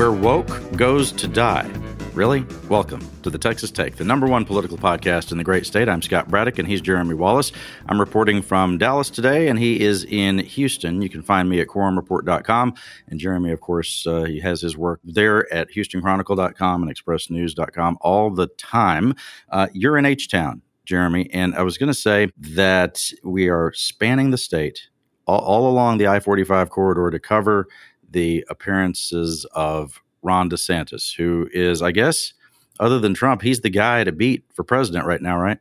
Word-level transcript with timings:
where 0.00 0.12
woke 0.12 0.74
goes 0.78 1.12
to 1.12 1.28
die. 1.28 1.70
Really? 2.14 2.46
Welcome 2.70 3.06
to 3.22 3.28
the 3.28 3.36
Texas 3.36 3.70
Take, 3.70 3.96
the 3.96 4.04
number 4.04 4.26
one 4.26 4.46
political 4.46 4.78
podcast 4.78 5.30
in 5.30 5.36
the 5.36 5.44
great 5.44 5.66
state. 5.66 5.90
I'm 5.90 6.00
Scott 6.00 6.30
Braddock, 6.30 6.58
and 6.58 6.66
he's 6.66 6.80
Jeremy 6.80 7.12
Wallace. 7.12 7.52
I'm 7.84 8.00
reporting 8.00 8.40
from 8.40 8.78
Dallas 8.78 9.10
today, 9.10 9.48
and 9.48 9.58
he 9.58 9.78
is 9.78 10.04
in 10.04 10.38
Houston. 10.38 11.02
You 11.02 11.10
can 11.10 11.20
find 11.20 11.50
me 11.50 11.60
at 11.60 11.66
quorumreport.com. 11.66 12.76
And 13.08 13.20
Jeremy, 13.20 13.52
of 13.52 13.60
course, 13.60 14.06
uh, 14.06 14.24
he 14.24 14.40
has 14.40 14.62
his 14.62 14.74
work 14.74 15.00
there 15.04 15.52
at 15.52 15.68
HoustonChronicle.com 15.70 16.82
and 16.82 16.96
ExpressNews.com 16.96 17.98
all 18.00 18.30
the 18.30 18.46
time. 18.56 19.14
Uh, 19.50 19.66
you're 19.74 19.98
in 19.98 20.06
H 20.06 20.30
Town, 20.30 20.62
Jeremy, 20.86 21.28
and 21.30 21.54
I 21.54 21.60
was 21.60 21.76
going 21.76 21.88
to 21.88 21.94
say 21.94 22.30
that 22.38 23.02
we 23.22 23.50
are 23.50 23.70
spanning 23.74 24.30
the 24.30 24.38
state 24.38 24.88
all, 25.26 25.40
all 25.40 25.70
along 25.70 25.98
the 25.98 26.08
I 26.08 26.20
45 26.20 26.70
corridor 26.70 27.10
to 27.10 27.18
cover 27.18 27.68
the 28.10 28.44
appearances 28.48 29.46
of 29.52 30.02
Ron 30.22 30.50
DeSantis, 30.50 31.16
who 31.16 31.48
is, 31.52 31.82
I 31.82 31.92
guess, 31.92 32.32
other 32.78 32.98
than 32.98 33.14
Trump, 33.14 33.42
he's 33.42 33.60
the 33.60 33.70
guy 33.70 34.04
to 34.04 34.12
beat 34.12 34.44
for 34.54 34.64
president 34.64 35.06
right 35.06 35.20
now, 35.20 35.38
right? 35.38 35.58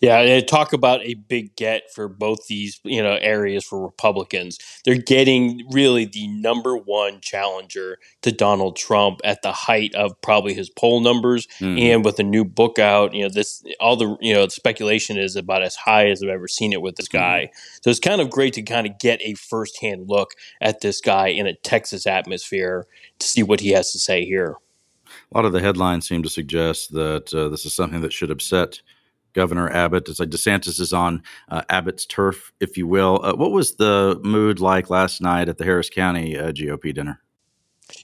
Yeah, 0.00 0.40
talk 0.40 0.72
about 0.72 1.02
a 1.04 1.14
big 1.14 1.56
get 1.56 1.92
for 1.92 2.08
both 2.08 2.46
these 2.46 2.80
you 2.84 3.02
know 3.02 3.18
areas 3.20 3.64
for 3.64 3.82
Republicans. 3.82 4.58
They're 4.84 4.94
getting 4.94 5.66
really 5.70 6.06
the 6.06 6.26
number 6.28 6.76
one 6.76 7.20
challenger 7.20 7.98
to 8.22 8.32
Donald 8.32 8.76
Trump 8.76 9.20
at 9.24 9.42
the 9.42 9.52
height 9.52 9.94
of 9.94 10.20
probably 10.22 10.54
his 10.54 10.70
poll 10.70 11.00
numbers, 11.00 11.46
mm-hmm. 11.58 11.78
and 11.78 12.04
with 12.04 12.18
a 12.18 12.22
new 12.22 12.44
book 12.44 12.78
out, 12.78 13.14
you 13.14 13.22
know 13.22 13.28
this 13.28 13.62
all 13.78 13.96
the 13.96 14.16
you 14.20 14.34
know 14.34 14.46
the 14.46 14.50
speculation 14.50 15.18
is 15.18 15.36
about 15.36 15.62
as 15.62 15.76
high 15.76 16.08
as 16.08 16.22
I've 16.22 16.30
ever 16.30 16.48
seen 16.48 16.72
it 16.72 16.82
with 16.82 16.96
this 16.96 17.08
guy. 17.08 17.50
Mm-hmm. 17.50 17.78
So 17.82 17.90
it's 17.90 18.00
kind 18.00 18.20
of 18.20 18.30
great 18.30 18.54
to 18.54 18.62
kind 18.62 18.86
of 18.86 18.98
get 18.98 19.20
a 19.22 19.34
firsthand 19.34 20.08
look 20.08 20.30
at 20.60 20.80
this 20.80 21.00
guy 21.00 21.28
in 21.28 21.46
a 21.46 21.54
Texas 21.54 22.06
atmosphere 22.06 22.86
to 23.18 23.26
see 23.26 23.42
what 23.42 23.60
he 23.60 23.70
has 23.70 23.92
to 23.92 23.98
say 23.98 24.24
here. 24.24 24.56
A 25.32 25.36
lot 25.36 25.44
of 25.44 25.52
the 25.52 25.60
headlines 25.60 26.08
seem 26.08 26.22
to 26.22 26.28
suggest 26.28 26.92
that 26.92 27.34
uh, 27.34 27.48
this 27.48 27.66
is 27.66 27.74
something 27.74 28.00
that 28.00 28.12
should 28.12 28.30
upset 28.30 28.80
Governor 29.32 29.70
Abbott. 29.70 30.08
It's 30.08 30.20
like 30.20 30.30
DeSantis 30.30 30.80
is 30.80 30.92
on 30.92 31.22
uh, 31.48 31.62
Abbott's 31.68 32.06
turf, 32.06 32.52
if 32.60 32.76
you 32.76 32.86
will. 32.86 33.20
Uh, 33.22 33.34
what 33.34 33.52
was 33.52 33.76
the 33.76 34.20
mood 34.22 34.60
like 34.60 34.90
last 34.90 35.20
night 35.20 35.48
at 35.48 35.58
the 35.58 35.64
Harris 35.64 35.90
County 35.90 36.38
uh, 36.38 36.52
GOP 36.52 36.94
dinner? 36.94 37.20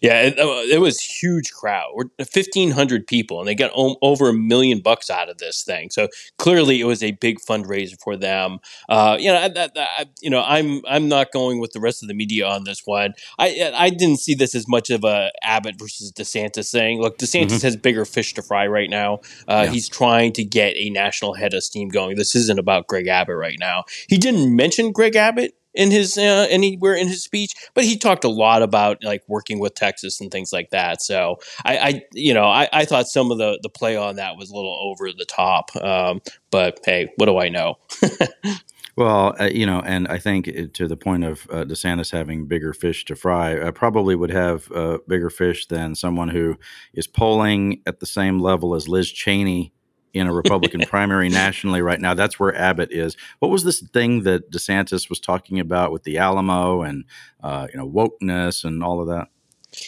Yeah, 0.01 0.23
it, 0.23 0.39
uh, 0.39 0.62
it 0.70 0.81
was 0.81 1.01
huge 1.01 1.53
crowd. 1.53 1.92
We're 1.95 2.25
fifteen 2.25 2.70
hundred 2.70 3.06
people, 3.06 3.39
and 3.41 3.48
they 3.48 3.55
got 3.55 3.70
o- 3.75 3.97
over 4.03 4.28
a 4.28 4.34
million 4.34 4.81
bucks 4.81 5.11
out 5.11 5.28
of 5.28 5.39
this 5.39 5.62
thing. 5.62 5.91
So 5.91 6.09
clearly, 6.39 6.81
it 6.81 6.84
was 6.84 7.03
a 7.03 7.12
big 7.12 7.39
fundraiser 7.41 7.97
for 8.03 8.17
them. 8.17 8.59
Uh, 8.89 9.17
you 9.19 9.33
know, 9.33 9.39
I, 9.39 9.69
I, 9.77 10.06
you 10.20 10.31
know, 10.31 10.43
I'm 10.43 10.83
I'm 10.89 11.09
not 11.09 11.33
going 11.33 11.61
with 11.61 11.73
the 11.73 11.81
rest 11.81 12.03
of 12.03 12.09
the 12.09 12.15
media 12.15 12.47
on 12.47 12.65
this 12.65 12.83
one. 12.84 13.15
I 13.39 13.73
I 13.75 13.91
didn't 13.91 14.20
see 14.20 14.34
this 14.34 14.55
as 14.55 14.69
much 14.69 14.91
of 14.91 15.05
a 15.05 15.31
Abbott 15.43 15.78
versus 15.78 16.12
DeSantis 16.12 16.71
thing. 16.71 17.00
Look, 17.00 17.19
DeSantis 17.19 17.47
mm-hmm. 17.47 17.67
has 17.67 17.77
bigger 17.77 18.05
fish 18.05 18.34
to 18.34 18.43
fry 18.43 18.67
right 18.67 18.91
now. 18.91 19.21
Uh, 19.48 19.62
yeah. 19.65 19.71
He's 19.71 19.89
trying 19.89 20.33
to 20.34 20.45
get 20.45 20.77
a 20.77 20.91
national 20.91 21.34
head 21.34 21.55
of 21.55 21.62
steam 21.62 21.89
going. 21.89 22.17
This 22.17 22.34
isn't 22.34 22.59
about 22.59 22.87
Greg 22.87 23.06
Abbott 23.06 23.37
right 23.37 23.59
now. 23.59 23.84
He 24.09 24.19
didn't 24.19 24.55
mention 24.55 24.93
Greg 24.93 25.17
Abbott 25.17 25.55
in 25.77 25.91
his 25.91 26.19
uh, 26.19 26.46
anywhere 26.50 26.94
in 26.94 27.06
his 27.06 27.22
speech, 27.22 27.55
but 27.74 27.84
he 27.84 27.96
talked 27.96 28.24
a 28.24 28.28
lot 28.28 28.62
about 28.62 29.05
like 29.05 29.22
working 29.28 29.58
with 29.58 29.74
Texas 29.74 30.20
and 30.20 30.30
things 30.30 30.52
like 30.52 30.70
that. 30.70 31.02
So 31.02 31.36
I, 31.64 31.78
I 31.78 32.02
you 32.12 32.34
know, 32.34 32.46
I, 32.46 32.69
I, 32.72 32.84
thought 32.84 33.06
some 33.06 33.30
of 33.30 33.38
the 33.38 33.58
the 33.62 33.69
play 33.69 33.97
on 33.97 34.16
that 34.16 34.36
was 34.36 34.50
a 34.50 34.54
little 34.54 34.77
over 34.82 35.12
the 35.12 35.27
top. 35.27 35.74
Um, 35.77 36.20
but 36.50 36.80
hey, 36.84 37.10
what 37.16 37.27
do 37.27 37.38
I 37.38 37.48
know? 37.48 37.78
Well, 38.97 39.36
uh, 39.38 39.44
you 39.44 39.66
know, 39.66 39.82
and 39.84 40.08
I 40.08 40.16
think 40.16 40.48
it, 40.48 40.72
to 40.74 40.88
the 40.88 40.97
point 40.97 41.22
of 41.22 41.47
uh, 41.50 41.64
DeSantis 41.64 42.12
having 42.12 42.47
bigger 42.47 42.72
fish 42.72 43.04
to 43.04 43.14
fry, 43.14 43.60
I 43.60 43.70
probably 43.70 44.16
would 44.16 44.31
have 44.31 44.72
uh, 44.72 44.98
bigger 45.06 45.28
fish 45.28 45.66
than 45.66 45.94
someone 45.94 46.31
who 46.31 46.56
is 46.94 47.06
polling 47.06 47.82
at 47.86 48.00
the 48.00 48.06
same 48.06 48.41
level 48.41 48.75
as 48.75 48.88
Liz 48.88 49.12
Cheney 49.12 49.75
in 50.16 50.27
a 50.27 50.32
Republican 50.32 50.81
primary 50.88 51.28
nationally 51.28 51.82
right 51.82 52.00
now. 52.00 52.15
That's 52.15 52.38
where 52.38 52.54
Abbott 52.54 52.93
is. 52.93 53.16
What 53.38 53.50
was 53.50 53.65
this 53.65 53.81
thing 53.81 54.22
that 54.22 54.50
DeSantis 54.50 55.09
was 55.09 55.21
talking 55.21 55.60
about 55.60 55.93
with 55.93 56.04
the 56.04 56.19
Alamo 56.19 56.82
and 56.82 57.04
uh, 57.43 57.69
you 57.72 57.78
know 57.78 57.88
wokeness 57.88 58.65
and 58.65 58.82
all 58.82 59.00
of 59.00 59.09
that? 59.09 59.28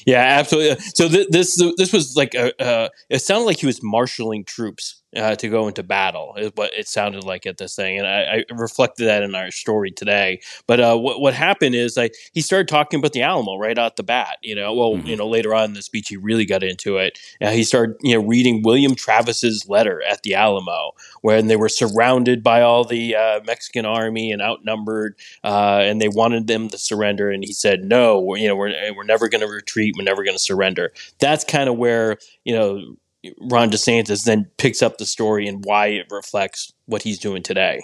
Yeah, 0.06 0.21
absolutely. 0.21 0.83
So 0.94 1.09
th- 1.09 1.28
this 1.31 1.56
this 1.77 1.93
was 1.93 2.16
like 2.16 2.34
a, 2.34 2.53
uh, 2.62 2.89
it 3.09 3.21
sounded 3.21 3.47
like 3.47 3.59
he 3.59 3.66
was 3.66 3.83
marshaling 3.83 4.44
troops 4.44 5.03
uh, 5.17 5.35
to 5.37 5.49
go 5.49 5.69
into 5.69 5.83
battle 5.83 6.35
is 6.37 6.53
what 6.55 6.73
it 6.75 6.87
sounded 6.87 7.25
like 7.25 7.47
at 7.47 7.57
this 7.57 7.75
thing. 7.75 7.99
And 7.99 8.07
I, 8.07 8.45
I 8.51 8.55
reflected 8.55 9.07
that 9.07 9.23
in 9.23 9.35
our 9.35 9.51
story 9.51 9.91
today. 9.91 10.41
But 10.67 10.81
uh, 10.81 10.97
what, 10.97 11.21
what 11.21 11.35
happened 11.35 11.75
is 11.75 11.97
like 11.97 12.15
he 12.33 12.41
started 12.41 12.69
talking 12.69 12.99
about 12.99 13.13
the 13.13 13.23
alamo 13.23 13.57
right 13.57 13.79
out 13.79 13.97
the 13.97 14.03
bat 14.03 14.39
you 14.43 14.55
know? 14.55 14.75
Well 14.75 14.93
mm-hmm. 14.95 15.07
you 15.07 15.17
know 15.17 15.29
later 15.29 15.55
on 15.55 15.67
in 15.67 15.75
the 15.75 15.83
speech 15.83 16.09
he 16.09 16.17
really 16.17 16.45
got 16.45 16.63
into 16.63 16.99
it. 16.99 17.19
Uh, 17.41 17.51
he 17.51 17.65
started 17.65 17.97
you 18.03 18.15
know 18.15 18.27
reading 18.27 18.63
william 18.63 18.95
travis's 18.95 19.67
letter 19.69 20.03
at 20.03 20.23
the 20.23 20.35
alamo 20.35 20.93
when 21.23 21.47
they 21.47 21.57
were 21.57 21.69
surrounded 21.69 22.43
by 22.43 22.61
all 22.61 22.85
the 22.85 23.15
uh, 23.15 23.41
mexican 23.45 23.87
army 23.87 24.31
and 24.31 24.43
outnumbered 24.43 25.17
uh, 25.45 25.81
and 25.83 26.01
they 26.01 26.09
wanted 26.09 26.47
them 26.47 26.69
to 26.69 26.79
surrender. 26.79 27.31
And 27.31 27.45
he 27.45 27.53
said 27.53 27.83
no 27.83 28.21
we're, 28.21 28.39
you 28.39 28.49
know 28.49 28.57
we're, 28.57 28.75
we're 28.95 29.05
never 29.05 29.29
going 29.29 29.41
to 29.41 29.49
retreat. 29.49 29.95
We're 29.97 30.05
never 30.05 30.25
going 30.25 30.37
to 30.37 30.43
surrender. 30.43 30.93
That's 31.19 31.45
kind 31.45 31.69
of 31.69 31.77
where 31.77 32.19
you 32.45 32.55
know 32.55 32.97
Ron 33.41 33.71
DeSantis 33.71 34.25
then 34.25 34.51
picks 34.59 34.83
up 34.83 34.99
the 34.99 35.06
story 35.06 35.47
and 35.49 35.65
why 35.65 35.89
it 35.89 36.06
reflects 36.11 36.73
what 36.87 37.03
he's 37.03 37.19
doing 37.19 37.43
today. 37.43 37.83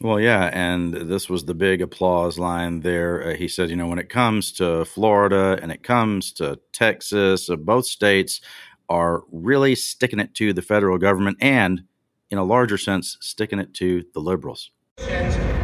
Well, 0.00 0.20
yeah, 0.20 0.50
and 0.52 0.92
this 0.92 1.30
was 1.30 1.46
the 1.46 1.54
big 1.54 1.80
applause 1.80 2.38
line 2.38 2.80
there. 2.80 3.28
Uh, 3.28 3.34
he 3.34 3.48
said, 3.48 3.70
you 3.70 3.76
know, 3.76 3.86
when 3.86 3.98
it 3.98 4.10
comes 4.10 4.52
to 4.52 4.84
Florida 4.84 5.58
and 5.62 5.72
it 5.72 5.82
comes 5.82 6.32
to 6.32 6.60
Texas, 6.72 7.48
uh, 7.48 7.56
both 7.56 7.86
states 7.86 8.42
are 8.88 9.24
really 9.32 9.74
sticking 9.74 10.20
it 10.20 10.34
to 10.34 10.52
the 10.52 10.62
federal 10.62 10.98
government 10.98 11.38
and, 11.40 11.84
in 12.30 12.36
a 12.36 12.44
larger 12.44 12.76
sense, 12.76 13.16
sticking 13.20 13.58
it 13.58 13.72
to 13.74 14.04
the 14.12 14.20
liberals. 14.20 14.70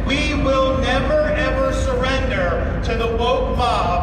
We 0.07 0.33
will 0.33 0.79
never, 0.79 1.21
ever 1.21 1.71
surrender 1.73 2.81
to 2.85 2.97
the 2.97 3.15
woke 3.15 3.55
mob. 3.55 4.02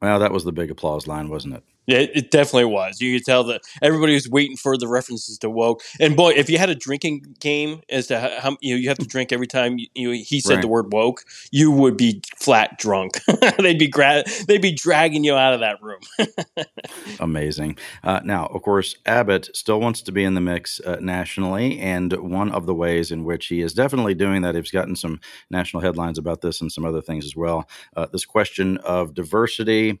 Well, 0.00 0.18
that 0.20 0.32
was 0.32 0.44
the 0.44 0.52
big 0.52 0.70
applause 0.70 1.06
line, 1.06 1.28
wasn't 1.28 1.54
it? 1.56 1.64
Yeah, 1.86 1.98
it 1.98 2.30
definitely 2.30 2.66
was. 2.66 3.00
You 3.00 3.16
could 3.16 3.24
tell 3.24 3.44
that 3.44 3.62
everybody 3.80 4.14
was 4.14 4.28
waiting 4.28 4.56
for 4.56 4.76
the 4.76 4.88
references 4.88 5.38
to 5.38 5.50
woke. 5.50 5.82
And 6.00 6.16
boy, 6.16 6.32
if 6.32 6.50
you 6.50 6.58
had 6.58 6.68
a 6.68 6.74
drinking 6.74 7.36
game 7.38 7.82
as 7.88 8.08
to 8.08 8.18
how 8.18 8.56
you 8.60 8.74
know 8.74 8.78
you 8.78 8.88
have 8.88 8.98
to 8.98 9.06
drink 9.06 9.32
every 9.32 9.46
time 9.46 9.78
you, 9.78 9.86
you 9.94 10.10
he 10.10 10.40
said 10.40 10.54
right. 10.54 10.62
the 10.62 10.68
word 10.68 10.92
woke, 10.92 11.22
you 11.52 11.70
would 11.70 11.96
be 11.96 12.22
flat 12.36 12.78
drunk. 12.78 13.20
they'd 13.58 13.78
be 13.78 13.86
gra- 13.86 14.24
they'd 14.48 14.62
be 14.62 14.72
dragging 14.72 15.22
you 15.22 15.34
out 15.34 15.54
of 15.54 15.60
that 15.60 15.80
room. 15.80 16.00
Amazing. 17.20 17.78
Uh, 18.02 18.20
now, 18.24 18.46
of 18.46 18.62
course, 18.62 18.96
Abbott 19.06 19.54
still 19.54 19.80
wants 19.80 20.02
to 20.02 20.12
be 20.12 20.24
in 20.24 20.34
the 20.34 20.40
mix 20.40 20.80
uh, 20.80 20.96
nationally, 21.00 21.78
and 21.78 22.12
one 22.14 22.50
of 22.50 22.66
the 22.66 22.74
ways 22.74 23.12
in 23.12 23.24
which 23.24 23.46
he 23.46 23.60
is 23.60 23.72
definitely 23.74 24.14
doing 24.14 24.42
that, 24.42 24.54
he's 24.54 24.70
gotten 24.70 24.96
some 24.96 25.20
national 25.50 25.82
headlines 25.82 26.18
about 26.18 26.40
this 26.40 26.60
and 26.60 26.72
some 26.72 26.84
other 26.84 27.00
things 27.00 27.24
as 27.24 27.36
well. 27.36 27.68
Uh, 27.96 28.06
this 28.10 28.24
question 28.24 28.78
of 28.78 29.14
diversity 29.14 30.00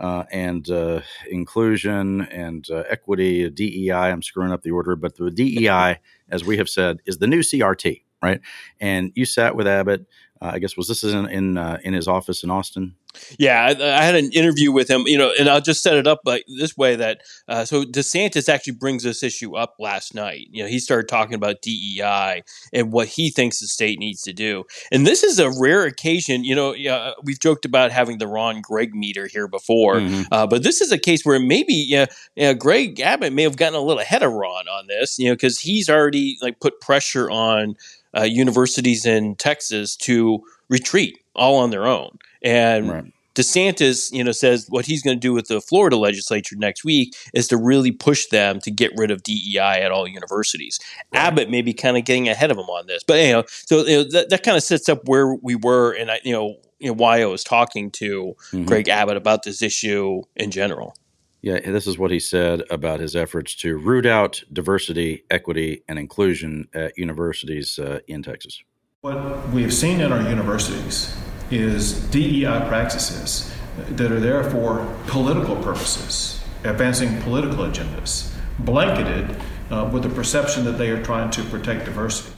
uh, 0.00 0.24
and 0.32 0.68
uh, 0.70 1.00
inclusion 1.30 2.22
and 2.22 2.68
uh, 2.70 2.84
equity, 2.88 3.48
DEI. 3.50 3.92
I'm 3.92 4.22
screwing 4.22 4.52
up 4.52 4.62
the 4.62 4.70
order, 4.70 4.96
but 4.96 5.16
the 5.16 5.30
DEI, 5.30 6.00
as 6.28 6.44
we 6.44 6.56
have 6.56 6.68
said, 6.68 6.98
is 7.06 7.18
the 7.18 7.26
new 7.26 7.40
CRT, 7.40 8.02
right? 8.22 8.40
And 8.80 9.12
you 9.14 9.24
sat 9.24 9.56
with 9.56 9.66
Abbott. 9.66 10.06
Uh, 10.42 10.50
I 10.54 10.58
guess 10.58 10.76
was 10.76 10.88
this 10.88 11.04
in 11.04 11.26
in, 11.28 11.56
uh, 11.56 11.78
in 11.84 11.94
his 11.94 12.08
office 12.08 12.42
in 12.42 12.50
Austin? 12.50 12.96
Yeah, 13.38 13.62
I, 13.62 13.98
I, 13.98 14.02
had 14.02 14.14
an 14.14 14.32
interview 14.32 14.72
with 14.72 14.88
him, 14.88 15.02
you 15.06 15.18
know, 15.18 15.32
and 15.38 15.48
I'll 15.48 15.60
just 15.60 15.82
set 15.82 15.96
it 15.96 16.06
up 16.06 16.20
like 16.24 16.44
this 16.58 16.76
way 16.76 16.96
that 16.96 17.20
uh, 17.46 17.64
so 17.66 17.84
DeSantis 17.84 18.48
actually 18.48 18.72
brings 18.72 19.02
this 19.02 19.22
issue 19.22 19.54
up 19.54 19.74
last 19.78 20.14
night. 20.14 20.46
You 20.50 20.62
know, 20.62 20.68
he 20.68 20.78
started 20.78 21.08
talking 21.08 21.34
about 21.34 21.60
DEI 21.60 22.42
and 22.72 22.90
what 22.90 23.08
he 23.08 23.30
thinks 23.30 23.60
the 23.60 23.66
state 23.66 23.98
needs 23.98 24.22
to 24.22 24.32
do, 24.32 24.64
and 24.90 25.06
this 25.06 25.22
is 25.22 25.38
a 25.38 25.50
rare 25.60 25.84
occasion. 25.84 26.42
You 26.42 26.54
know, 26.54 26.74
uh, 26.74 27.12
we've 27.22 27.38
joked 27.38 27.64
about 27.64 27.92
having 27.92 28.18
the 28.18 28.26
Ron 28.26 28.62
Greg 28.62 28.94
meter 28.94 29.26
here 29.26 29.46
before, 29.46 29.96
mm-hmm. 29.96 30.22
uh, 30.32 30.46
but 30.46 30.62
this 30.62 30.80
is 30.80 30.90
a 30.90 30.98
case 30.98 31.24
where 31.24 31.38
maybe 31.38 31.74
yeah, 31.74 32.06
you 32.34 32.54
Greg 32.54 32.98
Abbott 32.98 33.32
may 33.32 33.42
have 33.42 33.56
gotten 33.56 33.78
a 33.78 33.82
little 33.82 34.00
ahead 34.00 34.22
of 34.22 34.32
Ron 34.32 34.68
on 34.68 34.86
this, 34.88 35.18
you 35.18 35.28
know, 35.28 35.34
because 35.34 35.60
he's 35.60 35.88
already 35.88 36.38
like 36.40 36.58
put 36.60 36.80
pressure 36.80 37.30
on 37.30 37.76
uh, 38.16 38.22
universities 38.22 39.06
in 39.06 39.36
Texas 39.36 39.96
to 39.96 40.42
retreat 40.68 41.18
all 41.34 41.56
on 41.56 41.70
their 41.70 41.86
own. 41.86 42.18
And 42.42 42.90
right. 42.90 43.12
DeSantis, 43.34 44.12
you 44.12 44.22
know, 44.22 44.32
says 44.32 44.66
what 44.68 44.84
he's 44.84 45.02
going 45.02 45.16
to 45.16 45.20
do 45.20 45.32
with 45.32 45.48
the 45.48 45.60
Florida 45.60 45.96
legislature 45.96 46.56
next 46.56 46.84
week 46.84 47.14
is 47.32 47.48
to 47.48 47.56
really 47.56 47.90
push 47.90 48.26
them 48.26 48.60
to 48.60 48.70
get 48.70 48.92
rid 48.96 49.10
of 49.10 49.22
DEI 49.22 49.80
at 49.82 49.90
all 49.90 50.06
universities. 50.06 50.78
Right. 51.12 51.20
Abbott 51.20 51.50
may 51.50 51.62
be 51.62 51.72
kind 51.72 51.96
of 51.96 52.04
getting 52.04 52.28
ahead 52.28 52.50
of 52.50 52.58
him 52.58 52.66
on 52.66 52.86
this, 52.86 53.02
but 53.04 53.20
you 53.24 53.32
know, 53.32 53.44
so 53.48 53.86
you 53.86 53.96
know, 53.98 54.04
that, 54.10 54.28
that 54.30 54.42
kind 54.42 54.56
of 54.56 54.62
sets 54.62 54.88
up 54.88 55.08
where 55.08 55.34
we 55.34 55.54
were, 55.54 55.92
and 55.92 56.10
I, 56.10 56.20
you 56.24 56.32
know, 56.32 56.56
you 56.78 56.88
know, 56.88 56.94
why 56.94 57.22
I 57.22 57.26
was 57.26 57.44
talking 57.44 57.90
to 57.92 58.34
mm-hmm. 58.50 58.64
Greg 58.64 58.88
Abbott 58.88 59.16
about 59.16 59.44
this 59.44 59.62
issue 59.62 60.22
in 60.36 60.50
general. 60.50 60.96
Yeah, 61.42 61.58
this 61.58 61.88
is 61.88 61.98
what 61.98 62.12
he 62.12 62.20
said 62.20 62.62
about 62.70 63.00
his 63.00 63.16
efforts 63.16 63.56
to 63.56 63.76
root 63.76 64.06
out 64.06 64.44
diversity, 64.52 65.24
equity, 65.28 65.82
and 65.88 65.98
inclusion 65.98 66.68
at 66.72 66.96
universities 66.96 67.80
uh, 67.80 67.98
in 68.06 68.22
Texas. 68.22 68.62
What 69.00 69.48
we 69.48 69.62
have 69.62 69.74
seen 69.74 70.00
in 70.00 70.12
our 70.12 70.22
universities 70.22 71.12
is 71.50 71.98
DEI 72.10 72.64
practices 72.68 73.52
that 73.90 74.12
are 74.12 74.20
there 74.20 74.44
for 74.44 74.86
political 75.08 75.56
purposes, 75.56 76.40
advancing 76.62 77.20
political 77.22 77.64
agendas, 77.64 78.32
blanketed 78.60 79.36
uh, 79.72 79.90
with 79.92 80.04
the 80.04 80.10
perception 80.10 80.64
that 80.64 80.78
they 80.78 80.90
are 80.90 81.02
trying 81.02 81.32
to 81.32 81.42
protect 81.44 81.86
diversity. 81.86 82.36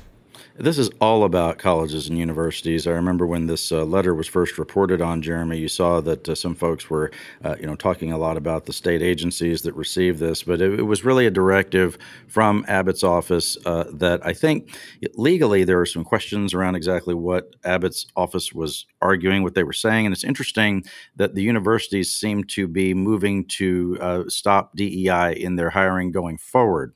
This 0.57 0.79
is 0.79 0.89
all 1.01 1.25
about 1.25 1.59
colleges 1.59 2.09
and 2.09 2.17
universities. 2.17 2.87
I 2.87 2.93
remember 2.93 3.27
when 3.27 3.49
this 3.49 3.73
uh, 3.73 3.85
letter 3.85 4.15
was 4.15 4.29
first 4.29 4.57
reported 4.57 5.01
on, 5.01 5.21
Jeremy, 5.21 5.59
you 5.59 5.67
saw 5.67 6.01
that 6.03 6.29
uh, 6.29 6.37
some 6.37 6.55
folks 6.55 6.89
were, 6.89 7.11
uh, 7.45 7.57
you 7.59 7.67
know, 7.67 7.75
talking 7.75 8.13
a 8.13 8.19
lot 8.19 8.37
about 8.37 8.67
the 8.67 8.73
state 8.73 9.03
agencies 9.03 9.63
that 9.63 9.75
received 9.75 10.21
this, 10.21 10.45
but 10.45 10.63
it, 10.63 10.79
it 10.79 10.85
was 10.85 11.05
really 11.05 11.27
a 11.27 11.31
directive 11.31 11.99
from 12.29 12.65
Abbott's 12.69 13.03
office 13.03 13.59
uh, 13.67 13.87
that 13.95 14.25
I 14.25 14.33
think 14.33 14.79
legally 15.15 15.65
there 15.65 15.81
are 15.81 15.87
some 15.87 16.05
questions 16.05 16.55
around 16.55 16.77
exactly 16.77 17.15
what 17.15 17.57
Abbott's 17.65 18.07
office 18.15 18.53
was 18.53 18.87
arguing, 19.03 19.43
what 19.43 19.57
they 19.57 19.65
were 19.65 19.73
saying, 19.73 20.07
and 20.07 20.13
it's 20.13 20.23
interesting 20.23 20.85
that 21.17 21.35
the 21.35 21.43
universities 21.43 22.15
seem 22.15 22.45
to 22.45 22.69
be 22.69 22.95
moving 22.95 23.45
to 23.47 23.99
uh, 24.01 24.23
stop 24.29 24.77
DEI 24.77 25.33
in 25.33 25.57
their 25.57 25.71
hiring 25.71 26.13
going 26.13 26.39
forward, 26.39 26.95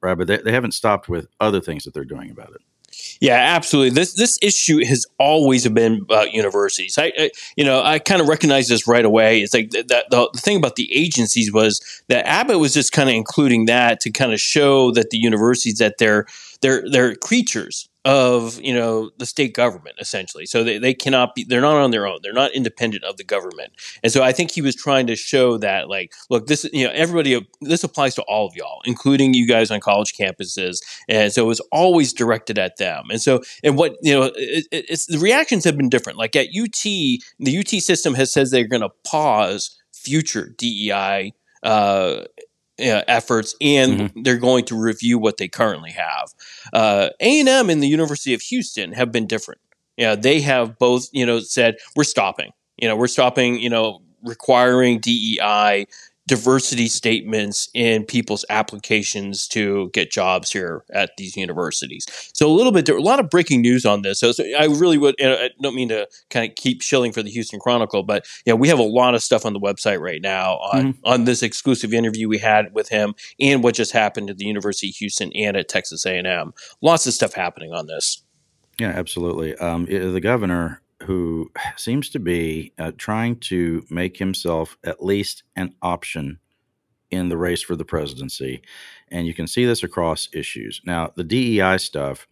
right? 0.00 0.16
But 0.16 0.28
they, 0.28 0.36
they 0.36 0.52
haven't 0.52 0.74
stopped 0.74 1.08
with 1.08 1.26
other 1.40 1.60
things 1.60 1.82
that 1.82 1.92
they're 1.92 2.04
doing 2.04 2.30
about 2.30 2.50
it. 2.50 2.60
Yeah, 3.20 3.36
absolutely. 3.36 3.94
This 3.94 4.14
this 4.14 4.38
issue 4.42 4.84
has 4.84 5.06
always 5.18 5.68
been 5.68 6.00
about 6.02 6.32
universities. 6.32 6.96
I, 6.98 7.12
I 7.18 7.30
you 7.56 7.64
know, 7.64 7.82
I 7.82 7.98
kind 7.98 8.20
of 8.20 8.28
recognize 8.28 8.68
this 8.68 8.88
right 8.88 9.04
away. 9.04 9.40
It's 9.40 9.54
like 9.54 9.70
that. 9.70 9.88
The, 9.88 10.30
the 10.32 10.40
thing 10.40 10.56
about 10.56 10.76
the 10.76 10.92
agencies 10.94 11.52
was 11.52 11.80
that 12.08 12.26
Abbott 12.26 12.58
was 12.58 12.74
just 12.74 12.92
kind 12.92 13.08
of 13.08 13.14
including 13.14 13.66
that 13.66 14.00
to 14.00 14.10
kind 14.10 14.32
of 14.32 14.40
show 14.40 14.90
that 14.92 15.10
the 15.10 15.18
universities 15.18 15.78
that 15.78 15.98
they're 15.98 16.26
they're 16.62 16.82
they're 16.90 17.14
creatures 17.14 17.89
of 18.04 18.58
you 18.60 18.72
know 18.72 19.10
the 19.18 19.26
state 19.26 19.54
government 19.54 19.96
essentially. 20.00 20.46
So 20.46 20.64
they, 20.64 20.78
they 20.78 20.94
cannot 20.94 21.34
be 21.34 21.44
they're 21.44 21.60
not 21.60 21.76
on 21.76 21.90
their 21.90 22.06
own. 22.06 22.20
They're 22.22 22.32
not 22.32 22.52
independent 22.52 23.04
of 23.04 23.18
the 23.18 23.24
government. 23.24 23.72
And 24.02 24.12
so 24.12 24.22
i 24.22 24.32
think 24.32 24.50
he 24.50 24.62
was 24.62 24.74
trying 24.74 25.06
to 25.06 25.16
show 25.16 25.58
that 25.58 25.88
like 25.88 26.12
look 26.30 26.46
this 26.46 26.68
you 26.72 26.86
know 26.86 26.92
everybody 26.94 27.46
this 27.60 27.84
applies 27.84 28.14
to 28.14 28.22
all 28.22 28.46
of 28.46 28.54
y'all 28.56 28.80
including 28.84 29.34
you 29.34 29.46
guys 29.46 29.70
on 29.70 29.80
college 29.80 30.14
campuses. 30.14 30.78
And 31.08 31.32
so 31.32 31.44
it 31.44 31.48
was 31.48 31.60
always 31.72 32.12
directed 32.12 32.58
at 32.58 32.78
them. 32.78 33.04
And 33.10 33.20
so 33.20 33.42
and 33.62 33.76
what 33.76 33.96
you 34.02 34.14
know 34.14 34.30
it, 34.34 34.66
it's 34.70 35.06
the 35.06 35.18
reactions 35.18 35.64
have 35.64 35.76
been 35.76 35.90
different. 35.90 36.18
Like 36.18 36.34
at 36.36 36.46
ut 36.46 36.82
the 36.82 37.58
ut 37.58 37.68
system 37.82 38.14
has 38.14 38.32
says 38.32 38.50
they're 38.50 38.66
going 38.66 38.82
to 38.82 38.90
pause 39.04 39.76
future 39.92 40.54
dei 40.56 41.32
uh, 41.62 42.24
uh, 42.80 43.02
efforts 43.06 43.54
and 43.60 43.92
mm-hmm. 43.92 44.22
they're 44.22 44.38
going 44.38 44.64
to 44.66 44.80
review 44.80 45.18
what 45.18 45.36
they 45.36 45.48
currently 45.48 45.90
have. 45.90 46.32
Uh, 46.72 47.10
A&M 47.20 47.70
and 47.70 47.82
the 47.82 47.88
University 47.88 48.34
of 48.34 48.40
Houston 48.42 48.92
have 48.92 49.12
been 49.12 49.26
different. 49.26 49.60
Yeah, 49.96 50.14
they 50.14 50.40
have 50.40 50.78
both, 50.78 51.08
you 51.12 51.26
know, 51.26 51.40
said 51.40 51.76
we're 51.94 52.04
stopping. 52.04 52.52
You 52.78 52.88
know, 52.88 52.96
we're 52.96 53.06
stopping, 53.06 53.60
you 53.60 53.68
know, 53.68 54.00
requiring 54.22 54.98
DEI 54.98 55.86
diversity 56.30 56.86
statements 56.86 57.68
in 57.74 58.04
people's 58.04 58.44
applications 58.50 59.48
to 59.48 59.90
get 59.92 60.12
jobs 60.12 60.52
here 60.52 60.84
at 60.92 61.10
these 61.18 61.36
universities. 61.36 62.06
So 62.32 62.46
a 62.46 62.54
little 62.54 62.70
bit, 62.70 62.88
a 62.88 63.00
lot 63.00 63.18
of 63.18 63.28
breaking 63.28 63.62
news 63.62 63.84
on 63.84 64.02
this. 64.02 64.20
So, 64.20 64.30
so 64.30 64.44
I 64.56 64.66
really 64.66 64.96
would, 64.96 65.16
I 65.20 65.50
don't 65.60 65.74
mean 65.74 65.88
to 65.88 66.06
kind 66.30 66.48
of 66.48 66.54
keep 66.54 66.82
shilling 66.82 67.10
for 67.10 67.20
the 67.24 67.30
Houston 67.30 67.58
Chronicle, 67.58 68.04
but 68.04 68.26
yeah, 68.46 68.54
we 68.54 68.68
have 68.68 68.78
a 68.78 68.84
lot 68.84 69.16
of 69.16 69.24
stuff 69.24 69.44
on 69.44 69.54
the 69.54 69.58
website 69.58 69.98
right 69.98 70.22
now 70.22 70.58
on 70.58 70.92
mm-hmm. 70.92 71.00
on 71.04 71.24
this 71.24 71.42
exclusive 71.42 71.92
interview 71.92 72.28
we 72.28 72.38
had 72.38 72.72
with 72.72 72.90
him 72.90 73.14
and 73.40 73.64
what 73.64 73.74
just 73.74 73.90
happened 73.90 74.30
at 74.30 74.38
the 74.38 74.46
University 74.46 74.90
of 74.90 74.94
Houston 74.94 75.32
and 75.32 75.56
at 75.56 75.68
Texas 75.68 76.06
A&M. 76.06 76.52
Lots 76.80 77.08
of 77.08 77.12
stuff 77.12 77.34
happening 77.34 77.72
on 77.72 77.88
this. 77.88 78.22
Yeah, 78.78 78.90
absolutely. 78.90 79.56
Um, 79.56 79.86
the 79.86 80.20
governor 80.20 80.80
who 81.02 81.50
seems 81.76 82.10
to 82.10 82.18
be 82.18 82.72
uh, 82.78 82.92
trying 82.96 83.36
to 83.36 83.84
make 83.90 84.16
himself 84.18 84.76
at 84.84 85.04
least 85.04 85.42
an 85.56 85.74
option 85.82 86.38
in 87.10 87.28
the 87.28 87.36
race 87.36 87.62
for 87.62 87.74
the 87.74 87.84
presidency. 87.84 88.62
And 89.08 89.26
you 89.26 89.34
can 89.34 89.46
see 89.46 89.64
this 89.64 89.82
across 89.82 90.28
issues. 90.32 90.80
Now, 90.84 91.12
the 91.16 91.24
DEI 91.24 91.78
stuff, 91.78 92.28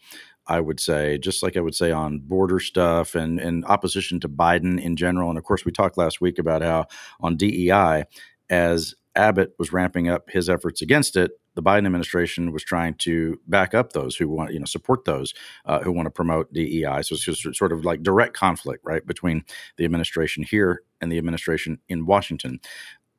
I 0.46 0.60
would 0.60 0.80
say, 0.80 1.18
just 1.18 1.42
like 1.42 1.56
I 1.56 1.60
would 1.60 1.74
say 1.74 1.90
on 1.90 2.20
border 2.20 2.60
stuff 2.60 3.14
and, 3.14 3.40
and 3.40 3.64
opposition 3.64 4.20
to 4.20 4.28
Biden 4.28 4.80
in 4.80 4.96
general. 4.96 5.28
And 5.30 5.38
of 5.38 5.44
course, 5.44 5.64
we 5.64 5.72
talked 5.72 5.98
last 5.98 6.20
week 6.20 6.38
about 6.38 6.62
how 6.62 6.86
on 7.20 7.36
DEI, 7.36 8.04
as 8.48 8.94
Abbott 9.16 9.54
was 9.58 9.72
ramping 9.72 10.08
up 10.08 10.30
his 10.30 10.48
efforts 10.48 10.80
against 10.80 11.16
it, 11.16 11.32
the 11.58 11.62
Biden 11.62 11.86
administration 11.86 12.52
was 12.52 12.62
trying 12.62 12.94
to 12.94 13.40
back 13.48 13.74
up 13.74 13.92
those 13.92 14.14
who 14.14 14.28
want, 14.28 14.52
you 14.52 14.60
know, 14.60 14.64
support 14.64 15.04
those 15.04 15.34
uh, 15.64 15.80
who 15.80 15.90
want 15.90 16.06
to 16.06 16.10
promote 16.10 16.52
DEI. 16.52 17.02
So 17.02 17.16
it's 17.16 17.24
just 17.24 17.56
sort 17.56 17.72
of 17.72 17.84
like 17.84 18.00
direct 18.00 18.32
conflict, 18.32 18.84
right, 18.84 19.04
between 19.04 19.44
the 19.76 19.84
administration 19.84 20.44
here 20.44 20.82
and 21.00 21.10
the 21.10 21.18
administration 21.18 21.80
in 21.88 22.06
Washington. 22.06 22.60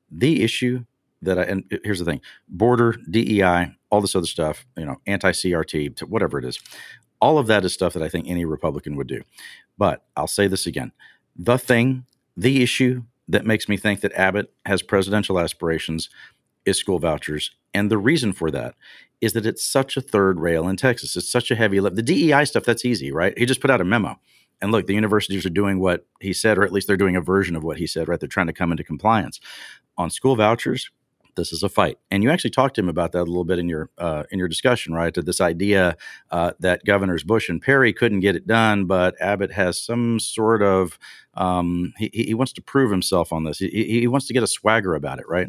The 0.10 0.42
issue 0.42 0.86
that 1.22 1.38
I, 1.38 1.44
and 1.44 1.66
here's 1.84 2.00
the 2.00 2.06
thing 2.06 2.22
border, 2.48 2.96
DEI, 3.10 3.76
all 3.90 4.00
this 4.00 4.16
other 4.16 4.26
stuff, 4.26 4.66
you 4.78 4.86
know, 4.86 5.02
anti 5.06 5.32
CRT, 5.32 6.02
whatever 6.04 6.40
it 6.40 6.46
is, 6.46 6.60
all 7.20 7.38
of 7.38 7.48
that 7.48 7.66
is 7.66 7.74
stuff 7.74 7.92
that 7.92 8.04
I 8.04 8.08
think 8.08 8.30
any 8.30 8.46
Republican 8.46 8.96
would 8.96 9.08
do. 9.08 9.22
But 9.78 10.06
I'll 10.16 10.28
say 10.28 10.48
this 10.48 10.66
again 10.66 10.94
the 11.36 11.58
thing, 11.58 12.06
the 12.38 12.64
issue 12.64 13.04
that 13.28 13.46
makes 13.46 13.68
me 13.68 13.76
think 13.76 14.00
that 14.00 14.14
Abbott 14.14 14.54
has 14.66 14.82
presidential 14.82 15.42
aspirations 15.42 16.10
is 16.66 16.78
school 16.78 17.00
vouchers. 17.00 17.52
And 17.74 17.92
the 17.92 17.98
reason 17.98 18.34
for 18.34 18.52
that 18.52 18.76
is 19.22 19.34
that 19.34 19.46
it's 19.46 19.66
such 19.66 19.98
a 19.98 20.02
third 20.02 20.40
rail 20.40 20.68
in 20.68 20.78
Texas. 20.78 21.16
It's 21.16 21.32
such 21.32 21.52
a 21.52 21.56
heavy 21.56 21.80
lift. 21.80 21.96
The 21.96 22.02
DEI 22.02 22.46
stuff, 22.46 22.64
that's 22.64 22.86
easy, 22.86 23.12
right? 23.12 23.38
He 23.38 23.46
just 23.46 23.62
put 23.62 23.70
out 23.70 23.82
a 23.82 23.86
memo. 23.86 24.20
And 24.62 24.72
look, 24.72 24.88
the 24.88 24.94
universities 24.94 25.46
are 25.46 25.50
doing 25.52 25.80
what 25.80 26.06
he 26.20 26.34
said, 26.34 26.58
or 26.58 26.64
at 26.64 26.72
least 26.72 26.88
they're 26.88 26.98
doing 26.98 27.16
a 27.16 27.22
version 27.22 27.56
of 27.56 27.64
what 27.64 27.78
he 27.78 27.88
said, 27.88 28.08
right? 28.08 28.20
They're 28.20 28.28
trying 28.28 28.48
to 28.48 28.54
come 28.54 28.72
into 28.72 28.84
compliance. 28.84 29.40
On 29.98 30.10
school 30.10 30.36
vouchers, 30.36 30.90
this 31.36 31.54
is 31.54 31.64
a 31.64 31.70
fight. 31.70 31.98
And 32.12 32.24
you 32.24 32.30
actually 32.30 32.50
talked 32.50 32.76
to 32.76 32.82
him 32.82 32.90
about 32.90 33.14
that 33.14 33.22
a 33.22 33.24
little 33.24 33.46
bit 33.46 33.60
in 33.60 33.70
your 33.70 33.90
uh, 33.98 34.24
in 34.32 34.40
your 34.40 34.48
discussion, 34.48 34.94
right? 34.94 35.14
To 35.14 35.22
this 35.22 35.40
idea 35.42 35.96
uh, 36.32 36.52
that 36.60 36.86
Governors 36.86 37.24
Bush 37.24 37.50
and 37.50 37.62
Perry 37.62 37.94
couldn't 37.94 38.20
get 38.20 38.36
it 38.36 38.46
done, 38.46 38.86
but 38.86 39.16
Abbott 39.22 39.54
has 39.54 39.82
some 39.82 40.20
sort 40.20 40.62
of 40.62 41.00
um, 41.36 41.94
he, 41.98 42.10
he 42.14 42.34
wants 42.34 42.54
to 42.54 42.62
prove 42.62 42.92
himself 42.92 43.32
on 43.32 43.46
this. 43.46 43.60
He, 43.60 43.70
he 44.02 44.08
wants 44.08 44.28
to 44.28 44.34
get 44.34 44.44
a 44.44 44.48
swagger 44.48 44.96
about 44.96 45.20
it, 45.20 45.28
right? 45.28 45.48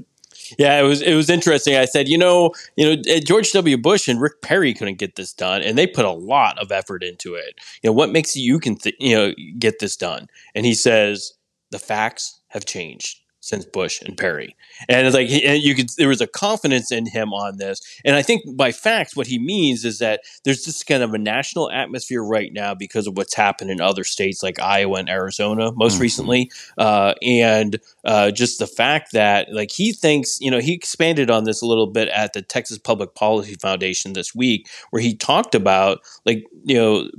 Yeah, 0.58 0.78
it 0.78 0.82
was 0.82 1.02
it 1.02 1.14
was 1.14 1.28
interesting. 1.28 1.76
I 1.76 1.84
said, 1.84 2.08
you 2.08 2.16
know, 2.18 2.52
you 2.76 2.84
know, 2.96 3.02
uh, 3.12 3.20
George 3.20 3.50
W. 3.52 3.76
Bush 3.76 4.08
and 4.08 4.20
Rick 4.20 4.42
Perry 4.42 4.72
couldn't 4.74 4.98
get 4.98 5.16
this 5.16 5.32
done, 5.32 5.62
and 5.62 5.76
they 5.76 5.86
put 5.86 6.04
a 6.04 6.10
lot 6.10 6.58
of 6.58 6.70
effort 6.70 7.02
into 7.02 7.34
it. 7.34 7.58
You 7.82 7.90
know, 7.90 7.94
what 7.94 8.10
makes 8.10 8.36
you 8.36 8.58
can 8.60 8.76
th- 8.76 8.94
you 8.98 9.14
know 9.16 9.32
get 9.58 9.80
this 9.80 9.96
done? 9.96 10.28
And 10.54 10.64
he 10.64 10.74
says 10.74 11.34
the 11.70 11.78
facts 11.78 12.40
have 12.48 12.64
changed 12.64 13.20
since 13.50 13.66
Bush 13.66 14.00
and 14.00 14.16
Perry. 14.16 14.56
And 14.88 15.06
it's 15.06 15.14
like 15.14 15.28
and 15.28 15.60
you 15.60 15.74
could 15.74 15.90
there 15.98 16.08
was 16.08 16.20
a 16.20 16.26
confidence 16.26 16.92
in 16.92 17.06
him 17.06 17.34
on 17.34 17.58
this. 17.58 17.80
And 18.04 18.14
I 18.14 18.22
think 18.22 18.42
by 18.56 18.70
facts 18.70 19.16
what 19.16 19.26
he 19.26 19.38
means 19.38 19.84
is 19.84 19.98
that 19.98 20.20
there's 20.44 20.64
just 20.64 20.86
kind 20.86 21.02
of 21.02 21.12
a 21.12 21.18
national 21.18 21.70
atmosphere 21.70 22.22
right 22.22 22.52
now 22.52 22.74
because 22.74 23.06
of 23.06 23.16
what's 23.16 23.34
happened 23.34 23.70
in 23.70 23.80
other 23.80 24.04
states 24.04 24.42
like 24.42 24.60
Iowa 24.60 25.00
and 25.00 25.10
Arizona 25.10 25.72
most 25.72 25.94
mm-hmm. 25.94 26.02
recently. 26.02 26.50
Uh, 26.78 27.14
and 27.22 27.78
uh, 28.04 28.30
just 28.30 28.60
the 28.60 28.68
fact 28.68 29.12
that 29.12 29.52
like 29.52 29.72
he 29.72 29.92
thinks, 29.92 30.40
you 30.40 30.50
know, 30.50 30.60
he 30.60 30.72
expanded 30.72 31.30
on 31.30 31.44
this 31.44 31.60
a 31.60 31.66
little 31.66 31.88
bit 31.88 32.08
at 32.08 32.32
the 32.32 32.42
Texas 32.42 32.78
Public 32.78 33.14
Policy 33.16 33.56
Foundation 33.56 34.12
this 34.12 34.34
week 34.34 34.68
where 34.90 35.02
he 35.02 35.16
talked 35.16 35.56
about 35.56 35.98
like, 36.24 36.44
you 36.62 36.76
know, 36.76 37.10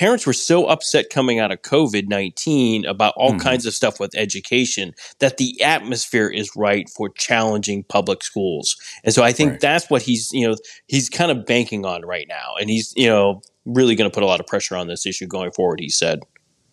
parents 0.00 0.26
were 0.26 0.32
so 0.32 0.64
upset 0.64 1.10
coming 1.10 1.38
out 1.38 1.52
of 1.52 1.60
COVID 1.60 2.08
19 2.08 2.86
about 2.86 3.12
all 3.18 3.34
mm. 3.34 3.40
kinds 3.40 3.66
of 3.66 3.74
stuff 3.74 4.00
with 4.00 4.10
education 4.16 4.94
that 5.18 5.36
the 5.36 5.60
atmosphere 5.62 6.26
is 6.26 6.50
right 6.56 6.88
for 6.96 7.10
challenging 7.10 7.84
public 7.84 8.24
schools. 8.24 8.74
And 9.04 9.14
so 9.14 9.22
I 9.22 9.32
think 9.32 9.50
right. 9.50 9.60
that's 9.60 9.90
what 9.90 10.00
he's, 10.00 10.30
you 10.32 10.48
know, 10.48 10.56
he's 10.86 11.10
kind 11.10 11.30
of 11.30 11.44
banking 11.44 11.84
on 11.84 12.00
right 12.06 12.24
now. 12.26 12.54
And 12.58 12.70
he's, 12.70 12.94
you 12.96 13.08
know, 13.08 13.42
really 13.66 13.94
going 13.94 14.10
to 14.10 14.14
put 14.14 14.22
a 14.22 14.26
lot 14.26 14.40
of 14.40 14.46
pressure 14.46 14.74
on 14.74 14.88
this 14.88 15.04
issue 15.04 15.26
going 15.26 15.52
forward, 15.52 15.80
he 15.80 15.90
said. 15.90 16.20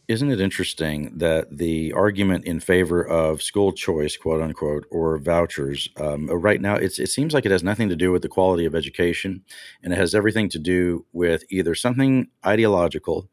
Isn't 0.08 0.32
it 0.32 0.40
interesting 0.40 1.18
that 1.18 1.58
the 1.58 1.92
argument 1.92 2.46
in 2.46 2.62
favor 2.62 3.06
of 3.06 3.42
school 3.42 3.74
choice, 3.74 4.16
quote 4.16 4.42
unquote, 4.42 4.86
or 4.90 5.18
vouchers, 5.18 5.90
um, 5.98 6.28
right 6.28 6.62
now 6.62 6.76
it 6.76 6.94
seems 6.94 7.34
like 7.34 7.46
it 7.46 7.52
has 7.52 7.62
nothing 7.62 7.90
to 7.90 7.96
do 7.96 8.14
with 8.14 8.22
the 8.22 8.30
quality 8.30 8.64
of 8.64 8.74
education, 8.74 9.44
and 9.84 9.92
it 9.92 9.98
has 9.98 10.16
everything 10.16 10.48
to 10.50 10.60
do 10.60 11.06
with 11.12 11.44
either 11.50 11.76
something 11.76 12.28
ideological 12.46 13.30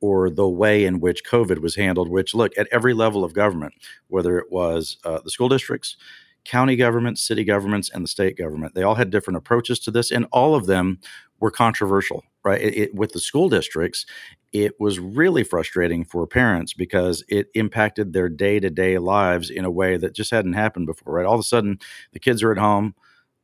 or 0.00 0.28
the 0.28 0.48
way 0.48 0.84
in 0.84 1.00
which 1.00 1.24
COVID 1.24 1.60
was 1.60 1.76
handled. 1.76 2.10
Which, 2.10 2.34
look, 2.34 2.52
at 2.58 2.68
every 2.70 2.92
level 2.92 3.24
of 3.24 3.32
government, 3.32 3.72
whether 4.08 4.38
it 4.38 4.52
was 4.52 4.98
uh, 5.04 5.20
the 5.24 5.30
school 5.30 5.48
districts, 5.48 5.96
county 6.44 6.76
governments, 6.76 7.26
city 7.26 7.42
governments, 7.42 7.88
and 7.88 8.04
the 8.04 8.08
state 8.08 8.36
government, 8.36 8.74
they 8.74 8.82
all 8.82 8.96
had 8.96 9.08
different 9.08 9.38
approaches 9.38 9.78
to 9.80 9.90
this, 9.90 10.10
and 10.10 10.26
all 10.30 10.54
of 10.54 10.66
them 10.66 10.98
were 11.40 11.50
controversial 11.50 12.22
right? 12.48 12.62
It, 12.62 12.76
it, 12.76 12.94
with 12.94 13.12
the 13.12 13.20
school 13.20 13.48
districts, 13.48 14.06
it 14.52 14.80
was 14.80 14.98
really 14.98 15.44
frustrating 15.44 16.04
for 16.04 16.26
parents 16.26 16.72
because 16.72 17.22
it 17.28 17.48
impacted 17.54 18.12
their 18.12 18.28
day 18.28 18.60
to 18.60 18.70
day 18.70 18.98
lives 18.98 19.50
in 19.50 19.64
a 19.64 19.70
way 19.70 19.96
that 19.96 20.14
just 20.14 20.30
hadn't 20.30 20.54
happened 20.54 20.86
before, 20.86 21.14
right? 21.14 21.26
All 21.26 21.34
of 21.34 21.40
a 21.40 21.44
sudden, 21.44 21.78
the 22.12 22.18
kids 22.18 22.42
are 22.42 22.52
at 22.52 22.58
home 22.58 22.94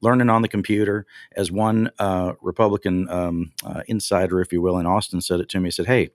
learning 0.00 0.30
on 0.30 0.42
the 0.42 0.48
computer. 0.48 1.06
As 1.36 1.50
one 1.50 1.90
uh, 1.98 2.34
Republican 2.40 3.08
um, 3.08 3.52
uh, 3.64 3.82
insider, 3.88 4.40
if 4.40 4.52
you 4.52 4.62
will, 4.62 4.78
in 4.78 4.86
Austin 4.86 5.20
said 5.20 5.40
it 5.40 5.48
to 5.50 5.60
me, 5.60 5.68
he 5.68 5.70
said, 5.72 5.86
Hey, 5.86 6.10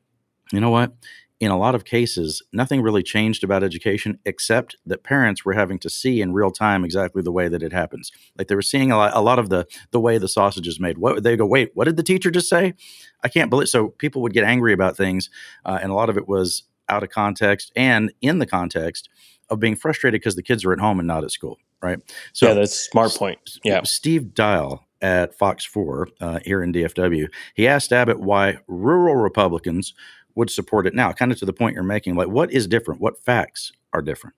you 0.52 0.60
know 0.60 0.70
what? 0.70 0.94
In 1.40 1.52
a 1.52 1.58
lot 1.58 1.74
of 1.74 1.86
cases, 1.86 2.42
nothing 2.52 2.82
really 2.82 3.02
changed 3.02 3.44
about 3.44 3.64
education 3.64 4.20
except 4.26 4.76
that 4.86 5.04
parents 5.04 5.46
were 5.46 5.54
having 5.54 5.80
to 5.80 5.90
see 5.90 6.22
in 6.22 6.34
real 6.34 6.52
time 6.52 6.84
exactly 6.84 7.22
the 7.22 7.32
way 7.32 7.48
that 7.48 7.64
it 7.64 7.72
happens. 7.72 8.12
Like 8.38 8.48
they 8.48 8.56
were 8.56 8.62
seeing 8.62 8.92
a 8.92 8.98
lot, 8.98 9.12
a 9.16 9.22
lot 9.22 9.40
of 9.40 9.50
the 9.50 9.66
the 9.92 10.00
way 10.00 10.18
the 10.18 10.28
sausage 10.28 10.68
is 10.68 10.80
made. 10.80 10.98
What 10.98 11.24
they 11.24 11.38
go, 11.38 11.46
wait, 11.46 11.72
what 11.74 11.86
did 11.86 11.98
the 11.98 12.04
teacher 12.04 12.30
just 12.30 12.50
say? 12.50 12.74
I 13.24 13.30
can't 13.30 13.50
believe. 13.50 13.70
So 13.70 13.90
people 13.90 14.22
would 14.22 14.34
get 14.34 14.44
angry 14.44 14.74
about 14.74 14.98
things, 14.98 15.30
uh, 15.66 15.80
and 15.82 15.92
a 15.92 15.96
lot 15.96 16.10
of 16.10 16.18
it 16.18 16.28
was 16.28 16.64
out 16.90 17.04
of 17.04 17.10
context 17.10 17.72
and 17.76 18.12
in 18.20 18.40
the 18.40 18.46
context 18.46 19.10
of 19.50 19.60
being 19.60 19.76
frustrated 19.76 20.20
because 20.20 20.36
the 20.36 20.44
kids 20.44 20.66
are 20.66 20.74
at 20.74 20.80
home 20.80 21.00
and 21.00 21.08
not 21.08 21.24
at 21.24 21.32
school. 21.32 21.58
Right. 21.82 22.00
So 22.34 22.50
yeah, 22.50 22.56
that's 22.56 22.76
smart 22.76 23.16
point. 23.16 23.40
Yeah. 23.64 23.84
Steve 23.84 24.34
Dial 24.34 24.86
at 25.02 25.34
Fox 25.38 25.64
4 25.64 26.10
uh, 26.20 26.40
here 26.44 26.62
in 26.62 26.74
DFW, 26.74 27.30
he 27.54 27.68
asked 27.68 27.94
Abbott 27.94 28.20
why 28.20 28.58
rural 28.68 29.16
Republicans 29.16 29.94
would 30.36 30.50
support 30.50 30.88
it 30.88 30.94
now? 30.94 31.12
Kind 31.12 31.32
of 31.32 31.40
to 31.40 31.46
the 31.46 31.54
point 31.54 31.76
you're 31.76 31.84
making, 31.84 32.16
like 32.16 32.28
what 32.28 32.52
is 32.52 32.68
different? 32.68 33.02
What 33.02 33.24
facts 33.24 33.72
are 33.94 34.02
different? 34.02 34.36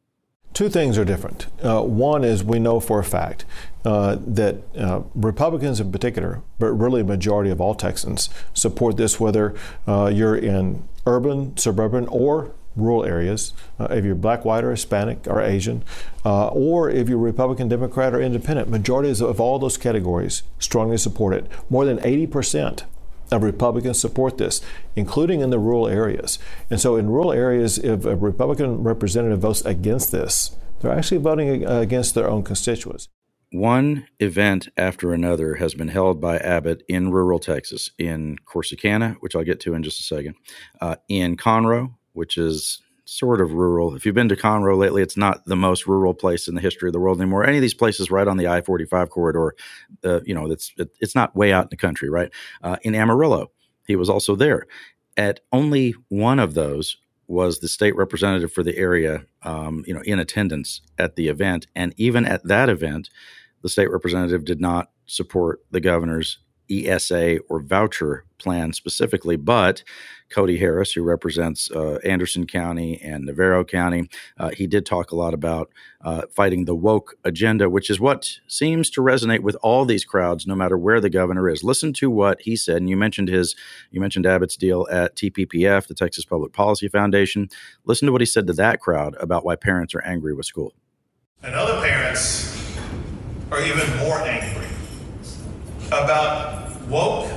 Two 0.54 0.68
things 0.68 0.98
are 0.98 1.06
different. 1.06 1.48
Uh, 1.64 1.82
one 1.82 2.26
is 2.26 2.44
we 2.44 2.60
know 2.60 2.82
for 2.82 3.00
a 3.00 3.06
fact 3.06 3.46
uh, 3.86 4.18
that 4.20 4.58
uh, 4.78 5.02
Republicans 5.16 5.80
in 5.80 5.92
particular, 5.92 6.42
but 6.60 6.72
really 6.74 7.02
a 7.02 7.06
majority 7.06 7.50
of 7.50 7.62
all 7.62 7.74
Texans, 7.74 8.30
support 8.54 8.98
this 8.98 9.18
whether 9.18 9.56
uh, 9.88 10.12
you're 10.14 10.36
in 10.36 10.88
urban, 11.06 11.56
suburban, 11.56 12.06
or 12.08 12.52
rural 12.76 13.06
areas, 13.06 13.54
uh, 13.80 13.88
if 13.92 14.04
you're 14.04 14.16
black, 14.16 14.44
white, 14.44 14.64
or 14.64 14.72
Hispanic, 14.72 15.26
or 15.26 15.42
Asian, 15.42 15.84
uh, 16.26 16.48
or 16.48 16.90
if 16.90 17.08
you're 17.08 17.18
Republican, 17.18 17.70
Democrat, 17.70 18.14
or 18.14 18.22
Independent. 18.22 18.70
Majorities 18.70 19.22
of 19.22 19.40
all 19.40 19.58
those 19.58 19.78
categories 19.78 20.44
strongly 20.60 20.98
support 20.98 21.34
it. 21.34 21.50
More 21.70 21.86
than 21.86 22.00
80 22.04 22.28
percent 22.28 22.84
of 23.32 23.44
Republicans 23.44 24.00
support 24.00 24.38
this, 24.38 24.62
including 24.96 25.42
in 25.42 25.50
the 25.50 25.60
rural 25.60 25.88
areas. 25.88 26.38
And 26.70 26.80
so, 26.80 26.96
in 26.98 27.10
rural 27.10 27.32
areas, 27.32 27.78
if 27.78 28.06
a 28.06 28.16
Republican 28.16 28.84
representative 28.84 29.40
votes 29.40 29.64
against 29.66 30.12
this, 30.12 30.56
they're 30.80 30.92
actually 30.92 31.20
voting 31.20 31.66
against 31.66 32.16
their 32.16 32.30
own 32.30 32.44
constituents. 32.44 33.08
One 33.54 34.08
event 34.20 34.70
after 34.78 35.14
another 35.14 35.56
has 35.56 35.74
been 35.74 35.90
held 35.90 36.22
by 36.22 36.38
Abbott 36.38 36.84
in 36.88 37.12
rural 37.12 37.38
Texas, 37.38 37.92
in 37.98 38.38
Corsicana, 38.46 39.18
which 39.20 39.36
I'll 39.36 39.44
get 39.44 39.60
to 39.62 39.74
in 39.74 39.84
just 39.84 40.00
a 40.00 40.04
second, 40.04 40.36
uh, 40.80 40.96
in 41.10 41.36
Conroe, 41.36 41.96
which 42.14 42.38
is 42.38 42.82
sort 43.12 43.42
of 43.42 43.52
rural. 43.52 43.94
If 43.94 44.06
you've 44.06 44.16
been 44.16 44.30
to 44.30 44.38
Conroe 44.38 44.78
lately, 44.78 45.02
it's 45.02 45.18
not 45.18 45.46
the 45.46 45.58
most 45.58 45.86
rural 45.86 46.14
place 46.14 46.48
in 46.48 46.56
the 46.56 46.62
history 46.62 46.88
of 46.88 46.94
the 46.94 47.00
world 47.00 47.20
anymore. 47.20 47.46
Any 47.46 47.58
of 47.58 47.62
these 47.62 47.74
places 47.74 48.10
right 48.10 48.28
on 48.28 48.38
the 48.38 48.48
I 48.48 48.62
forty 48.62 48.86
five 48.86 49.10
corridor, 49.10 49.54
uh, 50.06 50.22
you 50.24 50.34
know, 50.34 50.50
it's 50.50 50.72
it, 50.78 50.90
it's 51.02 51.14
not 51.14 51.36
way 51.36 51.52
out 51.52 51.66
in 51.66 51.70
the 51.72 51.78
country, 51.78 52.10
right? 52.10 52.32
Uh, 52.64 52.78
in 52.84 52.96
Amarillo, 52.96 53.52
he 53.86 53.98
was 53.98 54.10
also 54.10 54.36
there. 54.38 54.66
At 55.18 55.42
only 55.52 55.94
one 56.08 56.40
of 56.40 56.54
those 56.54 56.96
was 57.28 57.60
the 57.60 57.68
state 57.68 57.96
representative 57.98 58.54
for 58.54 58.64
the 58.64 58.78
area, 58.78 59.26
um, 59.44 59.84
you 59.86 59.94
know, 59.94 60.02
in 60.02 60.20
attendance 60.20 60.82
at 60.98 61.18
the 61.18 61.28
event, 61.28 61.68
and 61.76 61.94
even 61.98 62.26
at 62.26 62.48
that 62.48 62.70
event, 62.70 63.10
the 63.62 63.70
state 63.70 63.92
representative 63.92 64.46
did 64.46 64.62
not 64.62 64.90
support 65.06 65.60
the 65.70 65.82
governor's 65.82 66.40
ESA 66.72 67.40
or 67.50 67.60
voucher 67.62 68.26
plan 68.38 68.74
specifically, 68.74 69.36
but 69.36 69.84
Cody 70.32 70.58
Harris, 70.58 70.94
who 70.94 71.04
represents 71.04 71.70
uh, 71.72 72.00
Anderson 72.04 72.48
County 72.48 73.00
and 73.02 73.26
Navarro 73.26 73.64
County, 73.64 74.10
uh, 74.40 74.50
he 74.50 74.66
did 74.66 74.86
talk 74.86 75.12
a 75.12 75.16
lot 75.16 75.34
about 75.34 75.70
uh, 76.02 76.24
fighting 76.32 76.66
the 76.66 76.76
woke 76.76 77.16
agenda, 77.24 77.70
which 77.70 77.90
is 77.90 78.00
what 78.00 78.40
seems 78.48 78.90
to 78.92 79.02
resonate 79.02 79.42
with 79.42 79.56
all 79.62 79.86
these 79.86 80.06
crowds, 80.06 80.48
no 80.48 80.56
matter 80.56 80.78
where 80.78 81.02
the 81.02 81.10
governor 81.10 81.50
is. 81.50 81.64
Listen 81.64 81.94
to 81.94 82.10
what 82.10 82.42
he 82.42 82.56
said, 82.56 82.78
and 82.78 82.90
you 82.90 82.98
mentioned 82.98 83.28
his, 83.28 83.56
you 83.92 84.00
mentioned 84.00 84.26
Abbott's 84.26 84.56
deal 84.56 84.88
at 84.90 85.16
TPPF, 85.16 85.88
the 85.88 85.94
Texas 85.94 86.26
Public 86.26 86.54
Policy 86.54 86.88
Foundation. 86.88 87.50
Listen 87.86 88.08
to 88.08 88.12
what 88.12 88.22
he 88.22 88.26
said 88.26 88.48
to 88.48 88.54
that 88.54 88.80
crowd 88.80 89.16
about 89.20 89.46
why 89.46 89.56
parents 89.56 89.94
are 89.94 90.04
angry 90.04 90.34
with 90.34 90.46
school. 90.46 90.74
And 91.44 91.54
other 91.56 91.82
parents 91.82 92.58
are 93.52 93.62
even 93.62 93.98
more 93.98 94.20
angry 94.20 94.68
about 95.88 96.61
woke 96.90 97.32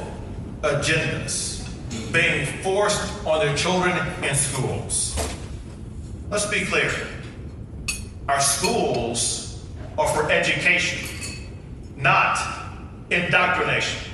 agendas 0.63 1.69
being 2.13 2.47
forced 2.63 3.27
on 3.27 3.45
their 3.45 3.57
children 3.57 3.97
in 4.23 4.35
schools. 4.35 5.17
Let's 6.31 6.47
be 6.47 6.65
clear. 6.65 6.91
Our 8.29 8.41
schools 8.41 9.65
are 9.99 10.09
for 10.09 10.31
education, 10.31 11.09
not 11.97 12.39
indoctrination. 13.11 14.11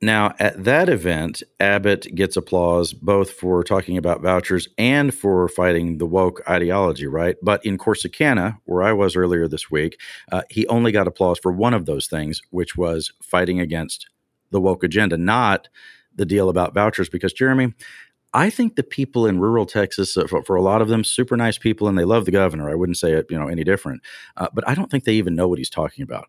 Now, 0.00 0.32
at 0.38 0.62
that 0.62 0.88
event, 0.88 1.42
Abbott 1.58 2.14
gets 2.14 2.36
applause 2.36 2.92
both 2.92 3.32
for 3.32 3.64
talking 3.64 3.96
about 3.96 4.22
vouchers 4.22 4.68
and 4.78 5.12
for 5.12 5.48
fighting 5.48 5.98
the 5.98 6.06
woke 6.06 6.40
ideology, 6.48 7.08
right? 7.08 7.34
But 7.42 7.66
in 7.66 7.78
Corsicana, 7.78 8.58
where 8.64 8.84
I 8.84 8.92
was 8.92 9.16
earlier 9.16 9.48
this 9.48 9.72
week, 9.72 9.98
uh, 10.30 10.42
he 10.50 10.68
only 10.68 10.92
got 10.92 11.08
applause 11.08 11.40
for 11.40 11.50
one 11.50 11.74
of 11.74 11.86
those 11.86 12.06
things, 12.06 12.40
which 12.50 12.76
was 12.76 13.12
fighting 13.20 13.58
against 13.58 14.08
the 14.52 14.60
woke 14.60 14.84
agenda, 14.84 15.18
not 15.18 15.68
the 16.14 16.26
deal 16.26 16.48
about 16.48 16.74
vouchers. 16.74 17.08
Because, 17.08 17.32
Jeremy, 17.32 17.74
I 18.32 18.50
think 18.50 18.76
the 18.76 18.84
people 18.84 19.26
in 19.26 19.40
rural 19.40 19.66
Texas, 19.66 20.16
uh, 20.16 20.28
for, 20.28 20.44
for, 20.44 20.54
a 20.54 20.62
lot 20.62 20.80
of 20.80 20.86
them, 20.86 21.02
super 21.02 21.36
nice 21.36 21.58
people, 21.58 21.88
and 21.88 21.98
they 21.98 22.04
love 22.04 22.24
the 22.24 22.30
governor. 22.30 22.70
I 22.70 22.76
wouldn't 22.76 22.98
say 22.98 23.14
it, 23.14 23.26
you 23.30 23.38
know, 23.38 23.48
any 23.48 23.64
different. 23.64 24.02
Uh, 24.36 24.46
but 24.54 24.68
I 24.68 24.74
don't 24.74 24.92
think 24.92 25.02
they 25.02 25.14
even 25.14 25.34
know 25.34 25.48
what 25.48 25.58
he's 25.58 25.70
talking 25.70 26.04
about 26.04 26.28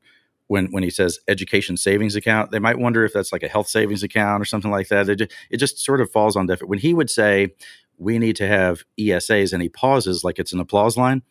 when 0.49 0.65
when 0.71 0.81
he 0.81 0.89
says 0.89 1.19
education 1.27 1.77
savings 1.77 2.15
account, 2.15 2.51
they 2.51 2.59
might 2.59 2.79
wonder 2.79 3.05
if 3.05 3.13
that's 3.13 3.31
like 3.31 3.43
a 3.43 3.47
health 3.47 3.69
savings 3.69 4.03
account 4.03 4.41
or 4.41 4.45
something 4.45 4.71
like 4.71 4.89
that. 4.89 5.07
It 5.07 5.15
just, 5.15 5.31
it 5.51 5.57
just 5.57 5.77
sort 5.77 6.01
of 6.01 6.11
falls 6.11 6.35
on 6.35 6.47
deaf. 6.47 6.59
When 6.61 6.79
he 6.79 6.93
would 6.93 7.09
say 7.09 7.53
we 7.97 8.17
need 8.17 8.35
to 8.37 8.47
have 8.47 8.83
ESAs 8.99 9.53
and 9.53 9.61
he 9.61 9.69
pauses 9.69 10.23
like 10.23 10.39
it's 10.39 10.51
an 10.51 10.59
applause 10.59 10.97
line, 10.97 11.21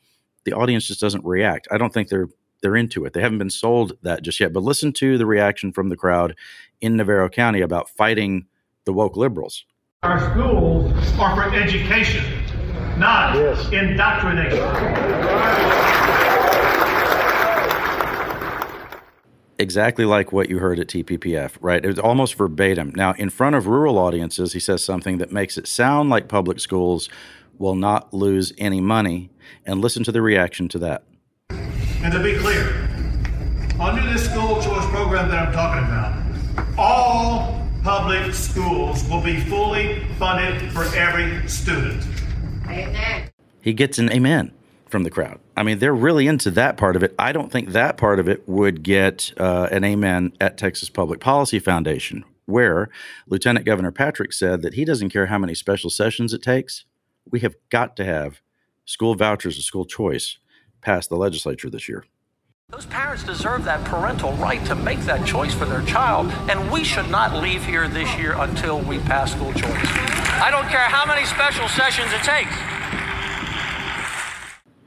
the 0.44 0.52
audience 0.52 0.87
just 0.87 1.00
doesn't 1.00 1.25
react. 1.25 1.66
I 1.70 1.78
don't 1.78 1.92
think 1.92 2.08
they're 2.08 2.28
they're 2.62 2.76
into 2.76 3.04
it. 3.04 3.12
They 3.12 3.20
haven't 3.20 3.38
been 3.38 3.50
sold 3.50 3.94
that 4.02 4.22
just 4.22 4.38
yet. 4.38 4.52
But 4.52 4.62
listen 4.62 4.92
to 4.94 5.18
the 5.18 5.26
reaction 5.26 5.72
from 5.72 5.88
the 5.88 5.96
crowd 5.96 6.37
in 6.80 6.96
Navarro 6.96 7.28
County 7.28 7.60
about 7.60 7.90
fighting 7.90 8.46
the 8.84 8.92
woke 8.92 9.16
liberals. 9.16 9.64
Our 10.04 10.20
schools 10.30 10.92
are 11.18 11.34
for 11.34 11.54
education, 11.56 12.25
not 12.98 13.34
yes. 13.34 13.68
indoctrination. 13.72 15.88
Exactly 19.58 20.04
like 20.04 20.32
what 20.32 20.48
you 20.48 20.58
heard 20.58 20.78
at 20.78 20.88
TPPF, 20.88 21.56
right? 21.60 21.84
It 21.84 21.88
was 21.88 21.98
almost 21.98 22.34
verbatim. 22.36 22.92
Now, 22.94 23.12
in 23.14 23.30
front 23.30 23.56
of 23.56 23.66
rural 23.66 23.98
audiences, 23.98 24.52
he 24.52 24.60
says 24.60 24.84
something 24.84 25.18
that 25.18 25.32
makes 25.32 25.58
it 25.58 25.66
sound 25.66 26.10
like 26.10 26.28
public 26.28 26.60
schools 26.60 27.08
will 27.58 27.74
not 27.74 28.14
lose 28.14 28.52
any 28.58 28.80
money. 28.80 29.30
And 29.66 29.80
listen 29.80 30.04
to 30.04 30.12
the 30.12 30.22
reaction 30.22 30.68
to 30.68 30.78
that. 30.78 31.02
And 31.50 32.12
to 32.12 32.22
be 32.22 32.38
clear, 32.38 32.88
under 33.80 34.10
this 34.12 34.30
school 34.30 34.62
choice 34.62 34.86
program 34.86 35.28
that 35.28 35.48
I'm 35.48 35.52
talking 35.52 35.84
about, 35.84 36.78
all 36.78 37.66
public 37.82 38.32
schools 38.34 39.08
will 39.08 39.22
be 39.22 39.40
fully 39.40 40.04
funded 40.18 40.70
for 40.72 40.84
every 40.94 41.46
student. 41.48 42.04
Amen. 42.66 43.30
He 43.60 43.72
gets 43.72 43.98
an 43.98 44.10
amen 44.12 44.52
from 44.90 45.04
the 45.04 45.11
crowd. 45.11 45.40
I 45.57 45.62
mean, 45.62 45.78
they're 45.78 45.95
really 45.95 46.26
into 46.26 46.50
that 46.52 46.76
part 46.76 46.97
of 46.97 47.02
it. 47.02 47.14
I 47.18 47.33
don't 47.33 47.52
think 47.52 47.71
that 47.71 47.97
part 47.97 48.18
of 48.18 48.28
it 48.28 48.49
would 48.49 48.83
get 48.83 49.33
uh, 49.37 49.68
an 49.71 49.85
amen 49.85 50.33
at 50.40 50.59
Texas 50.59 50.88
Public 50.88 51.21
Policy 51.21 51.59
Foundation, 51.59 52.25
where 52.47 52.88
Lieutenant 53.26 53.66
Governor 53.66 53.92
Patrick 53.92 54.33
said 54.33 54.62
that 54.62 54.75
he 54.75 54.85
doesn't 54.85 55.11
care 55.11 55.26
how 55.26 55.38
many 55.38 55.54
special 55.54 55.90
sessions 55.90 56.33
it 56.33 56.42
takes. 56.42 56.85
We 57.30 57.40
have 57.40 57.54
got 57.71 57.97
to 57.97 58.04
have 58.04 58.40
school 58.85 59.14
vouchers 59.14 59.57
and 59.57 59.64
school 59.64 59.85
choice 59.85 60.38
pass 60.80 61.07
the 61.07 61.16
legislature 61.16 61.68
this 61.68 61.88
year. 61.88 62.04
Those 62.71 62.85
parents 62.87 63.25
deserve 63.25 63.64
that 63.64 63.83
parental 63.87 64.33
right 64.35 64.62
to 64.66 64.75
make 64.75 65.00
that 65.00 65.26
choice 65.26 65.54
for 65.54 65.64
their 65.64 65.83
child, 65.87 66.30
and 66.50 66.71
we 66.71 66.85
should 66.85 67.09
not 67.09 67.35
leave 67.42 67.64
here 67.64 67.88
this 67.88 68.14
year 68.18 68.35
until 68.37 68.80
we 68.80 68.99
pass 68.99 69.33
school 69.33 69.52
choice. 69.54 69.87
I 70.40 70.50
don't 70.50 70.68
care 70.68 70.80
how 70.80 71.07
many 71.07 71.25
special 71.25 71.66
sessions 71.68 72.12
it 72.12 72.23
takes. 72.23 72.77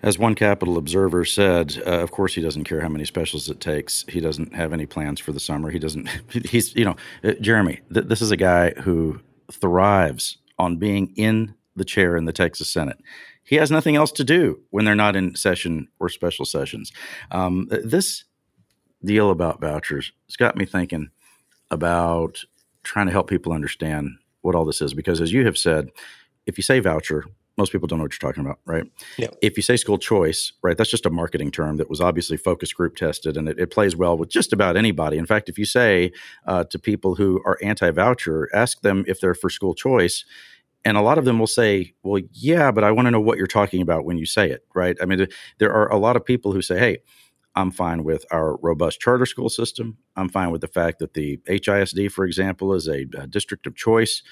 As 0.03 0.19
one 0.19 0.35
Capitol 0.35 0.77
observer 0.77 1.25
said, 1.25 1.81
uh, 1.85 1.99
of 2.01 2.11
course 2.11 2.35
he 2.35 2.41
doesn't 2.41 2.65
care 2.65 2.81
how 2.81 2.89
many 2.89 3.05
specials 3.05 3.49
it 3.49 3.59
takes. 3.59 4.05
He 4.09 4.19
doesn't 4.21 4.55
have 4.55 4.73
any 4.73 4.85
plans 4.85 5.19
for 5.19 5.31
the 5.33 5.39
summer. 5.39 5.71
He 5.71 5.79
doesn't. 5.79 6.09
He's 6.45 6.75
you 6.75 6.85
know, 6.85 6.95
uh, 7.23 7.33
Jeremy. 7.41 7.81
Th- 7.93 8.07
this 8.07 8.21
is 8.21 8.31
a 8.31 8.37
guy 8.37 8.71
who 8.71 9.19
thrives 9.51 10.37
on 10.59 10.77
being 10.77 11.13
in 11.15 11.55
the 11.75 11.85
chair 11.85 12.17
in 12.17 12.25
the 12.25 12.33
Texas 12.33 12.71
Senate. 12.71 12.97
He 13.43 13.57
has 13.57 13.71
nothing 13.71 13.95
else 13.95 14.11
to 14.13 14.23
do 14.23 14.61
when 14.71 14.85
they're 14.85 14.95
not 14.95 15.15
in 15.15 15.35
session 15.35 15.87
or 15.99 16.09
special 16.09 16.45
sessions. 16.45 16.91
Um, 17.31 17.67
this 17.69 18.25
deal 19.05 19.31
about 19.31 19.61
vouchers 19.61 20.13
has 20.27 20.35
got 20.37 20.57
me 20.57 20.65
thinking. 20.65 21.09
about 21.71 22.43
trying 22.83 23.07
to 23.07 23.11
help 23.11 23.29
people 23.29 23.53
understand 23.53 24.09
what 24.41 24.55
all 24.55 24.65
this 24.65 24.81
is 24.81 24.93
because 24.93 25.21
as 25.21 25.33
you 25.33 25.45
have 25.45 25.57
said, 25.57 25.89
if 26.45 26.57
you 26.57 26.63
say 26.63 26.79
voucher, 26.79 27.25
most 27.57 27.71
people 27.71 27.87
don't 27.87 27.99
know 27.99 28.03
what 28.03 28.13
you're 28.13 28.31
talking 28.31 28.45
about, 28.45 28.59
right? 28.65 28.85
Yeah. 29.17 29.27
If 29.41 29.57
you 29.57 29.63
say 29.63 29.77
school 29.77 29.97
choice, 29.97 30.53
right, 30.63 30.77
that's 30.77 30.89
just 30.89 31.05
a 31.05 31.09
marketing 31.09 31.51
term 31.51 31.77
that 31.77 31.89
was 31.89 31.99
obviously 31.99 32.37
focus 32.37 32.73
group 32.73 32.95
tested 32.95 33.37
and 33.37 33.49
it, 33.49 33.59
it 33.59 33.71
plays 33.71 33.95
well 33.95 34.17
with 34.17 34.29
just 34.29 34.53
about 34.53 34.77
anybody. 34.77 35.17
In 35.17 35.25
fact, 35.25 35.49
if 35.49 35.57
you 35.57 35.65
say 35.65 36.11
uh, 36.47 36.63
to 36.65 36.79
people 36.79 37.15
who 37.15 37.41
are 37.45 37.57
anti 37.61 37.91
voucher, 37.91 38.49
ask 38.53 38.81
them 38.81 39.03
if 39.07 39.19
they're 39.19 39.35
for 39.35 39.49
school 39.49 39.73
choice, 39.73 40.25
and 40.83 40.97
a 40.97 41.01
lot 41.01 41.17
of 41.17 41.25
them 41.25 41.37
will 41.37 41.47
say, 41.47 41.93
well, 42.03 42.21
yeah, 42.31 42.71
but 42.71 42.83
I 42.83 42.91
want 42.91 43.05
to 43.05 43.11
know 43.11 43.21
what 43.21 43.37
you're 43.37 43.47
talking 43.47 43.81
about 43.81 44.03
when 44.03 44.17
you 44.17 44.25
say 44.25 44.49
it, 44.49 44.65
right? 44.73 44.97
I 45.01 45.05
mean, 45.05 45.27
there 45.59 45.71
are 45.71 45.91
a 45.91 45.97
lot 45.97 46.15
of 46.15 46.25
people 46.25 46.53
who 46.53 46.61
say, 46.61 46.79
hey, 46.79 46.97
I'm 47.55 47.71
fine 47.71 48.03
with 48.03 48.25
our 48.31 48.55
robust 48.57 48.99
charter 48.99 49.25
school 49.25 49.49
system. 49.49 49.97
I'm 50.15 50.29
fine 50.29 50.51
with 50.51 50.61
the 50.61 50.67
fact 50.67 50.99
that 50.99 51.13
the 51.13 51.37
HISD, 51.47 52.11
for 52.11 52.25
example, 52.25 52.73
is 52.73 52.87
a, 52.87 53.05
a 53.17 53.27
district 53.27 53.67
of 53.67 53.75
choice. 53.75 54.23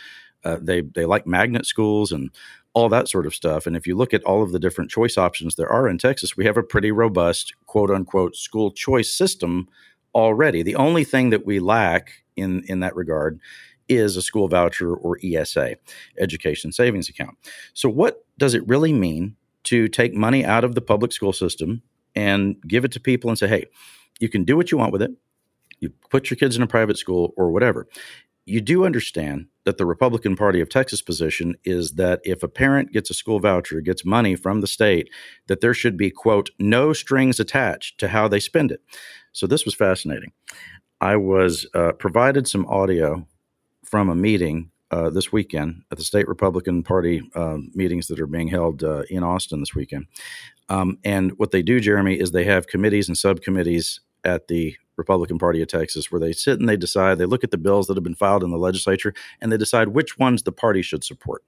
Uh, 0.43 0.57
they 0.61 0.81
they 0.81 1.05
like 1.05 1.27
magnet 1.27 1.65
schools 1.65 2.13
and 2.13 2.31
all 2.79 2.89
that 2.89 3.09
sort 3.09 3.25
of 3.25 3.35
stuff. 3.35 3.67
And 3.67 3.75
if 3.75 3.85
you 3.85 3.95
look 3.95 4.13
at 4.13 4.23
all 4.23 4.41
of 4.41 4.51
the 4.51 4.59
different 4.59 4.89
choice 4.89 5.17
options 5.17 5.55
there 5.55 5.71
are 5.71 5.87
in 5.87 5.97
Texas, 5.97 6.37
we 6.37 6.45
have 6.45 6.57
a 6.57 6.63
pretty 6.63 6.91
robust 6.91 7.53
quote 7.65 7.91
unquote 7.91 8.35
school 8.35 8.71
choice 8.71 9.13
system 9.13 9.67
already. 10.15 10.63
The 10.63 10.75
only 10.75 11.03
thing 11.03 11.29
that 11.29 11.45
we 11.45 11.59
lack 11.59 12.23
in 12.35 12.63
in 12.67 12.79
that 12.79 12.95
regard 12.95 13.39
is 13.89 14.15
a 14.15 14.21
school 14.21 14.47
voucher 14.47 14.93
or 14.93 15.19
ESA, 15.23 15.75
education 16.19 16.71
savings 16.71 17.09
account. 17.09 17.37
So 17.73 17.89
what 17.89 18.23
does 18.37 18.53
it 18.53 18.67
really 18.67 18.93
mean 18.93 19.35
to 19.63 19.87
take 19.87 20.13
money 20.13 20.45
out 20.45 20.63
of 20.63 20.75
the 20.75 20.81
public 20.81 21.11
school 21.11 21.33
system 21.33 21.81
and 22.15 22.55
give 22.67 22.85
it 22.85 22.91
to 22.93 22.99
people 22.99 23.29
and 23.29 23.37
say, 23.37 23.47
"Hey, 23.47 23.65
you 24.19 24.29
can 24.29 24.43
do 24.43 24.55
what 24.55 24.71
you 24.71 24.77
want 24.77 24.93
with 24.93 25.01
it. 25.01 25.11
You 25.79 25.91
put 26.09 26.29
your 26.29 26.37
kids 26.37 26.55
in 26.55 26.61
a 26.61 26.67
private 26.67 26.97
school 26.97 27.33
or 27.35 27.51
whatever." 27.51 27.87
You 28.49 28.61
do 28.61 28.85
understand 28.85 29.47
that 29.65 29.77
the 29.77 29.85
Republican 29.85 30.35
Party 30.35 30.59
of 30.59 30.69
Texas 30.69 31.01
position 31.01 31.55
is 31.63 31.93
that 31.93 32.19
if 32.23 32.41
a 32.41 32.47
parent 32.47 32.91
gets 32.91 33.09
a 33.09 33.13
school 33.13 33.39
voucher, 33.39 33.81
gets 33.81 34.03
money 34.03 34.35
from 34.35 34.61
the 34.61 34.67
state, 34.67 35.09
that 35.47 35.61
there 35.61 35.73
should 35.73 35.95
be, 35.95 36.09
quote, 36.09 36.49
no 36.59 36.91
strings 36.91 37.39
attached 37.39 37.99
to 37.99 38.07
how 38.07 38.27
they 38.27 38.39
spend 38.39 38.71
it. 38.71 38.81
So 39.31 39.45
this 39.45 39.65
was 39.65 39.75
fascinating. 39.75 40.31
I 40.99 41.15
was 41.15 41.67
uh, 41.73 41.93
provided 41.93 42.47
some 42.47 42.65
audio 42.65 43.27
from 43.85 44.09
a 44.09 44.15
meeting 44.15 44.71
uh, 44.91 45.09
this 45.11 45.31
weekend 45.31 45.83
at 45.91 45.97
the 45.97 46.03
state 46.03 46.27
Republican 46.27 46.81
Party 46.81 47.21
uh, 47.35 47.57
meetings 47.73 48.07
that 48.07 48.19
are 48.19 48.27
being 48.27 48.47
held 48.47 48.83
uh, 48.83 49.03
in 49.09 49.23
Austin 49.23 49.59
this 49.59 49.75
weekend. 49.75 50.07
Um, 50.67 50.97
and 51.03 51.31
what 51.37 51.51
they 51.51 51.61
do, 51.61 51.79
Jeremy, 51.79 52.19
is 52.19 52.31
they 52.31 52.43
have 52.45 52.67
committees 52.67 53.07
and 53.07 53.17
subcommittees 53.17 54.01
at 54.23 54.47
the 54.47 54.75
Republican 54.99 55.39
Party 55.39 55.61
of 55.61 55.67
Texas, 55.67 56.11
where 56.11 56.19
they 56.19 56.31
sit 56.33 56.59
and 56.59 56.69
they 56.69 56.77
decide, 56.77 57.17
they 57.17 57.25
look 57.25 57.43
at 57.43 57.49
the 57.49 57.57
bills 57.57 57.87
that 57.87 57.97
have 57.97 58.03
been 58.03 58.13
filed 58.13 58.43
in 58.43 58.51
the 58.51 58.57
legislature, 58.57 59.13
and 59.41 59.51
they 59.51 59.57
decide 59.57 59.87
which 59.89 60.19
ones 60.19 60.43
the 60.43 60.51
party 60.51 60.83
should 60.83 61.03
support. 61.03 61.43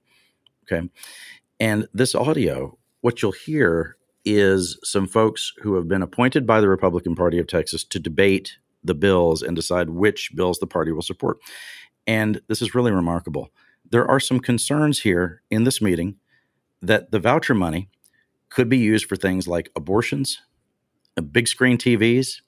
Okay. 0.64 0.88
And 1.60 1.86
this 1.94 2.14
audio, 2.14 2.76
what 3.02 3.22
you'll 3.22 3.32
hear 3.32 3.96
is 4.24 4.78
some 4.82 5.06
folks 5.06 5.52
who 5.62 5.74
have 5.74 5.86
been 5.86 6.02
appointed 6.02 6.46
by 6.46 6.60
the 6.60 6.68
Republican 6.68 7.14
Party 7.14 7.38
of 7.38 7.46
Texas 7.46 7.84
to 7.84 8.00
debate 8.00 8.58
the 8.82 8.94
bills 8.94 9.42
and 9.42 9.54
decide 9.54 9.90
which 9.90 10.34
bills 10.34 10.58
the 10.58 10.66
party 10.66 10.90
will 10.90 11.02
support. 11.02 11.38
And 12.06 12.40
this 12.48 12.62
is 12.62 12.74
really 12.74 12.90
remarkable. 12.90 13.50
There 13.90 14.08
are 14.08 14.20
some 14.20 14.40
concerns 14.40 15.00
here 15.00 15.42
in 15.50 15.64
this 15.64 15.80
meeting 15.80 16.16
that 16.80 17.10
the 17.10 17.20
voucher 17.20 17.54
money 17.54 17.88
could 18.48 18.68
be 18.68 18.78
used 18.78 19.06
for 19.06 19.16
things 19.16 19.46
like 19.46 19.70
abortions, 19.76 20.40
big 21.30 21.46
screen 21.46 21.78
TVs, 21.78 22.40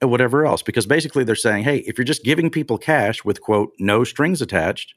and 0.00 0.10
whatever 0.10 0.46
else. 0.46 0.62
Because 0.62 0.86
basically 0.86 1.24
they're 1.24 1.34
saying, 1.34 1.64
hey, 1.64 1.78
if 1.78 1.98
you're 1.98 2.04
just 2.04 2.24
giving 2.24 2.50
people 2.50 2.78
cash 2.78 3.24
with, 3.24 3.40
quote, 3.40 3.72
no 3.78 4.04
strings 4.04 4.40
attached, 4.42 4.94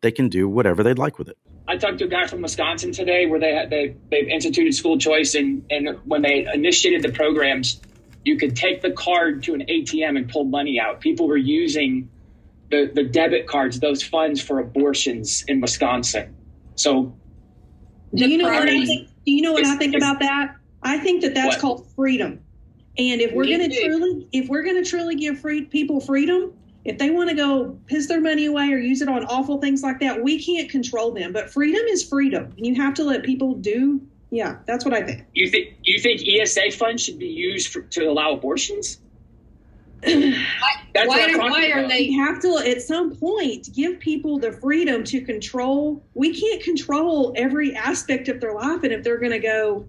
they 0.00 0.10
can 0.10 0.28
do 0.28 0.48
whatever 0.48 0.82
they'd 0.82 0.98
like 0.98 1.18
with 1.18 1.28
it. 1.28 1.36
I 1.66 1.76
talked 1.76 1.98
to 1.98 2.04
a 2.04 2.08
guy 2.08 2.26
from 2.26 2.40
Wisconsin 2.40 2.92
today 2.92 3.26
where 3.26 3.38
they 3.38 3.66
they 3.68 3.96
they've 4.10 4.28
instituted 4.28 4.74
school 4.74 4.96
choice 4.96 5.34
and 5.34 5.66
and 5.70 5.98
when 6.04 6.22
they 6.22 6.46
initiated 6.52 7.02
the 7.02 7.12
programs, 7.12 7.80
you 8.24 8.38
could 8.38 8.56
take 8.56 8.80
the 8.80 8.90
card 8.90 9.42
to 9.44 9.54
an 9.54 9.64
ATM 9.68 10.16
and 10.16 10.30
pull 10.30 10.44
money 10.44 10.80
out. 10.80 11.00
People 11.00 11.28
were 11.28 11.36
using 11.36 12.08
the 12.70 12.90
the 12.92 13.04
debit 13.04 13.46
cards, 13.46 13.80
those 13.80 14.02
funds 14.02 14.40
for 14.40 14.60
abortions 14.60 15.44
in 15.46 15.60
Wisconsin. 15.60 16.34
So, 16.74 17.14
do 18.14 18.28
you 18.28 18.38
know 18.38 18.48
what 18.48 18.68
I 18.68 18.84
think? 18.86 19.08
Do 19.26 19.32
you 19.32 19.42
know 19.42 19.52
what 19.52 19.66
I 19.66 19.76
think 19.76 19.94
about 19.94 20.20
that? 20.20 20.56
I 20.82 20.98
think 20.98 21.22
that 21.22 21.34
that's 21.34 21.56
what? 21.56 21.60
called 21.60 21.86
freedom. 21.96 22.40
And 22.98 23.20
if 23.20 23.32
we're 23.32 23.46
going 23.46 23.70
to 23.70 23.84
truly, 23.84 24.28
if 24.32 24.48
we're 24.48 24.64
going 24.64 24.82
to 24.82 24.88
truly 24.88 25.14
give 25.14 25.38
free 25.38 25.64
people 25.64 26.00
freedom, 26.00 26.52
if 26.84 26.98
they 26.98 27.10
want 27.10 27.30
to 27.30 27.36
go 27.36 27.78
piss 27.86 28.08
their 28.08 28.20
money 28.20 28.46
away 28.46 28.72
or 28.72 28.78
use 28.78 29.02
it 29.02 29.08
on 29.08 29.24
awful 29.26 29.60
things 29.60 29.82
like 29.82 30.00
that, 30.00 30.22
we 30.22 30.42
can't 30.42 30.68
control 30.68 31.12
them. 31.12 31.32
But 31.32 31.50
freedom 31.50 31.82
is 31.86 32.02
freedom. 32.02 32.52
You 32.56 32.74
have 32.74 32.94
to 32.94 33.04
let 33.04 33.22
people 33.22 33.54
do. 33.54 34.00
Yeah, 34.30 34.56
that's 34.66 34.84
what 34.84 34.94
I 34.94 35.02
think. 35.02 35.24
You 35.32 35.48
think 35.48 35.76
you 35.84 36.00
think 36.00 36.22
ESA 36.26 36.72
funds 36.72 37.02
should 37.02 37.18
be 37.18 37.28
used 37.28 37.72
for, 37.72 37.82
to 37.82 38.04
allow 38.04 38.32
abortions? 38.32 39.00
why, 40.04 40.44
why, 40.94 41.34
why 41.36 41.70
are 41.72 41.88
they 41.88 42.12
have 42.12 42.40
to 42.40 42.56
at 42.58 42.80
some 42.80 43.16
point 43.16 43.68
give 43.74 43.98
people 43.98 44.38
the 44.38 44.52
freedom 44.52 45.02
to 45.02 45.20
control 45.20 46.00
we 46.14 46.40
can't 46.40 46.62
control 46.62 47.32
every 47.34 47.74
aspect 47.74 48.28
of 48.28 48.40
their 48.40 48.54
life 48.54 48.84
and 48.84 48.92
if 48.92 49.02
they're 49.02 49.18
going 49.18 49.32
to 49.32 49.40
go 49.40 49.84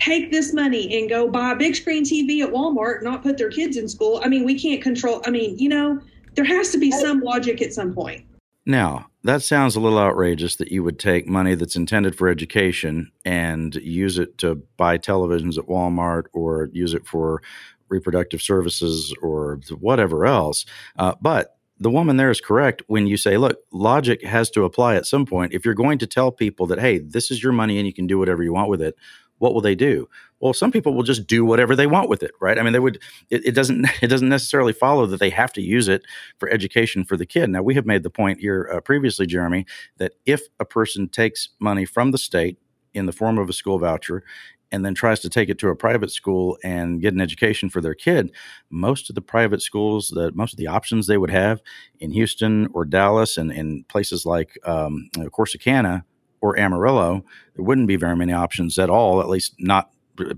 take 0.00 0.30
this 0.30 0.52
money 0.52 0.98
and 0.98 1.08
go 1.08 1.28
buy 1.28 1.52
a 1.52 1.56
big 1.56 1.74
screen 1.74 2.04
TV 2.04 2.42
at 2.42 2.50
Walmart, 2.50 3.02
not 3.02 3.22
put 3.22 3.38
their 3.38 3.50
kids 3.50 3.76
in 3.76 3.88
school. 3.88 4.20
I 4.24 4.28
mean, 4.28 4.44
we 4.44 4.58
can't 4.58 4.82
control. 4.82 5.22
I 5.26 5.30
mean, 5.30 5.58
you 5.58 5.68
know, 5.68 6.00
there 6.34 6.44
has 6.44 6.70
to 6.70 6.78
be 6.78 6.90
some 6.90 7.20
logic 7.20 7.60
at 7.62 7.72
some 7.72 7.92
point. 7.94 8.24
Now, 8.64 9.06
that 9.24 9.42
sounds 9.42 9.76
a 9.76 9.80
little 9.80 9.98
outrageous 9.98 10.56
that 10.56 10.70
you 10.70 10.84
would 10.84 10.98
take 10.98 11.26
money 11.26 11.54
that's 11.54 11.74
intended 11.74 12.16
for 12.16 12.28
education 12.28 13.10
and 13.24 13.74
use 13.76 14.18
it 14.18 14.38
to 14.38 14.56
buy 14.76 14.98
televisions 14.98 15.58
at 15.58 15.66
Walmart 15.66 16.24
or 16.32 16.68
use 16.72 16.94
it 16.94 17.06
for 17.06 17.42
reproductive 17.88 18.42
services 18.42 19.14
or 19.22 19.60
whatever 19.80 20.26
else. 20.26 20.66
Uh, 20.96 21.14
but 21.20 21.56
the 21.80 21.90
woman 21.90 22.16
there 22.16 22.30
is 22.30 22.40
correct 22.40 22.82
when 22.88 23.06
you 23.06 23.16
say, 23.16 23.36
look, 23.36 23.58
logic 23.72 24.22
has 24.24 24.50
to 24.50 24.64
apply 24.64 24.96
at 24.96 25.06
some 25.06 25.24
point. 25.24 25.54
If 25.54 25.64
you're 25.64 25.74
going 25.74 25.98
to 25.98 26.06
tell 26.06 26.30
people 26.30 26.66
that, 26.66 26.80
hey, 26.80 26.98
this 26.98 27.30
is 27.30 27.42
your 27.42 27.52
money 27.52 27.78
and 27.78 27.86
you 27.86 27.92
can 27.94 28.06
do 28.06 28.18
whatever 28.18 28.42
you 28.42 28.52
want 28.52 28.68
with 28.68 28.82
it, 28.82 28.96
what 29.38 29.54
will 29.54 29.60
they 29.60 29.74
do? 29.74 30.08
Well, 30.40 30.52
some 30.52 30.70
people 30.70 30.94
will 30.94 31.02
just 31.02 31.26
do 31.26 31.44
whatever 31.44 31.74
they 31.74 31.86
want 31.86 32.08
with 32.08 32.22
it, 32.22 32.32
right? 32.40 32.58
I 32.58 32.62
mean, 32.62 32.72
they 32.72 32.78
would. 32.78 33.00
It, 33.30 33.46
it, 33.46 33.54
doesn't. 33.54 33.86
It 34.02 34.08
doesn't 34.08 34.28
necessarily 34.28 34.72
follow 34.72 35.06
that 35.06 35.20
they 35.20 35.30
have 35.30 35.52
to 35.54 35.62
use 35.62 35.88
it 35.88 36.02
for 36.38 36.48
education 36.48 37.04
for 37.04 37.16
the 37.16 37.26
kid. 37.26 37.50
Now, 37.50 37.62
we 37.62 37.74
have 37.74 37.86
made 37.86 38.02
the 38.02 38.10
point 38.10 38.40
here 38.40 38.70
uh, 38.72 38.80
previously, 38.80 39.26
Jeremy, 39.26 39.66
that 39.98 40.14
if 40.24 40.42
a 40.60 40.64
person 40.64 41.08
takes 41.08 41.48
money 41.58 41.84
from 41.84 42.10
the 42.10 42.18
state 42.18 42.58
in 42.94 43.06
the 43.06 43.12
form 43.12 43.38
of 43.38 43.48
a 43.48 43.52
school 43.52 43.78
voucher 43.78 44.24
and 44.70 44.84
then 44.84 44.94
tries 44.94 45.20
to 45.20 45.28
take 45.28 45.48
it 45.48 45.58
to 45.58 45.68
a 45.68 45.76
private 45.76 46.10
school 46.10 46.58
and 46.62 47.00
get 47.00 47.14
an 47.14 47.20
education 47.20 47.70
for 47.70 47.80
their 47.80 47.94
kid, 47.94 48.30
most 48.70 49.08
of 49.08 49.14
the 49.14 49.22
private 49.22 49.62
schools, 49.62 50.08
that 50.08 50.36
most 50.36 50.52
of 50.52 50.58
the 50.58 50.66
options 50.66 51.06
they 51.06 51.18
would 51.18 51.30
have 51.30 51.60
in 52.00 52.10
Houston 52.12 52.68
or 52.72 52.84
Dallas 52.84 53.36
and 53.36 53.50
in 53.50 53.84
places 53.88 54.26
like 54.26 54.58
um, 54.64 55.08
Corsicana 55.16 56.04
or 56.40 56.58
Amarillo, 56.58 57.24
there 57.54 57.64
wouldn't 57.64 57.88
be 57.88 57.96
very 57.96 58.16
many 58.16 58.32
options 58.32 58.78
at 58.78 58.90
all, 58.90 59.20
at 59.20 59.28
least 59.28 59.54
not 59.58 59.90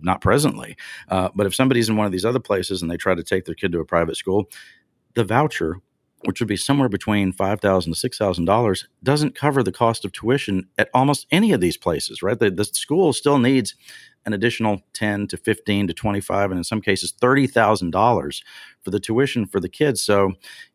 not 0.03 0.21
presently. 0.21 0.77
Uh, 1.09 1.31
but 1.35 1.47
if 1.47 1.55
somebody's 1.55 1.89
in 1.89 1.97
one 1.97 2.07
of 2.07 2.13
these 2.13 2.25
other 2.25 2.41
places 2.41 2.83
and 2.83 2.91
they 2.91 2.99
try 2.99 3.15
to 3.15 3.23
take 3.23 3.47
their 3.47 3.55
kid 3.55 3.73
to 3.73 3.81
a 3.81 3.85
private 3.85 4.17
school, 4.17 4.51
the 5.15 5.25
voucher, 5.25 5.81
which 6.25 6.39
would 6.39 6.49
be 6.49 6.57
somewhere 6.57 6.91
between 6.91 7.33
five 7.33 7.61
thousand 7.61 7.93
to 7.93 7.99
six 7.99 8.19
thousand 8.19 8.45
dollars, 8.45 8.87
doesn't 9.03 9.35
cover 9.35 9.63
the 9.63 9.73
cost 9.73 10.05
of 10.05 10.13
tuition 10.13 10.69
at 10.77 10.91
almost 10.93 11.27
any 11.31 11.53
of 11.53 11.61
these 11.61 11.79
places. 11.79 12.23
Right, 12.23 12.39
the, 12.39 12.51
the 12.51 12.65
school 12.65 13.13
still 13.15 13.39
needs 13.39 13.75
an 14.27 14.35
additional 14.35 14.83
ten 14.93 15.27
to 15.29 15.39
fifteen 15.39 15.87
to 15.87 15.95
twenty 15.95 16.21
five, 16.21 16.51
and 16.51 16.59
in 16.59 16.65
some 16.65 16.83
cases 16.83 17.15
thirty 17.19 17.47
thousand 17.47 17.91
dollars 17.91 18.43
for 18.83 18.91
the 18.91 19.01
tuition 19.01 19.47
for 19.47 19.61
the 19.61 19.69
kids. 19.69 20.03
So 20.03 20.33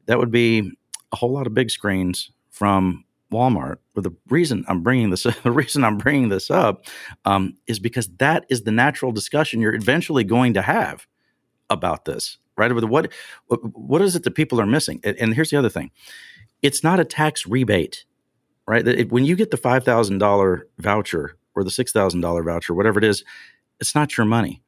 that 0.07 0.17
would 0.17 0.31
be 0.31 0.71
a 1.11 1.15
whole 1.15 1.31
lot 1.31 1.45
of 1.45 1.53
big 1.53 1.69
screens 1.69 2.31
from 2.49 3.03
Walmart. 3.36 3.78
But 3.93 4.04
the 4.04 4.15
reason 4.30 4.65
I'm 4.67 4.82
bringing 4.82 5.10
this, 5.10 5.24
the 5.43 5.52
reason 5.52 5.84
I'm 5.84 5.98
bringing 5.98 6.30
this 6.30 6.50
up, 6.50 6.86
um, 7.26 7.58
is 7.67 7.80
because 7.80 8.08
that 8.17 8.45
is 8.50 8.63
the 8.63 8.71
natural 8.71 9.12
discussion 9.12 9.62
you're 9.62 9.76
eventually 9.76 10.24
going 10.24 10.54
to 10.54 10.62
have 10.62 11.06
about 11.69 12.06
this, 12.06 12.38
right? 12.58 12.71
What 12.71 13.12
what 13.48 14.02
is 14.02 14.15
it 14.15 14.24
that 14.24 14.32
people 14.32 14.62
are 14.62 14.65
missing? 14.65 15.02
And 15.04 15.34
here's 15.34 15.50
the 15.50 15.58
other 15.58 15.69
thing: 15.69 15.91
it's 16.62 16.84
not 16.84 17.00
a 17.00 17.06
tax 17.06 17.45
rebate, 17.45 18.06
right? 18.67 19.10
When 19.12 19.26
you 19.26 19.36
get 19.36 19.52
the 19.52 19.58
five 19.58 19.84
thousand 19.84 20.19
dollar 20.19 20.67
voucher 20.78 21.38
or 21.56 21.63
the 21.63 21.71
six 21.71 21.91
thousand 21.91 22.21
dollar 22.21 22.43
voucher, 22.43 22.74
whatever 22.74 23.00
it 23.00 23.06
is, 23.06 23.24
it's 23.80 23.95
not 23.95 24.17
your 24.17 24.26
money 24.26 24.62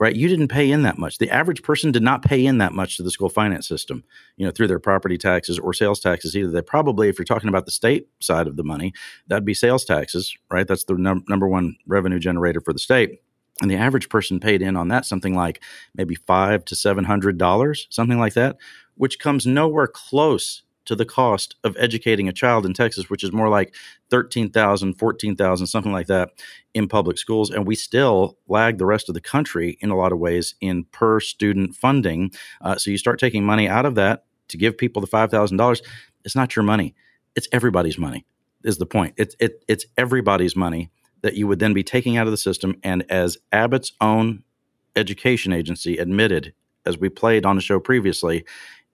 right? 0.00 0.16
You 0.16 0.28
didn't 0.28 0.48
pay 0.48 0.70
in 0.70 0.82
that 0.82 0.98
much. 0.98 1.18
The 1.18 1.30
average 1.30 1.62
person 1.62 1.92
did 1.92 2.02
not 2.02 2.22
pay 2.24 2.44
in 2.44 2.58
that 2.58 2.72
much 2.72 2.96
to 2.96 3.02
the 3.02 3.10
school 3.10 3.28
finance 3.28 3.68
system, 3.68 4.02
you 4.36 4.44
know, 4.44 4.50
through 4.50 4.66
their 4.68 4.80
property 4.80 5.16
taxes 5.16 5.58
or 5.58 5.72
sales 5.72 6.00
taxes 6.00 6.36
either. 6.36 6.50
They 6.50 6.62
probably, 6.62 7.08
if 7.08 7.18
you're 7.18 7.24
talking 7.24 7.48
about 7.48 7.66
the 7.66 7.72
state 7.72 8.08
side 8.20 8.46
of 8.48 8.56
the 8.56 8.64
money, 8.64 8.92
that'd 9.28 9.44
be 9.44 9.54
sales 9.54 9.84
taxes, 9.84 10.36
right? 10.50 10.66
That's 10.66 10.84
the 10.84 10.94
num- 10.94 11.24
number 11.28 11.46
one 11.48 11.76
revenue 11.86 12.18
generator 12.18 12.60
for 12.60 12.72
the 12.72 12.78
state. 12.78 13.20
And 13.60 13.70
the 13.70 13.76
average 13.76 14.08
person 14.08 14.40
paid 14.40 14.62
in 14.62 14.76
on 14.76 14.88
that 14.88 15.04
something 15.04 15.36
like 15.36 15.62
maybe 15.94 16.14
five 16.14 16.64
to 16.64 16.74
seven 16.74 17.04
hundred 17.04 17.38
dollars, 17.38 17.86
something 17.90 18.18
like 18.18 18.34
that. 18.34 18.56
which 18.96 19.18
comes 19.18 19.46
nowhere 19.46 19.86
close 19.86 20.62
to 20.84 20.96
the 20.96 21.04
cost 21.04 21.56
of 21.64 21.76
educating 21.78 22.28
a 22.28 22.32
child 22.32 22.66
in 22.66 22.74
Texas, 22.74 23.08
which 23.08 23.22
is 23.22 23.32
more 23.32 23.48
like 23.48 23.74
13,000, 24.10 24.94
14,000, 24.94 25.66
something 25.66 25.92
like 25.92 26.06
that 26.08 26.30
in 26.74 26.88
public 26.88 27.18
schools. 27.18 27.50
And 27.50 27.66
we 27.66 27.74
still 27.74 28.36
lag 28.48 28.78
the 28.78 28.86
rest 28.86 29.08
of 29.08 29.14
the 29.14 29.20
country 29.20 29.78
in 29.80 29.90
a 29.90 29.96
lot 29.96 30.12
of 30.12 30.18
ways 30.18 30.54
in 30.60 30.84
per 30.84 31.20
student 31.20 31.74
funding. 31.74 32.32
Uh, 32.60 32.76
so 32.76 32.90
you 32.90 32.98
start 32.98 33.18
taking 33.18 33.44
money 33.44 33.68
out 33.68 33.86
of 33.86 33.94
that 33.94 34.24
to 34.48 34.56
give 34.56 34.76
people 34.76 35.00
the 35.00 35.08
$5,000. 35.08 35.82
It's 36.24 36.36
not 36.36 36.56
your 36.56 36.62
money, 36.64 36.94
it's 37.34 37.48
everybody's 37.52 37.98
money, 37.98 38.26
is 38.64 38.78
the 38.78 38.86
point. 38.86 39.14
It, 39.16 39.34
it, 39.40 39.64
it's 39.68 39.86
everybody's 39.96 40.56
money 40.56 40.90
that 41.22 41.34
you 41.34 41.46
would 41.46 41.58
then 41.58 41.72
be 41.72 41.84
taking 41.84 42.16
out 42.16 42.26
of 42.26 42.32
the 42.32 42.36
system. 42.36 42.76
And 42.82 43.04
as 43.10 43.38
Abbott's 43.52 43.92
own 44.00 44.42
education 44.96 45.52
agency 45.52 45.96
admitted, 45.96 46.52
as 46.84 46.98
we 46.98 47.08
played 47.08 47.46
on 47.46 47.56
the 47.56 47.62
show 47.62 47.78
previously, 47.78 48.44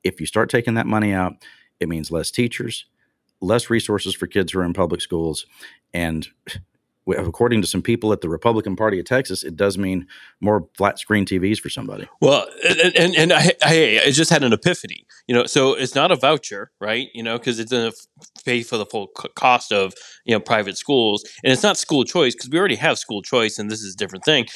if 0.05 0.21
you 0.21 0.27
start 0.27 0.51
taking 0.51 0.75
that 0.75 0.87
money 0.87 1.13
out, 1.13 1.35
it 1.81 1.89
means 1.89 2.11
less 2.11 2.31
teachers, 2.31 2.87
less 3.41 3.71
resources 3.71 4.15
for 4.15 4.27
kids 4.27 4.53
who 4.53 4.61
are 4.61 4.65
in 4.65 4.73
public 4.73 5.01
schools, 5.01 5.47
and 5.93 6.29
according 7.17 7.63
to 7.63 7.69
some 7.69 7.83
people 7.83 8.13
at 8.13 8.21
the 8.21 8.29
Republican 8.29 8.77
Party 8.77 8.99
of 8.99 9.07
Texas, 9.07 9.43
it 9.43 9.57
does 9.57 9.79
mean 9.79 10.07
more 10.41 10.69
flat 10.77 10.99
screen 10.99 11.25
TVs 11.25 11.59
for 11.59 11.69
somebody. 11.69 12.09
Well, 12.21 12.47
and 12.69 12.97
and, 12.97 13.17
and 13.17 13.33
I, 13.33 13.53
I, 13.63 14.01
I, 14.07 14.11
just 14.11 14.31
had 14.31 14.43
an 14.43 14.53
epiphany. 14.53 15.07
You 15.27 15.35
know, 15.35 15.47
so 15.47 15.75
it's 15.75 15.95
not 15.95 16.11
a 16.11 16.17
voucher, 16.17 16.71
right? 16.81 17.09
You 17.15 17.23
know, 17.23 17.39
because 17.39 17.59
it's 17.59 17.71
going 17.71 17.91
to 17.91 17.97
pay 18.45 18.63
for 18.63 18.77
the 18.77 18.87
full 18.87 19.09
cost 19.37 19.73
of 19.73 19.95
you 20.25 20.35
know 20.35 20.41
private 20.41 20.77
schools, 20.77 21.25
and 21.43 21.53
it's 21.53 21.63
not 21.63 21.77
school 21.77 22.05
choice 22.05 22.35
because 22.35 22.51
we 22.51 22.59
already 22.59 22.77
have 22.77 22.99
school 22.99 23.23
choice, 23.23 23.59
and 23.59 23.71
this 23.71 23.83
is 23.83 23.95
a 23.95 23.97
different 23.97 24.25
thing. 24.25 24.47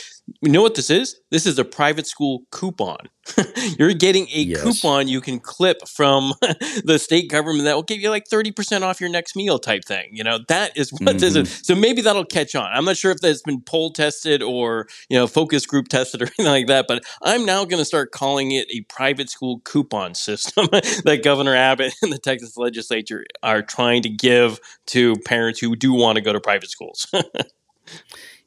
You 0.40 0.50
know 0.50 0.62
what 0.62 0.76
this 0.76 0.88
is? 0.88 1.20
This 1.30 1.46
is 1.46 1.58
a 1.58 1.64
private 1.64 2.06
school 2.06 2.44
coupon. 2.50 3.08
You're 3.78 3.92
getting 3.92 4.26
a 4.28 4.40
yes. 4.40 4.62
coupon 4.62 5.08
you 5.08 5.20
can 5.20 5.40
clip 5.40 5.86
from 5.88 6.34
the 6.84 6.98
state 7.00 7.28
government 7.28 7.64
that 7.64 7.74
will 7.74 7.82
give 7.82 8.00
you 8.00 8.10
like 8.10 8.28
30% 8.28 8.82
off 8.82 9.00
your 9.00 9.10
next 9.10 9.34
meal 9.36 9.58
type 9.58 9.84
thing. 9.84 10.10
You 10.12 10.24
know, 10.24 10.38
that 10.48 10.76
is 10.76 10.92
what 10.92 11.02
mm-hmm. 11.02 11.18
this 11.18 11.34
is. 11.34 11.48
Mm-hmm. 11.48 11.62
So 11.62 11.74
maybe 11.74 12.02
that'll 12.02 12.24
catch 12.24 12.54
on. 12.54 12.70
I'm 12.72 12.84
not 12.84 12.96
sure 12.96 13.10
if 13.10 13.18
that's 13.18 13.42
been 13.42 13.60
poll 13.60 13.92
tested 13.92 14.42
or, 14.42 14.86
you 15.08 15.18
know, 15.18 15.26
focus 15.26 15.66
group 15.66 15.88
tested 15.90 16.22
or 16.22 16.26
anything 16.26 16.46
like 16.46 16.66
that, 16.68 16.86
but 16.86 17.04
I'm 17.22 17.44
now 17.44 17.64
going 17.64 17.80
to 17.80 17.84
start 17.84 18.12
calling 18.12 18.52
it 18.52 18.68
a 18.70 18.82
private 18.82 19.28
school 19.28 19.60
coupon 19.60 20.14
system 20.14 20.68
that 20.70 21.22
Governor 21.24 21.54
Abbott 21.54 21.94
and 22.02 22.12
the 22.12 22.18
Texas 22.18 22.56
legislature 22.56 23.24
are 23.42 23.62
trying 23.62 24.02
to 24.02 24.08
give 24.08 24.60
to 24.86 25.16
parents 25.24 25.58
who 25.60 25.74
do 25.74 25.92
want 25.92 26.16
to 26.16 26.22
go 26.22 26.32
to 26.32 26.40
private 26.40 26.70
schools. 26.70 27.12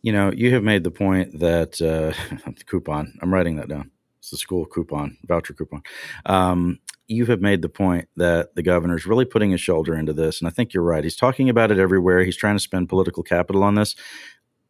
You 0.05 0.11
know, 0.11 0.31
you 0.31 0.53
have 0.53 0.61
made 0.61 0.83
the 0.83 0.91
point 0.91 1.39
that 1.39 1.81
uh, 1.81 2.13
the 2.45 2.63
coupon. 2.63 3.17
I'm 3.23 3.33
writing 3.33 3.55
that 3.55 3.69
down. 3.69 3.89
It's 4.19 4.29
the 4.29 4.37
school 4.37 4.67
coupon, 4.67 5.17
voucher 5.25 5.55
coupon. 5.55 5.81
Um, 6.27 6.77
you 7.07 7.25
have 7.25 7.41
made 7.41 7.63
the 7.63 7.69
point 7.69 8.07
that 8.15 8.53
the 8.53 8.61
governor 8.61 8.95
is 8.95 9.07
really 9.07 9.25
putting 9.25 9.49
his 9.49 9.61
shoulder 9.61 9.95
into 9.95 10.13
this, 10.13 10.39
and 10.39 10.47
I 10.47 10.51
think 10.51 10.75
you're 10.75 10.83
right. 10.83 11.03
He's 11.03 11.15
talking 11.15 11.49
about 11.49 11.71
it 11.71 11.79
everywhere. 11.79 12.23
He's 12.23 12.37
trying 12.37 12.55
to 12.55 12.59
spend 12.61 12.87
political 12.87 13.23
capital 13.23 13.63
on 13.63 13.73
this. 13.73 13.95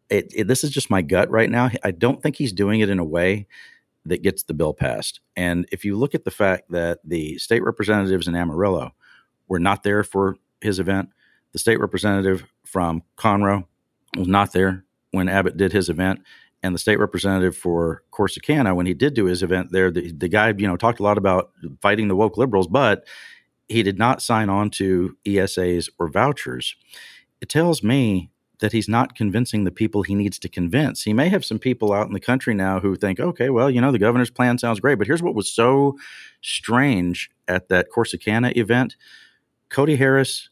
It, 0.10 0.32
it, 0.34 0.48
this 0.48 0.63
is 0.63 0.69
just 0.69 0.89
my 0.89 1.02
gut 1.02 1.30
right 1.30 1.50
now. 1.50 1.69
I 1.84 1.91
don't 1.91 2.24
think 2.24 2.38
he's 2.38 2.54
doing 2.54 2.80
it 2.80 2.89
in 2.89 3.00
a 3.00 3.04
way 3.04 3.45
that 4.06 4.21
gets 4.21 4.43
the 4.43 4.54
bill 4.54 4.74
passed. 4.74 5.19
And 5.36 5.67
if 5.69 5.84
you 5.84 5.98
look 5.98 6.15
at 6.15 6.24
the 6.24 6.32
fact 6.32 6.71
that 6.71 7.00
the 7.04 7.38
state 7.39 7.63
representatives 7.63 8.30
in 8.30 8.36
Amarillo 8.36 8.91
were 9.50 9.60
not 9.60 9.84
there 9.84 10.04
for 10.06 10.38
his 10.62 10.80
event, 10.80 11.10
the 11.52 11.60
state 11.60 11.82
representative 11.82 12.45
from 12.63 13.04
Conroe 13.17 13.65
was 14.15 14.30
not 14.30 14.54
there 14.54 14.86
when 15.15 15.30
Abbott 15.30 15.58
did 15.58 15.71
his 15.73 15.89
event, 15.89 16.21
and 16.62 16.73
the 16.73 16.80
state 16.80 16.99
representative 16.99 17.56
for 17.56 18.04
Corsicana 18.12 18.75
when 18.75 18.86
he 18.86 18.93
did 18.93 19.13
do 19.13 19.25
his 19.25 19.43
event 19.43 19.71
there. 19.71 19.91
The, 19.91 20.12
the 20.12 20.28
guy, 20.28 20.54
you 20.58 20.67
know, 20.67 20.78
talked 20.78 20.99
a 20.99 21.04
lot 21.04 21.17
about 21.17 21.51
fighting 21.82 22.08
the 22.08 22.15
woke 22.15 22.38
liberals, 22.38 22.67
but 22.67 23.06
he 23.67 23.84
did 23.84 23.97
not 23.97 24.21
sign 24.21 24.49
on 24.49 24.69
to 24.71 25.15
ESAs 25.25 25.89
or 25.99 26.08
vouchers. 26.10 26.75
It 27.41 27.49
tells 27.49 27.84
me 27.84 28.32
that 28.60 28.71
he's 28.71 28.88
not 28.88 29.15
convincing 29.15 29.63
the 29.63 29.71
people 29.71 30.01
he 30.01 30.15
needs 30.15 30.39
to 30.39 30.49
convince. 30.49 31.04
He 31.04 31.13
may 31.13 31.30
have 31.30 31.43
some 31.43 31.60
people 31.60 31.93
out 31.93 32.08
in 32.08 32.13
the 32.13 32.19
country 32.19 32.54
now 32.54 32.80
who 32.80 32.95
think, 32.95 33.19
okay, 33.19 33.49
well, 33.49 33.69
you 33.69 33.82
know, 33.82 33.91
the 33.91 33.99
governor's 33.99 34.32
plan 34.32 34.58
sounds 34.58 34.80
great, 34.80 34.97
but 34.97 35.08
here's 35.08 35.21
what 35.21 35.36
was 35.36 35.54
so 35.54 35.97
strange 36.41 37.30
at 37.47 37.69
that 37.69 37.88
Corsicana 37.95 38.56
event. 38.56 38.95
Cody 39.69 39.97
Harris 39.97 40.49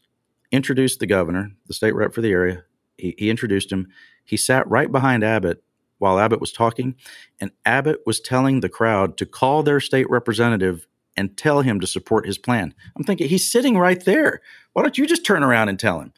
introduced 0.52 1.00
the 1.00 1.06
governor, 1.06 1.50
the 1.66 1.74
state 1.74 1.94
rep 1.94 2.12
for 2.12 2.20
the 2.20 2.30
area. 2.30 2.64
He, 2.98 3.14
he 3.18 3.30
introduced 3.30 3.72
him. 3.72 3.88
He 4.24 4.36
sat 4.36 4.68
right 4.68 4.90
behind 4.90 5.22
Abbott 5.22 5.62
while 5.98 6.18
Abbott 6.18 6.40
was 6.40 6.52
talking, 6.52 6.96
and 7.40 7.50
Abbott 7.64 8.00
was 8.04 8.20
telling 8.20 8.60
the 8.60 8.68
crowd 8.68 9.16
to 9.18 9.26
call 9.26 9.62
their 9.62 9.80
state 9.80 10.08
representative 10.10 10.86
and 11.16 11.36
tell 11.36 11.62
him 11.62 11.80
to 11.80 11.86
support 11.86 12.26
his 12.26 12.38
plan. 12.38 12.74
I'm 12.96 13.04
thinking 13.04 13.28
he's 13.28 13.50
sitting 13.50 13.78
right 13.78 14.04
there. 14.04 14.40
Why 14.72 14.82
don't 14.82 14.98
you 14.98 15.06
just 15.06 15.24
turn 15.24 15.42
around 15.42 15.68
and 15.68 15.78
tell 15.78 16.00
him? 16.00 16.12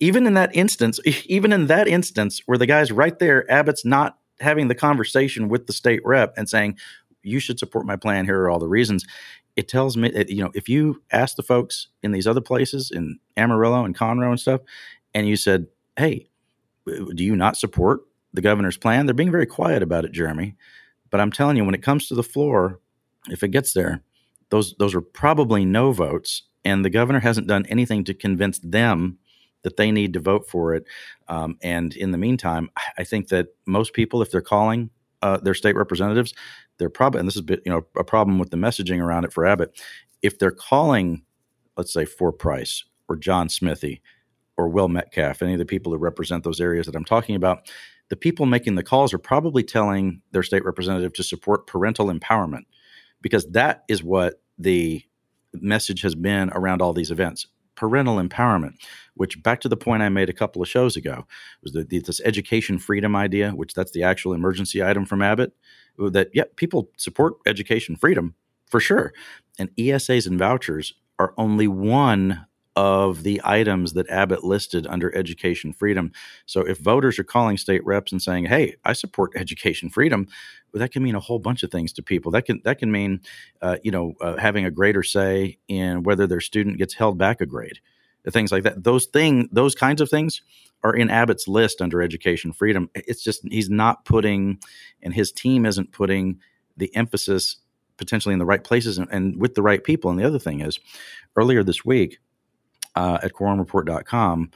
Even 0.00 0.26
in 0.26 0.34
that 0.34 0.54
instance, 0.54 1.00
even 1.26 1.52
in 1.52 1.66
that 1.68 1.88
instance 1.88 2.42
where 2.46 2.58
the 2.58 2.66
guy's 2.66 2.92
right 2.92 3.18
there, 3.18 3.50
Abbott's 3.50 3.84
not 3.84 4.18
having 4.40 4.68
the 4.68 4.74
conversation 4.74 5.48
with 5.48 5.66
the 5.66 5.72
state 5.72 6.00
rep 6.04 6.34
and 6.36 6.48
saying, 6.48 6.78
"You 7.22 7.38
should 7.38 7.58
support 7.58 7.86
my 7.86 7.96
plan. 7.96 8.24
Here 8.24 8.40
are 8.40 8.50
all 8.50 8.58
the 8.58 8.68
reasons." 8.68 9.04
It 9.54 9.68
tells 9.68 9.98
me, 9.98 10.08
that, 10.10 10.30
you 10.30 10.42
know, 10.42 10.50
if 10.54 10.66
you 10.68 11.02
ask 11.10 11.36
the 11.36 11.42
folks 11.42 11.88
in 12.02 12.12
these 12.12 12.26
other 12.26 12.40
places 12.40 12.90
in 12.90 13.18
Amarillo 13.36 13.84
and 13.84 13.96
Conroe 13.96 14.30
and 14.30 14.40
stuff, 14.40 14.62
and 15.14 15.28
you 15.28 15.36
said, 15.36 15.66
"Hey, 15.96 16.28
do 16.86 17.24
you 17.24 17.36
not 17.36 17.56
support 17.56 18.00
the 18.32 18.40
governor's 18.40 18.76
plan? 18.76 19.06
They're 19.06 19.14
being 19.14 19.30
very 19.30 19.46
quiet 19.46 19.82
about 19.82 20.04
it, 20.04 20.12
Jeremy. 20.12 20.56
But 21.10 21.20
I'm 21.20 21.32
telling 21.32 21.56
you, 21.56 21.64
when 21.64 21.74
it 21.74 21.82
comes 21.82 22.08
to 22.08 22.14
the 22.14 22.22
floor, 22.22 22.80
if 23.28 23.42
it 23.42 23.48
gets 23.48 23.72
there, 23.72 24.02
those 24.50 24.74
those 24.78 24.94
are 24.94 25.00
probably 25.00 25.64
no 25.64 25.92
votes, 25.92 26.42
and 26.64 26.84
the 26.84 26.90
governor 26.90 27.20
hasn't 27.20 27.46
done 27.46 27.66
anything 27.66 28.04
to 28.04 28.14
convince 28.14 28.58
them 28.60 29.18
that 29.62 29.76
they 29.76 29.92
need 29.92 30.12
to 30.12 30.20
vote 30.20 30.48
for 30.48 30.74
it. 30.74 30.84
Um, 31.28 31.56
and 31.62 31.94
in 31.94 32.10
the 32.10 32.18
meantime, 32.18 32.70
I 32.98 33.04
think 33.04 33.28
that 33.28 33.48
most 33.66 33.92
people, 33.92 34.20
if 34.20 34.30
they're 34.30 34.40
calling 34.40 34.90
uh, 35.22 35.36
their 35.38 35.54
state 35.54 35.76
representatives, 35.76 36.34
they're 36.78 36.90
probably 36.90 37.20
and 37.20 37.28
this 37.28 37.36
is 37.36 37.42
you 37.48 37.60
know 37.72 37.86
a 37.96 38.04
problem 38.04 38.38
with 38.38 38.50
the 38.50 38.56
messaging 38.56 39.00
around 39.00 39.24
it 39.24 39.32
for 39.32 39.46
Abbott. 39.46 39.80
If 40.22 40.38
they're 40.38 40.50
calling, 40.50 41.22
let's 41.76 41.92
say 41.92 42.04
Four 42.04 42.32
Price 42.32 42.84
or 43.08 43.16
John 43.16 43.48
Smithee 43.48 44.00
or 44.56 44.68
Will 44.68 44.88
Metcalf, 44.88 45.42
any 45.42 45.54
of 45.54 45.58
the 45.58 45.64
people 45.64 45.92
who 45.92 45.98
represent 45.98 46.44
those 46.44 46.60
areas 46.60 46.86
that 46.86 46.94
I'm 46.94 47.04
talking 47.04 47.34
about, 47.34 47.70
the 48.08 48.16
people 48.16 48.46
making 48.46 48.74
the 48.74 48.82
calls 48.82 49.14
are 49.14 49.18
probably 49.18 49.62
telling 49.62 50.20
their 50.32 50.42
state 50.42 50.64
representative 50.64 51.12
to 51.14 51.22
support 51.22 51.66
parental 51.66 52.06
empowerment 52.06 52.64
because 53.20 53.46
that 53.52 53.84
is 53.88 54.02
what 54.02 54.42
the 54.58 55.02
message 55.54 56.02
has 56.02 56.14
been 56.14 56.50
around 56.50 56.82
all 56.82 56.92
these 56.92 57.10
events 57.10 57.46
parental 57.74 58.16
empowerment 58.16 58.74
which 59.14 59.42
back 59.42 59.60
to 59.60 59.68
the 59.68 59.76
point 59.76 60.02
i 60.02 60.08
made 60.08 60.28
a 60.28 60.32
couple 60.32 60.62
of 60.62 60.68
shows 60.68 60.96
ago 60.96 61.26
was 61.62 61.72
the, 61.72 61.84
this 61.84 62.20
education 62.24 62.78
freedom 62.78 63.16
idea 63.16 63.50
which 63.50 63.74
that's 63.74 63.92
the 63.92 64.02
actual 64.02 64.34
emergency 64.34 64.82
item 64.82 65.04
from 65.04 65.22
abbott 65.22 65.52
that 65.98 66.28
yeah 66.32 66.44
people 66.56 66.90
support 66.96 67.34
education 67.46 67.96
freedom 67.96 68.34
for 68.72 68.80
sure. 68.80 69.12
And 69.58 69.68
esas 69.76 70.26
and 70.26 70.38
vouchers 70.38 70.94
are 71.18 71.34
only 71.36 71.68
one 71.68 72.46
of 72.74 73.22
the 73.22 73.40
items 73.44 73.92
that 73.92 74.08
Abbott 74.08 74.44
listed 74.44 74.86
under 74.86 75.14
education 75.14 75.72
freedom. 75.72 76.10
So 76.46 76.62
if 76.62 76.78
voters 76.78 77.18
are 77.18 77.24
calling 77.24 77.58
state 77.58 77.84
reps 77.84 78.12
and 78.12 78.22
saying, 78.22 78.46
"Hey, 78.46 78.76
I 78.84 78.94
support 78.94 79.32
education 79.36 79.90
freedom," 79.90 80.26
well, 80.72 80.80
that 80.80 80.92
can 80.92 81.02
mean 81.02 81.14
a 81.14 81.20
whole 81.20 81.38
bunch 81.38 81.62
of 81.62 81.70
things 81.70 81.92
to 81.94 82.02
people. 82.02 82.32
That 82.32 82.46
can 82.46 82.62
that 82.64 82.78
can 82.78 82.90
mean, 82.90 83.20
uh, 83.60 83.76
you 83.82 83.90
know, 83.90 84.14
uh, 84.20 84.36
having 84.36 84.64
a 84.64 84.70
greater 84.70 85.02
say 85.02 85.58
in 85.68 86.02
whether 86.02 86.26
their 86.26 86.40
student 86.40 86.78
gets 86.78 86.94
held 86.94 87.18
back 87.18 87.40
a 87.40 87.46
grade, 87.46 87.78
things 88.30 88.50
like 88.50 88.62
that. 88.62 88.82
Those 88.84 89.06
thing, 89.06 89.48
those 89.52 89.74
kinds 89.74 90.00
of 90.00 90.08
things 90.08 90.40
are 90.82 90.96
in 90.96 91.10
Abbott's 91.10 91.46
list 91.46 91.82
under 91.82 92.00
education 92.00 92.52
freedom. 92.52 92.88
It's 92.94 93.22
just 93.22 93.46
he's 93.48 93.70
not 93.70 94.04
putting, 94.06 94.58
and 95.02 95.12
his 95.12 95.30
team 95.30 95.66
isn't 95.66 95.92
putting 95.92 96.40
the 96.76 96.94
emphasis 96.96 97.56
potentially 97.98 98.32
in 98.32 98.38
the 98.38 98.46
right 98.46 98.64
places 98.64 98.96
and, 98.96 99.08
and 99.12 99.38
with 99.38 99.54
the 99.54 99.62
right 99.62 99.84
people. 99.84 100.10
And 100.10 100.18
the 100.18 100.26
other 100.26 100.38
thing 100.38 100.60
is, 100.60 100.80
earlier 101.36 101.62
this 101.62 101.84
week 101.84 102.18
uh, 102.94 103.18
at 103.22 103.32
quorumreport.com, 103.32 104.50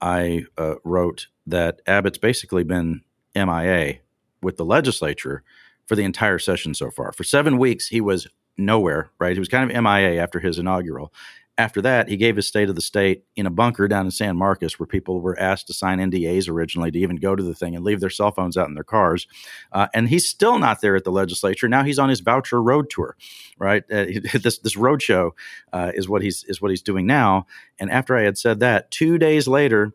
I 0.00 0.44
uh, 0.56 0.76
wrote 0.84 1.28
that 1.46 1.80
Abbott's 1.86 2.18
basically 2.18 2.64
been 2.64 3.02
MIA 3.34 3.94
with 4.42 4.56
the 4.56 4.64
legislature 4.64 5.42
for 5.86 5.96
the 5.96 6.04
entire 6.04 6.38
session 6.38 6.74
so 6.74 6.90
far. 6.90 7.12
For 7.12 7.24
seven 7.24 7.58
weeks, 7.58 7.88
he 7.88 8.00
was 8.00 8.28
nowhere, 8.56 9.10
right? 9.18 9.32
He 9.32 9.38
was 9.38 9.48
kind 9.48 9.70
of 9.70 9.82
MIA 9.82 10.22
after 10.22 10.40
his 10.40 10.58
inaugural 10.58 11.12
after 11.58 11.82
that, 11.82 12.08
he 12.08 12.16
gave 12.16 12.36
his 12.36 12.46
state 12.46 12.68
of 12.68 12.76
the 12.76 12.80
state 12.80 13.24
in 13.34 13.44
a 13.44 13.50
bunker 13.50 13.88
down 13.88 14.04
in 14.04 14.12
San 14.12 14.36
Marcos, 14.36 14.78
where 14.78 14.86
people 14.86 15.20
were 15.20 15.38
asked 15.40 15.66
to 15.66 15.74
sign 15.74 15.98
NDAs 15.98 16.48
originally 16.48 16.92
to 16.92 16.98
even 17.00 17.16
go 17.16 17.34
to 17.34 17.42
the 17.42 17.54
thing 17.54 17.74
and 17.74 17.84
leave 17.84 17.98
their 17.98 18.10
cell 18.10 18.30
phones 18.30 18.56
out 18.56 18.68
in 18.68 18.74
their 18.74 18.84
cars. 18.84 19.26
Uh, 19.72 19.88
and 19.92 20.08
he's 20.08 20.26
still 20.26 20.60
not 20.60 20.80
there 20.80 20.94
at 20.94 21.02
the 21.02 21.10
legislature. 21.10 21.68
Now 21.68 21.82
he's 21.82 21.98
on 21.98 22.08
his 22.08 22.20
voucher 22.20 22.62
road 22.62 22.88
tour, 22.90 23.16
right? 23.58 23.82
Uh, 23.90 24.06
this 24.34 24.58
this 24.58 24.76
road 24.76 25.02
show 25.02 25.34
uh, 25.72 25.90
is 25.94 26.08
what 26.08 26.22
he's 26.22 26.44
is 26.44 26.62
what 26.62 26.70
he's 26.70 26.82
doing 26.82 27.06
now. 27.06 27.46
And 27.80 27.90
after 27.90 28.16
I 28.16 28.22
had 28.22 28.38
said 28.38 28.60
that, 28.60 28.92
two 28.92 29.18
days 29.18 29.48
later, 29.48 29.92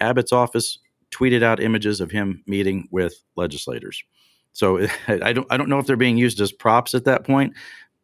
Abbott's 0.00 0.32
office 0.32 0.78
tweeted 1.10 1.42
out 1.42 1.60
images 1.60 2.00
of 2.00 2.12
him 2.12 2.44
meeting 2.46 2.88
with 2.92 3.24
legislators. 3.34 4.04
So 4.52 4.86
I 5.08 5.32
don't 5.32 5.46
I 5.50 5.56
don't 5.56 5.68
know 5.68 5.78
if 5.78 5.86
they're 5.86 5.96
being 5.96 6.18
used 6.18 6.40
as 6.40 6.52
props 6.52 6.94
at 6.94 7.04
that 7.04 7.24
point, 7.24 7.54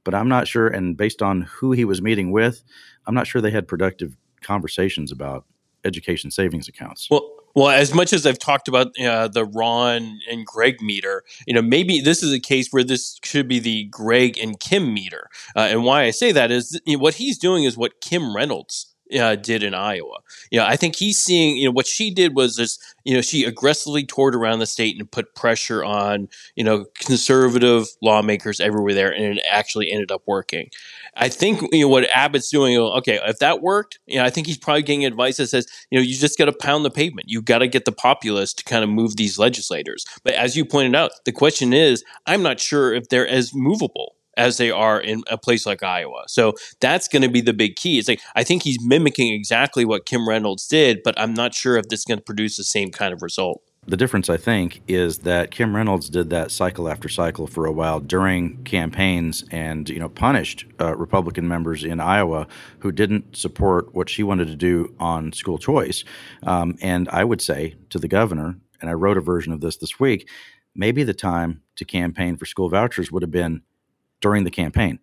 but 0.05 0.15
I'm 0.15 0.29
not 0.29 0.49
sure. 0.49 0.69
And 0.69 0.97
based 0.97 1.23
on 1.23 1.43
who 1.43 1.73
he 1.73 1.85
was 1.85 2.01
meeting 2.01 2.31
with, 2.31 2.63
I'm 3.07 3.15
not 3.15 3.27
sure 3.27 3.41
they 3.41 3.51
had 3.51 3.69
productive 3.69 4.17
conversations 4.43 5.13
about 5.13 5.45
education 5.85 6.31
savings 6.31 6.69
accounts. 6.69 7.09
Well, 7.11 7.29
well, 7.55 7.71
as 7.71 7.93
much 7.93 8.13
as 8.13 8.27
I've 8.27 8.39
talked 8.39 8.69
about 8.69 8.97
uh, 9.01 9.29
the 9.29 9.45
Ron 9.45 10.21
and 10.31 10.47
Greg 10.47 10.81
meter, 10.81 11.25
you 11.47 11.55
know, 11.55 11.63
maybe 11.63 12.01
this 12.01 12.23
is 12.23 12.33
a 12.33 12.39
case 12.39 12.69
where 12.71 12.85
this 12.85 13.19
should 13.25 13.49
be 13.49 13.59
the 13.59 13.85
Greg 13.87 14.39
and 14.39 14.61
Kim 14.61 14.95
meter. 14.95 15.29
Uh, 15.57 15.69
and 15.71 15.83
why 15.83 16.05
I 16.05 16.11
say 16.11 16.31
that 16.33 16.51
is 16.51 16.81
you 16.87 16.97
know, 16.97 17.03
what 17.03 17.15
he's 17.15 17.39
doing 17.39 17.65
is 17.65 17.77
what 17.77 18.01
Kim 18.01 18.35
Reynolds 18.35 18.95
uh, 19.19 19.37
did 19.37 19.63
in 19.63 19.75
Iowa. 19.75 20.19
You 20.51 20.59
know, 20.59 20.67
I 20.67 20.77
think 20.77 20.97
he's 20.97 21.19
seeing, 21.19 21.57
you 21.57 21.67
know, 21.67 21.73
what 21.73 21.87
she 21.87 22.11
did 22.11 22.35
was 22.35 22.57
this, 22.57 22.79
you 23.05 23.15
know, 23.15 23.21
she 23.21 23.45
aggressively 23.45 24.05
toured 24.05 24.35
around 24.35 24.59
the 24.59 24.67
state 24.67 24.99
and 24.99 25.11
put 25.11 25.35
pressure 25.35 25.85
on, 25.85 26.29
you 26.57 26.65
know, 26.65 26.87
conservative 27.01 27.87
lawmakers 28.03 28.61
everywhere 28.61 28.95
there, 28.95 29.13
and 29.13 29.39
it 29.39 29.45
actually 29.51 29.91
ended 29.91 30.11
up 30.11 30.23
working. 30.27 30.69
I 31.17 31.29
think, 31.29 31.63
you 31.73 31.83
know, 31.83 31.89
what 31.89 32.09
Abbott's 32.11 32.51
doing, 32.51 32.77
okay, 32.77 33.19
if 33.25 33.39
that 33.39 33.63
worked, 33.63 33.99
you 34.07 34.19
know, 34.19 34.25
I 34.25 34.31
think 34.31 34.47
he's 34.47 34.59
probably 34.59 34.83
getting 34.83 35.05
advice 35.05 35.39
that 35.39 35.49
says, 35.49 35.67
you 35.91 35.99
know, 35.99 36.03
you 36.03 36.17
just 36.17 36.39
got 36.39 36.45
to 36.47 36.53
pound 36.53 36.85
the 36.85 36.91
pavement. 36.91 37.29
You 37.29 37.43
got 37.43 37.59
to 37.59 37.69
get 37.69 37.85
the 37.85 37.93
populace 37.93 38.53
to 38.55 38.65
kind 38.65 38.85
of 38.85 38.91
move 38.91 39.17
these 39.17 39.39
legislators. 39.39 40.05
But 40.23 40.35
as 40.35 40.57
you 40.57 40.65
pointed 40.65 40.95
out, 40.95 41.13
the 41.25 41.33
question 41.33 41.73
is, 41.73 42.05
I'm 42.27 42.43
not 42.43 42.61
sure 42.61 42.95
if 42.95 43.09
they're 43.09 43.27
as 43.27 43.53
movable 43.55 44.15
as 44.39 44.57
they 44.57 44.71
are 44.71 45.01
in 45.01 45.23
a 45.31 45.37
place 45.37 45.67
like 45.67 45.83
Iowa. 45.83 46.25
So 46.29 46.55
that's 46.81 47.09
going 47.09 47.23
to 47.23 47.29
be 47.29 47.43
the 47.43 47.53
big 47.53 47.77
key. 47.77 47.99
It's 47.99 48.09
like 48.09 48.23
I 48.35 48.45
think 48.45 48.63
he's 48.63 48.79
mimicking 48.83 49.35
exactly 49.35 49.85
what 49.85 50.07
Kim 50.07 50.27
Reynolds 50.27 50.67
did, 50.67 51.03
but 51.05 51.19
I'm 51.21 51.35
not 51.35 51.55
sure 51.55 51.77
if 51.77 51.89
this 51.89 52.01
is 52.01 52.05
going 52.05 52.19
to 52.19 52.25
produce 52.25 52.57
the 52.57 52.65
same 52.65 52.91
kind 52.91 53.13
of 53.13 53.21
result. 53.21 53.63
The 53.87 53.97
difference, 53.97 54.29
I 54.29 54.37
think, 54.37 54.83
is 54.87 55.21
that 55.21 55.51
Kim 55.51 55.75
Reynolds 55.75 56.11
did 56.11 56.29
that 56.29 56.51
cycle 56.51 56.91
after 56.91 57.09
cycle 57.09 57.47
for 57.47 57.65
a 57.65 57.73
while 57.73 58.01
during 58.01 58.63
campaigns, 58.65 59.45
and 59.51 59.89
you 59.89 59.99
know 59.99 60.11
punished 60.11 60.67
uh, 60.79 60.95
Republican 60.95 61.49
members 61.49 61.85
in 61.85 61.99
Iowa 61.99 62.47
who 62.81 62.93
didn't 62.93 63.35
support 63.35 63.95
what 63.95 64.11
she 64.11 64.23
wanted 64.23 64.49
to 64.49 64.57
do 64.57 64.95
on 65.01 65.33
school 65.33 65.57
choice. 65.57 66.05
Um, 66.43 66.77
and 66.83 67.09
I 67.09 67.25
would 67.25 67.41
say 67.41 67.77
to 67.89 67.99
the 67.99 68.09
governor, 68.09 68.59
and 68.83 68.91
I 68.91 68.93
wrote 68.93 69.17
a 69.17 69.23
version 69.23 69.55
of 69.55 69.63
this 69.63 69.79
this 69.79 69.99
week, 69.99 70.29
maybe 70.75 71.03
the 71.03 71.15
time 71.15 71.63
to 71.77 71.87
campaign 71.87 72.37
for 72.37 72.45
school 72.45 72.69
vouchers 72.69 73.11
would 73.11 73.23
have 73.23 73.31
been 73.31 73.63
during 74.21 74.45
the 74.45 74.51
campaign, 74.51 74.99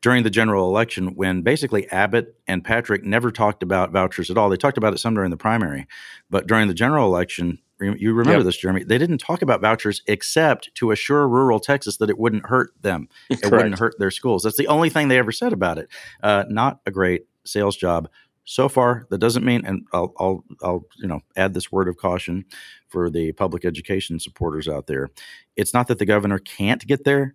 during 0.00 0.22
the 0.22 0.30
general 0.30 0.68
election, 0.68 1.14
when 1.14 1.42
basically 1.42 1.88
Abbott 1.90 2.36
and 2.46 2.64
Patrick 2.64 3.04
never 3.04 3.30
talked 3.30 3.62
about 3.62 3.92
vouchers 3.92 4.30
at 4.30 4.38
all. 4.38 4.48
They 4.48 4.56
talked 4.56 4.78
about 4.78 4.92
it 4.92 4.98
some 4.98 5.14
during 5.14 5.30
the 5.30 5.36
primary, 5.36 5.86
but 6.30 6.46
during 6.46 6.68
the 6.68 6.74
general 6.74 7.06
election, 7.06 7.58
you 7.80 8.12
remember 8.12 8.40
yep. 8.40 8.44
this, 8.44 8.56
Jeremy? 8.56 8.84
They 8.84 8.98
didn't 8.98 9.18
talk 9.18 9.42
about 9.42 9.60
vouchers 9.60 10.02
except 10.06 10.72
to 10.76 10.90
assure 10.92 11.26
rural 11.26 11.58
Texas 11.58 11.96
that 11.96 12.10
it 12.10 12.18
wouldn't 12.18 12.46
hurt 12.46 12.70
them, 12.80 13.08
it 13.30 13.50
wouldn't 13.50 13.78
hurt 13.78 13.98
their 13.98 14.10
schools. 14.10 14.42
That's 14.42 14.56
the 14.56 14.68
only 14.68 14.90
thing 14.90 15.08
they 15.08 15.18
ever 15.18 15.32
said 15.32 15.52
about 15.52 15.78
it. 15.78 15.88
Uh, 16.22 16.44
not 16.48 16.80
a 16.86 16.90
great 16.90 17.26
sales 17.44 17.76
job 17.76 18.08
so 18.44 18.68
far. 18.68 19.06
That 19.10 19.18
doesn't 19.18 19.44
mean, 19.44 19.64
and 19.64 19.86
I'll, 19.92 20.12
I'll, 20.18 20.44
I'll, 20.62 20.86
you 20.98 21.08
know, 21.08 21.20
add 21.36 21.54
this 21.54 21.70
word 21.70 21.88
of 21.88 21.96
caution 21.96 22.44
for 22.88 23.10
the 23.10 23.32
public 23.32 23.64
education 23.64 24.18
supporters 24.18 24.68
out 24.68 24.86
there. 24.86 25.10
It's 25.56 25.74
not 25.74 25.88
that 25.88 25.98
the 25.98 26.06
governor 26.06 26.38
can't 26.38 26.86
get 26.86 27.04
there. 27.04 27.34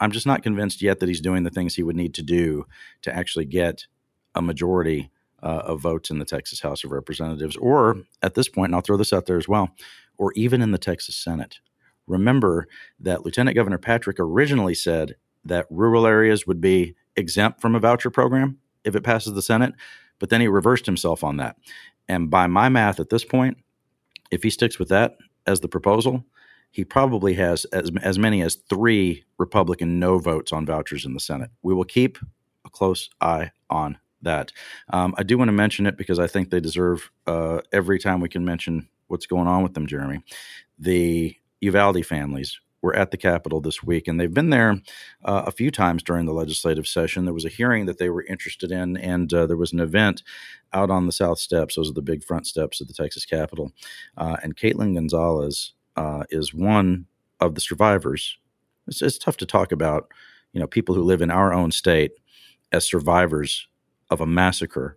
I'm 0.00 0.10
just 0.10 0.26
not 0.26 0.42
convinced 0.42 0.82
yet 0.82 1.00
that 1.00 1.08
he's 1.08 1.20
doing 1.20 1.42
the 1.42 1.50
things 1.50 1.74
he 1.74 1.82
would 1.82 1.96
need 1.96 2.14
to 2.14 2.22
do 2.22 2.66
to 3.02 3.14
actually 3.14 3.44
get 3.44 3.86
a 4.34 4.42
majority 4.42 5.10
uh, 5.42 5.62
of 5.64 5.80
votes 5.80 6.10
in 6.10 6.18
the 6.18 6.24
Texas 6.24 6.60
House 6.60 6.84
of 6.84 6.92
Representatives, 6.92 7.56
or 7.56 7.96
at 8.22 8.34
this 8.34 8.48
point, 8.48 8.70
and 8.70 8.74
I'll 8.74 8.80
throw 8.80 8.96
this 8.96 9.12
out 9.12 9.26
there 9.26 9.38
as 9.38 9.48
well, 9.48 9.70
or 10.16 10.32
even 10.34 10.62
in 10.62 10.72
the 10.72 10.78
Texas 10.78 11.16
Senate. 11.16 11.58
Remember 12.06 12.66
that 13.00 13.24
Lieutenant 13.24 13.54
Governor 13.54 13.78
Patrick 13.78 14.18
originally 14.18 14.74
said 14.74 15.16
that 15.44 15.66
rural 15.70 16.06
areas 16.06 16.46
would 16.46 16.60
be 16.60 16.94
exempt 17.16 17.60
from 17.60 17.74
a 17.74 17.80
voucher 17.80 18.10
program 18.10 18.58
if 18.84 18.96
it 18.96 19.04
passes 19.04 19.34
the 19.34 19.42
Senate, 19.42 19.74
but 20.18 20.30
then 20.30 20.40
he 20.40 20.48
reversed 20.48 20.86
himself 20.86 21.22
on 21.22 21.36
that. 21.36 21.56
And 22.08 22.30
by 22.30 22.46
my 22.46 22.68
math 22.68 22.98
at 22.98 23.10
this 23.10 23.24
point, 23.24 23.58
if 24.30 24.42
he 24.42 24.50
sticks 24.50 24.78
with 24.78 24.88
that 24.88 25.16
as 25.46 25.60
the 25.60 25.68
proposal, 25.68 26.24
he 26.70 26.84
probably 26.84 27.34
has 27.34 27.64
as, 27.66 27.90
as 28.02 28.18
many 28.18 28.42
as 28.42 28.56
three 28.56 29.24
Republican 29.38 29.98
no 29.98 30.18
votes 30.18 30.52
on 30.52 30.66
vouchers 30.66 31.04
in 31.04 31.14
the 31.14 31.20
Senate. 31.20 31.50
We 31.62 31.74
will 31.74 31.84
keep 31.84 32.18
a 32.64 32.70
close 32.70 33.08
eye 33.20 33.50
on 33.70 33.98
that. 34.22 34.52
Um, 34.92 35.14
I 35.16 35.22
do 35.22 35.38
want 35.38 35.48
to 35.48 35.52
mention 35.52 35.86
it 35.86 35.96
because 35.96 36.18
I 36.18 36.26
think 36.26 36.50
they 36.50 36.60
deserve 36.60 37.10
uh, 37.26 37.60
every 37.72 37.98
time 37.98 38.20
we 38.20 38.28
can 38.28 38.44
mention 38.44 38.88
what's 39.06 39.26
going 39.26 39.48
on 39.48 39.62
with 39.62 39.74
them, 39.74 39.86
Jeremy. 39.86 40.20
The 40.78 41.36
Uvalde 41.60 42.04
families 42.04 42.60
were 42.80 42.94
at 42.94 43.10
the 43.10 43.16
Capitol 43.16 43.60
this 43.60 43.82
week, 43.82 44.06
and 44.06 44.20
they've 44.20 44.32
been 44.32 44.50
there 44.50 44.80
uh, 45.24 45.42
a 45.46 45.50
few 45.50 45.70
times 45.70 46.02
during 46.02 46.26
the 46.26 46.32
legislative 46.32 46.86
session. 46.86 47.24
There 47.24 47.34
was 47.34 47.44
a 47.44 47.50
hearing 47.50 47.86
that 47.86 47.98
they 47.98 48.08
were 48.08 48.24
interested 48.24 48.70
in, 48.70 48.96
and 48.96 49.32
uh, 49.32 49.46
there 49.46 49.56
was 49.56 49.72
an 49.72 49.80
event 49.80 50.22
out 50.72 50.90
on 50.90 51.06
the 51.06 51.12
South 51.12 51.38
Steps. 51.38 51.74
Those 51.74 51.90
are 51.90 51.94
the 51.94 52.02
big 52.02 52.22
front 52.22 52.46
steps 52.46 52.80
of 52.80 52.86
the 52.86 52.94
Texas 52.94 53.24
Capitol. 53.24 53.72
Uh, 54.16 54.36
and 54.42 54.56
Caitlyne 54.56 54.94
Gonzales 54.94 55.72
uh, 55.98 56.22
is 56.30 56.54
one 56.54 57.06
of 57.40 57.56
the 57.56 57.60
survivors. 57.60 58.38
It's, 58.86 59.02
it's 59.02 59.18
tough 59.18 59.36
to 59.38 59.46
talk 59.46 59.72
about, 59.72 60.12
you 60.52 60.60
know, 60.60 60.68
people 60.68 60.94
who 60.94 61.02
live 61.02 61.20
in 61.20 61.30
our 61.30 61.52
own 61.52 61.72
state 61.72 62.12
as 62.70 62.86
survivors 62.86 63.66
of 64.08 64.20
a 64.20 64.26
massacre, 64.26 64.96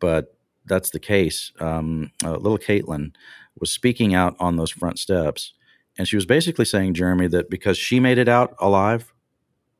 but 0.00 0.36
that's 0.66 0.90
the 0.90 0.98
case. 0.98 1.52
Um, 1.60 2.10
uh, 2.24 2.32
little 2.32 2.58
Caitlyne 2.58 3.12
was 3.60 3.70
speaking 3.70 4.12
out 4.12 4.34
on 4.40 4.56
those 4.56 4.72
front 4.72 4.98
steps, 4.98 5.54
and 5.96 6.08
she 6.08 6.16
was 6.16 6.26
basically 6.26 6.64
saying, 6.64 6.94
Jeremy, 6.94 7.28
that 7.28 7.48
because 7.48 7.78
she 7.78 8.00
made 8.00 8.18
it 8.18 8.28
out 8.28 8.56
alive 8.58 9.14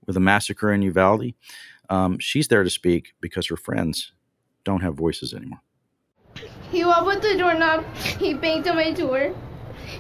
with 0.07 0.17
a 0.17 0.21
massacre 0.21 0.73
in 0.73 0.83
Uvalde, 0.83 1.35
um, 1.91 2.19
she's 2.21 2.47
there 2.47 2.63
to 2.63 2.71
speak 2.71 3.13
because 3.21 3.49
her 3.49 3.57
friends 3.57 4.13
don't 4.65 4.83
have 4.83 4.95
voices 4.95 5.35
anymore. 5.35 5.63
He 6.71 6.85
opened 6.85 7.23
the 7.23 7.37
doorknob. 7.37 7.85
He 8.21 8.35
banged 8.35 8.69
on 8.69 8.77
my 8.77 8.93
door. 8.93 9.35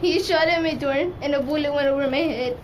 He 0.01 0.23
shot 0.23 0.49
at 0.49 0.63
my 0.63 0.75
door 0.75 0.93
and 0.93 1.35
a 1.35 1.43
bullet 1.43 1.73
went 1.73 1.89
over 1.89 2.09
my 2.11 2.17
head. 2.17 2.59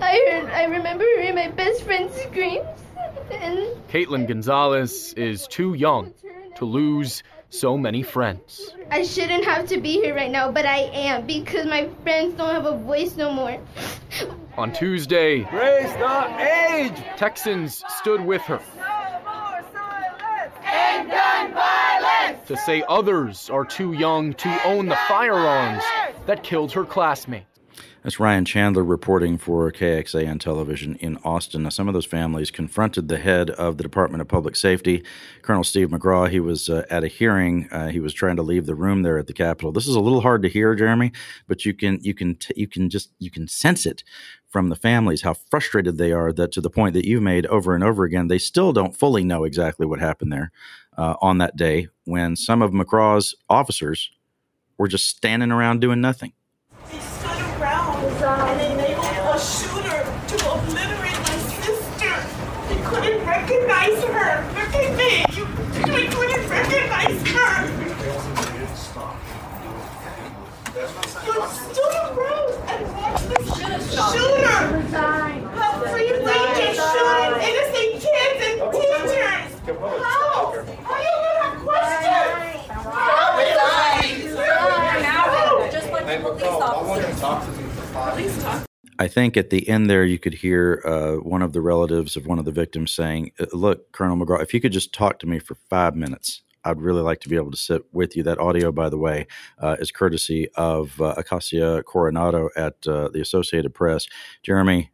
I 0.00 0.28
heard, 0.30 0.50
I 0.50 0.64
remember 0.64 1.04
hearing 1.04 1.34
my 1.34 1.48
best 1.48 1.82
friend's 1.82 2.14
screams. 2.14 2.66
And 3.30 3.58
Caitlyne 3.88 4.26
Gonzales 4.26 5.14
is 5.14 5.46
too 5.46 5.74
young 5.74 6.12
to 6.56 6.64
lose 6.64 7.22
so 7.48 7.78
many 7.78 8.02
friends. 8.02 8.74
I 8.90 9.02
shouldn't 9.04 9.44
have 9.44 9.68
to 9.68 9.80
be 9.80 9.92
here 9.94 10.14
right 10.14 10.30
now, 10.30 10.50
but 10.50 10.66
I 10.66 10.90
am 10.92 11.26
because 11.26 11.66
my 11.66 11.88
friends 12.02 12.34
don't 12.34 12.52
have 12.52 12.66
a 12.66 12.76
voice 12.76 13.16
no 13.16 13.30
more. 13.32 13.58
On 14.58 14.72
Tuesday, 14.72 15.44
Raise 15.52 15.92
the 15.94 16.40
age! 16.40 16.96
Texans 17.16 17.82
stood 17.88 18.20
with 18.20 18.42
her. 18.42 18.60
End 20.64 21.10
gun 21.10 21.52
violence! 21.52 22.33
To 22.46 22.56
say 22.58 22.84
others 22.88 23.48
are 23.48 23.64
too 23.64 23.94
young 23.94 24.34
to 24.34 24.66
own 24.66 24.86
the 24.86 24.98
firearms 25.08 25.82
that 26.26 26.42
killed 26.42 26.72
her 26.72 26.84
classmates. 26.84 27.46
That's 28.02 28.20
Ryan 28.20 28.44
Chandler 28.44 28.84
reporting 28.84 29.38
for 29.38 29.72
KXAN 29.72 30.38
television 30.40 30.96
in 30.96 31.16
Austin. 31.24 31.62
Now, 31.62 31.70
some 31.70 31.88
of 31.88 31.94
those 31.94 32.04
families 32.04 32.50
confronted 32.50 33.08
the 33.08 33.16
head 33.16 33.48
of 33.48 33.78
the 33.78 33.82
Department 33.82 34.20
of 34.20 34.28
Public 34.28 34.56
Safety, 34.56 35.02
Colonel 35.40 35.64
Steve 35.64 35.88
McCraw. 35.88 36.28
He 36.28 36.38
was 36.38 36.68
uh, 36.68 36.84
at 36.90 37.02
a 37.02 37.08
hearing. 37.08 37.66
Uh, 37.72 37.88
he 37.88 38.00
was 38.00 38.12
trying 38.12 38.36
to 38.36 38.42
leave 38.42 38.66
the 38.66 38.74
room 38.74 39.04
there 39.04 39.16
at 39.16 39.26
the 39.26 39.32
Capitol. 39.32 39.72
This 39.72 39.88
is 39.88 39.94
a 39.94 40.00
little 40.00 40.20
hard 40.20 40.42
to 40.42 40.50
hear, 40.50 40.74
Jeremy, 40.74 41.12
but 41.48 41.64
you 41.64 41.72
can 41.72 41.98
you 42.02 42.12
can 42.12 42.34
t- 42.34 42.52
you 42.54 42.68
can 42.68 42.90
just 42.90 43.10
you 43.20 43.30
can 43.30 43.48
sense 43.48 43.86
it 43.86 44.04
from 44.54 44.68
the 44.68 44.76
families 44.76 45.22
how 45.22 45.34
frustrated 45.34 45.98
they 45.98 46.12
are 46.12 46.32
that 46.32 46.52
to 46.52 46.60
the 46.60 46.70
point 46.70 46.92
that 46.94 47.04
you've 47.04 47.22
made 47.22 47.44
over 47.46 47.74
and 47.74 47.82
over 47.82 48.04
again, 48.04 48.28
they 48.28 48.38
still 48.38 48.72
don't 48.72 48.94
fully 48.94 49.24
know 49.24 49.42
exactly 49.42 49.84
what 49.84 49.98
happened 49.98 50.32
there 50.32 50.52
uh, 50.96 51.14
on 51.20 51.38
that 51.38 51.56
day 51.56 51.88
when 52.04 52.36
some 52.36 52.62
of 52.62 52.70
McCraw's 52.72 53.34
officers 53.48 54.10
were 54.78 54.88
just 54.88 55.08
standing 55.08 55.50
around 55.50 55.80
doing 55.80 56.00
nothing 56.00 56.32
and 58.24 58.60
enabled 58.60 59.04
a 59.04 59.38
shooter 59.38 60.00
to 60.28 60.36
obliterate 60.50 61.20
my 61.20 61.38
sister. 61.60 62.14
He 62.72 62.76
couldn't 62.84 63.26
recognize 63.26 64.02
her. 64.04 64.44
Look 64.54 64.74
at 64.74 64.96
me. 64.96 65.24
You, 65.36 65.44
we 65.92 66.08
couldn't 66.08 66.48
recognize 66.48 67.20
her. 67.28 67.52
You 71.24 71.38
stood 71.48 71.94
around 72.16 72.50
and 72.68 72.80
watched 72.96 73.28
this 73.28 73.44
shooter. 73.92 74.58
How 75.54 75.70
freely 75.82 76.38
just 76.56 76.80
shooting 76.80 77.34
innocent 77.44 77.90
kids 78.00 78.38
and 78.46 78.56
teachers. 78.72 79.50
How? 80.02 80.64
How 80.82 80.96
you 81.02 81.14
gonna 81.42 81.60
question? 81.60 82.20
How 82.80 83.38
is 83.38 83.54
Officers. 87.22 88.66
I 88.98 89.08
think 89.08 89.36
at 89.36 89.50
the 89.50 89.68
end 89.68 89.90
there, 89.90 90.04
you 90.04 90.18
could 90.18 90.34
hear 90.34 90.80
uh, 90.84 91.14
one 91.16 91.42
of 91.42 91.52
the 91.52 91.60
relatives 91.60 92.16
of 92.16 92.26
one 92.26 92.38
of 92.38 92.44
the 92.44 92.52
victims 92.52 92.92
saying, 92.92 93.32
uh, 93.40 93.46
Look, 93.52 93.90
Colonel 93.92 94.16
McCraw, 94.16 94.40
if 94.42 94.54
you 94.54 94.60
could 94.60 94.72
just 94.72 94.92
talk 94.92 95.18
to 95.20 95.26
me 95.26 95.40
for 95.40 95.56
five 95.68 95.96
minutes, 95.96 96.42
I'd 96.64 96.80
really 96.80 97.02
like 97.02 97.20
to 97.20 97.28
be 97.28 97.36
able 97.36 97.50
to 97.50 97.56
sit 97.56 97.82
with 97.92 98.16
you. 98.16 98.22
That 98.22 98.38
audio, 98.38 98.70
by 98.70 98.88
the 98.88 98.96
way, 98.96 99.26
uh, 99.58 99.76
is 99.80 99.90
courtesy 99.90 100.48
of 100.54 101.00
uh, 101.00 101.14
Acacia 101.16 101.82
Coronado 101.84 102.50
at 102.56 102.86
uh, 102.86 103.08
the 103.08 103.20
Associated 103.20 103.74
Press. 103.74 104.06
Jeremy, 104.42 104.90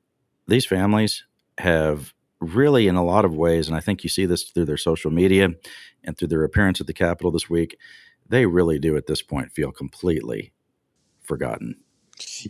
these 0.49 0.67
families 0.67 1.25
have 1.59 2.15
really, 2.41 2.89
in 2.89 2.97
a 2.97 3.05
lot 3.05 3.27
of 3.27 3.35
ways, 3.35 3.69
and 3.69 3.77
I 3.77 3.81
think 3.81 4.03
you 4.03 4.09
see 4.09 4.27
this 4.27 4.45
through 4.45 4.65
their 4.65 4.79
social 4.79 5.11
media 5.11 5.51
and 6.03 6.17
through 6.17 6.29
their 6.29 6.43
appearance 6.43 6.81
at 6.81 6.87
the 6.87 6.95
Capitol 6.95 7.31
this 7.31 7.51
week, 7.51 7.77
they 8.27 8.47
really 8.47 8.79
do 8.79 8.97
at 8.97 9.07
this 9.07 9.23
point 9.23 9.53
feel 9.53 9.73
completely 9.73 10.53
forgotten. 11.31 11.77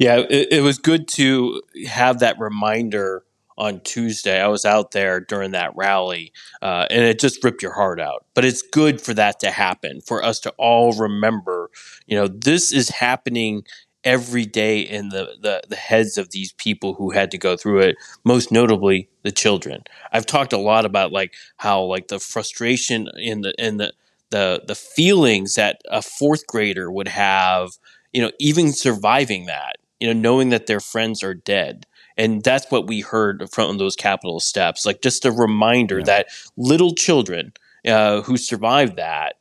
Yeah, 0.00 0.24
it, 0.28 0.48
it 0.50 0.62
was 0.62 0.78
good 0.78 1.06
to 1.08 1.62
have 1.86 2.18
that 2.20 2.40
reminder 2.40 3.24
on 3.56 3.80
Tuesday. 3.80 4.40
I 4.40 4.48
was 4.48 4.64
out 4.64 4.92
there 4.92 5.20
during 5.20 5.50
that 5.50 5.76
rally, 5.76 6.32
uh, 6.62 6.86
and 6.90 7.04
it 7.04 7.20
just 7.20 7.44
ripped 7.44 7.62
your 7.62 7.74
heart 7.74 8.00
out. 8.00 8.24
But 8.34 8.46
it's 8.46 8.62
good 8.62 9.02
for 9.02 9.12
that 9.14 9.38
to 9.40 9.50
happen, 9.50 10.00
for 10.00 10.24
us 10.24 10.40
to 10.40 10.50
all 10.58 10.94
remember, 10.94 11.70
you 12.06 12.16
know, 12.16 12.26
this 12.26 12.72
is 12.72 12.88
happening 12.88 13.64
every 14.02 14.46
day 14.46 14.80
in 14.80 15.10
the, 15.10 15.36
the, 15.42 15.60
the 15.68 15.76
heads 15.76 16.16
of 16.16 16.30
these 16.30 16.52
people 16.54 16.94
who 16.94 17.10
had 17.10 17.30
to 17.30 17.38
go 17.38 17.54
through 17.54 17.80
it, 17.80 17.96
most 18.24 18.50
notably 18.50 19.10
the 19.24 19.30
children. 19.30 19.82
I've 20.10 20.24
talked 20.24 20.54
a 20.54 20.58
lot 20.58 20.86
about 20.86 21.12
like 21.12 21.34
how 21.58 21.82
like 21.82 22.08
the 22.08 22.18
frustration 22.18 23.08
in 23.18 23.42
the 23.42 23.52
in 23.58 23.76
the 23.76 23.92
the 24.30 24.62
the 24.66 24.74
feelings 24.74 25.54
that 25.56 25.82
a 25.90 26.00
fourth 26.00 26.46
grader 26.46 26.90
would 26.90 27.08
have, 27.08 27.72
you 28.12 28.22
know, 28.22 28.30
even 28.38 28.72
surviving 28.72 29.46
that, 29.46 29.76
you 29.98 30.06
know, 30.06 30.18
knowing 30.18 30.50
that 30.50 30.66
their 30.66 30.80
friends 30.80 31.22
are 31.22 31.34
dead. 31.34 31.86
And 32.16 32.42
that's 32.42 32.70
what 32.70 32.86
we 32.86 33.00
heard 33.00 33.48
from 33.50 33.78
those 33.78 33.96
Capitol 33.96 34.40
steps. 34.40 34.84
Like 34.84 35.00
just 35.00 35.24
a 35.24 35.32
reminder 35.32 35.98
yeah. 35.98 36.04
that 36.04 36.26
little 36.56 36.94
children 36.94 37.52
uh, 37.86 38.22
who 38.22 38.36
survived 38.36 38.96
that 38.96 39.36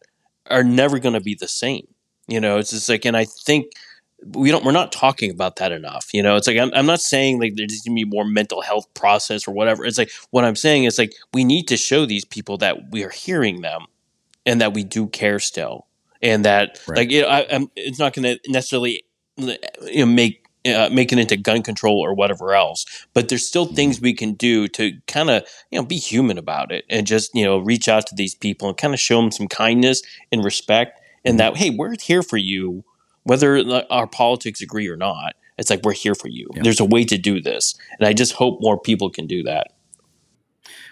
are 0.49 0.63
never 0.63 0.99
going 0.99 1.13
to 1.13 1.21
be 1.21 1.36
the 1.36 1.47
same. 1.47 1.88
You 2.27 2.39
know, 2.39 2.58
it's 2.58 2.69
just 2.69 2.88
like, 2.88 3.05
and 3.05 3.17
I 3.17 3.25
think 3.25 3.71
we 4.25 4.51
don't 4.51 4.65
we're 4.65 4.71
not 4.71 4.91
talking 4.91 5.32
about 5.32 5.55
that 5.58 5.71
enough 5.71 6.13
you 6.13 6.21
know 6.21 6.36
it's 6.36 6.47
like 6.47 6.58
i'm, 6.58 6.71
I'm 6.73 6.86
not 6.86 6.99
saying 6.99 7.39
like 7.39 7.55
there's 7.55 7.82
going 7.82 7.95
to 7.95 8.05
be 8.05 8.10
more 8.10 8.25
mental 8.25 8.62
health 8.62 8.93
process 8.93 9.47
or 9.47 9.51
whatever 9.51 9.86
it's 9.86 9.97
like 9.97 10.12
what 10.32 10.43
i'm 10.43 10.55
saying 10.55 10.84
is 10.84 10.97
like 10.97 11.13
we 11.34 11.43
need 11.43 11.67
to 11.69 11.77
show 11.77 12.05
these 12.05 12.25
people 12.25 12.58
that 12.58 12.91
we 12.91 13.03
are 13.03 13.10
hearing 13.10 13.62
them 13.62 13.86
and 14.45 14.60
that 14.62 14.73
we 14.73 14.84
do 14.84 15.08
care 15.08 15.39
still 15.39 15.86
and 16.21 16.45
that 16.45 16.79
right. 16.88 16.97
like 16.97 17.12
you 17.12 17.21
know, 17.21 17.27
I, 17.27 17.45
I'm, 17.51 17.71
it's 17.75 17.99
not 17.99 18.13
going 18.13 18.23
to 18.23 18.51
necessarily 18.51 19.03
you 19.38 19.58
know 19.99 20.05
make 20.05 20.45
uh, 20.65 20.89
make 20.91 21.13
it 21.13 21.19
into 21.19 21.38
gun 21.38 21.63
control 21.63 21.99
or 21.99 22.13
whatever 22.13 22.53
else 22.53 22.86
but 23.13 23.29
there's 23.29 23.47
still 23.47 23.65
mm-hmm. 23.65 23.75
things 23.75 24.01
we 24.01 24.13
can 24.13 24.34
do 24.34 24.67
to 24.67 24.91
kind 25.08 25.29
of 25.29 25.43
you 25.71 25.79
know 25.79 25.86
be 25.86 25.95
human 25.95 26.38
about 26.38 26.71
it 26.71 26.84
and 26.89 27.08
just 27.08 27.34
you 27.34 27.45
know 27.45 27.58
reach 27.60 27.88
out 27.88 28.05
to 28.05 28.15
these 28.15 28.36
people 28.36 28.67
and 28.67 28.77
kind 28.77 28.93
of 28.93 28.99
show 28.99 29.21
them 29.21 29.32
some 29.32 29.47
kindness 29.47 30.01
and 30.34 30.43
respect 30.43 30.99
and 31.23 31.39
mm-hmm. 31.39 31.53
that 31.53 31.58
hey 31.58 31.69
we're 31.69 31.95
here 32.01 32.21
for 32.21 32.36
you 32.36 32.84
whether 33.23 33.84
our 33.91 34.08
politics 34.08 34.62
agree 34.62 34.88
or 34.88 34.97
not. 34.97 35.36
It's 35.58 35.69
like 35.69 35.84
we're 35.84 35.93
here 35.93 36.15
for 36.15 36.27
you. 36.27 36.47
Yeah. 36.55 36.63
There's 36.63 36.79
a 36.79 36.86
way 36.86 37.03
to 37.05 37.17
do 37.17 37.41
this, 37.41 37.75
and 37.99 38.08
I 38.08 38.13
just 38.13 38.34
hope 38.34 38.60
more 38.62 38.79
people 38.79 39.10
can 39.10 39.27
do 39.27 39.43
that. 39.43 39.67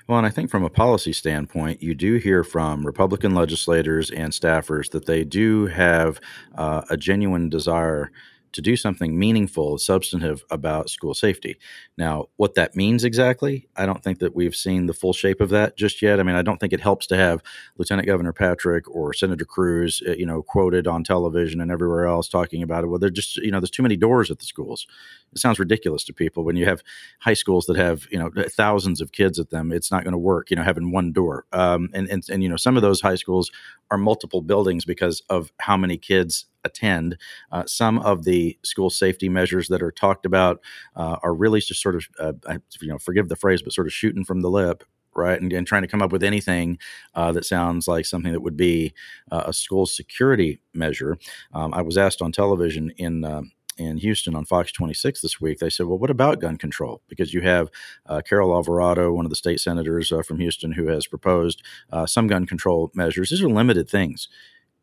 Well, 0.08 0.17
and 0.17 0.26
I 0.26 0.30
think 0.30 0.50
from 0.50 0.63
a 0.63 0.70
policy 0.70 1.12
standpoint, 1.12 1.84
you 1.84 1.93
do 1.93 2.15
hear 2.15 2.46
from 2.46 2.86
Republican 2.86 3.36
legislators 3.36 4.10
and 4.10 4.32
staffers 4.32 4.91
that 4.91 5.06
they 5.06 5.26
do 5.26 5.65
have 5.65 6.22
uh, 6.56 6.84
a 6.89 6.96
genuine 6.96 7.50
desire 7.50 8.10
to 8.53 8.62
do 8.62 8.75
something 8.75 9.17
meaningful, 9.17 9.77
substantive 9.77 10.43
about 10.49 10.89
school 10.89 11.13
safety. 11.13 11.57
Now, 11.97 12.27
what 12.38 12.55
that 12.55 12.75
means 12.75 13.03
exactly, 13.03 13.67
I 13.75 13.86
don't 13.86 14.03
think 14.03 14.19
that 14.19 14.36
we've 14.36 14.55
seen 14.55 14.86
the 14.86 14.93
full 14.93 15.13
shape 15.13 15.41
of 15.41 15.49
that 15.49 15.77
just 15.77 16.01
yet. 16.01 16.19
I 16.19 16.23
mean, 16.23 16.36
I 16.36 16.41
don't 16.41 16.60
think 16.60 16.73
it 16.73 16.81
helps 16.81 17.07
to 17.07 17.17
have 17.17 17.41
Lieutenant 17.77 18.07
Governor 18.07 18.33
Patrick 18.33 18.89
or 18.89 19.13
Senator 19.13 19.45
Cruz, 19.45 20.01
uh, 20.07 20.12
you 20.12 20.25
know, 20.25 20.41
quoted 20.41 20.88
on 20.88 21.03
television 21.03 21.62
and 21.62 21.71
everywhere 21.71 22.05
else 22.05 22.27
talking 22.27 22.63
about 22.63 22.83
it. 22.83 22.88
Well, 22.88 22.99
they're 22.99 23.10
just, 23.10 23.38
you 23.38 23.51
know, 23.51 23.60
there's 23.60 23.71
too 23.71 23.83
many 23.83 23.97
doors 23.97 24.31
at 24.31 24.39
the 24.39 24.45
schools. 24.45 24.88
It 25.31 25.39
sounds 25.39 25.60
ridiculous 25.60 26.03
to 26.05 26.13
people 26.13 26.43
when 26.43 26.55
you 26.55 26.65
have 26.65 26.81
high 27.19 27.33
schools 27.33 27.65
that 27.65 27.77
have, 27.77 28.07
you 28.12 28.17
know, 28.17 28.31
thousands 28.49 29.01
of 29.01 29.12
kids 29.12 29.39
at 29.39 29.49
them. 29.49 29.71
It's 29.71 29.91
not 29.91 30.03
going 30.03 30.13
to 30.13 30.17
work, 30.17 30.49
you 30.49 30.55
know, 30.55 30.63
having 30.63 30.91
one 30.91 31.12
door. 31.12 31.45
Um, 31.51 31.89
and, 31.93 32.10
and, 32.10 32.23
and, 32.29 32.43
you 32.43 32.49
know, 32.49 32.57
some 32.57 32.75
of 32.75 32.81
those 32.81 33.01
high 33.01 33.15
schools 33.15 33.51
are 33.91 33.97
multiple 33.97 34.41
buildings 34.41 34.86
because 34.86 35.21
of 35.29 35.51
how 35.60 35.77
many 35.77 35.97
kids 35.97 36.45
attend. 36.63 37.17
Uh, 37.52 37.63
some 37.65 38.00
of 38.00 38.24
the 38.24 38.58
school 38.63 38.89
safety 38.89 39.30
measures 39.30 39.67
that 39.67 39.82
are 39.82 39.91
talked 39.91 40.26
about 40.26 40.60
uh, 40.96 41.17
are 41.24 41.34
really 41.34 41.60
just 41.62 41.82
sort 41.82 41.96
of, 41.96 42.08
uh, 42.20 42.58
you 42.82 42.89
know, 42.89 42.98
forgive 42.98 43.30
the 43.30 43.36
phrase, 43.36 43.62
but 43.62 43.74
sort 43.74 43.88
of 43.88 43.93
shooting 43.93 44.24
from 44.24 44.41
the 44.41 44.50
lip 44.50 44.84
right? 45.17 45.41
And, 45.41 45.52
and, 45.52 45.67
trying 45.67 45.82
to 45.82 45.88
come 45.88 46.02
up 46.02 46.12
with 46.12 46.24
anything 46.24 46.78
uh, 47.15 47.32
that 47.34 47.43
sounds 47.43 47.88
like 47.88 48.06
something 48.06 48.32
that 48.32 48.41
would 48.41 48.56
be 48.56 48.93
uh, 49.32 49.43
a 49.48 49.54
school 49.54 49.86
security 49.86 50.62
measure. 50.74 51.17
Um, 51.54 51.74
I 51.74 51.82
was 51.82 51.98
asked 51.98 52.22
on 52.22 52.32
television 52.32 52.93
in. 52.98 53.26
Uh, 53.26 53.41
in 53.80 53.98
Houston 53.98 54.34
on 54.34 54.43
Fox 54.43 54.72
26 54.72 55.22
this 55.22 55.39
week, 55.39 55.60
they 55.60 55.70
said, 55.70 55.86
Well, 55.86 56.00
what 56.00 56.10
about 56.10 56.41
gun 56.41 56.58
control? 56.58 57.04
Because 57.08 57.32
you 57.32 57.41
have 57.41 57.70
uh, 58.08 58.24
Carol 58.28 58.56
Alvarado, 58.56 59.13
one 59.13 59.24
of 59.24 59.30
the 59.30 59.36
state 59.36 59.60
senators 59.60 60.12
uh, 60.12 60.24
from 60.24 60.39
Houston, 60.39 60.72
who 60.72 60.88
has 60.88 61.06
proposed 61.06 61.62
some 62.08 62.26
gun 62.26 62.48
control 62.48 62.89
measures. 62.96 63.30
These 63.30 63.43
are 63.43 63.48
limited 63.48 63.88
things. 63.88 64.30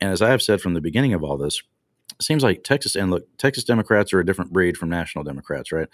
And 0.00 0.10
as 0.10 0.22
I 0.22 0.30
have 0.30 0.42
said 0.42 0.60
from 0.60 0.74
the 0.74 0.80
beginning 0.80 1.14
of 1.14 1.22
all 1.22 1.36
this, 1.36 1.62
seems 2.20 2.42
like 2.42 2.62
Texas 2.62 2.94
and 2.94 3.10
look, 3.10 3.26
Texas 3.38 3.64
Democrats 3.64 4.12
are 4.12 4.20
a 4.20 4.26
different 4.26 4.52
breed 4.52 4.76
from 4.76 4.88
national 4.88 5.24
Democrats, 5.24 5.72
right? 5.72 5.88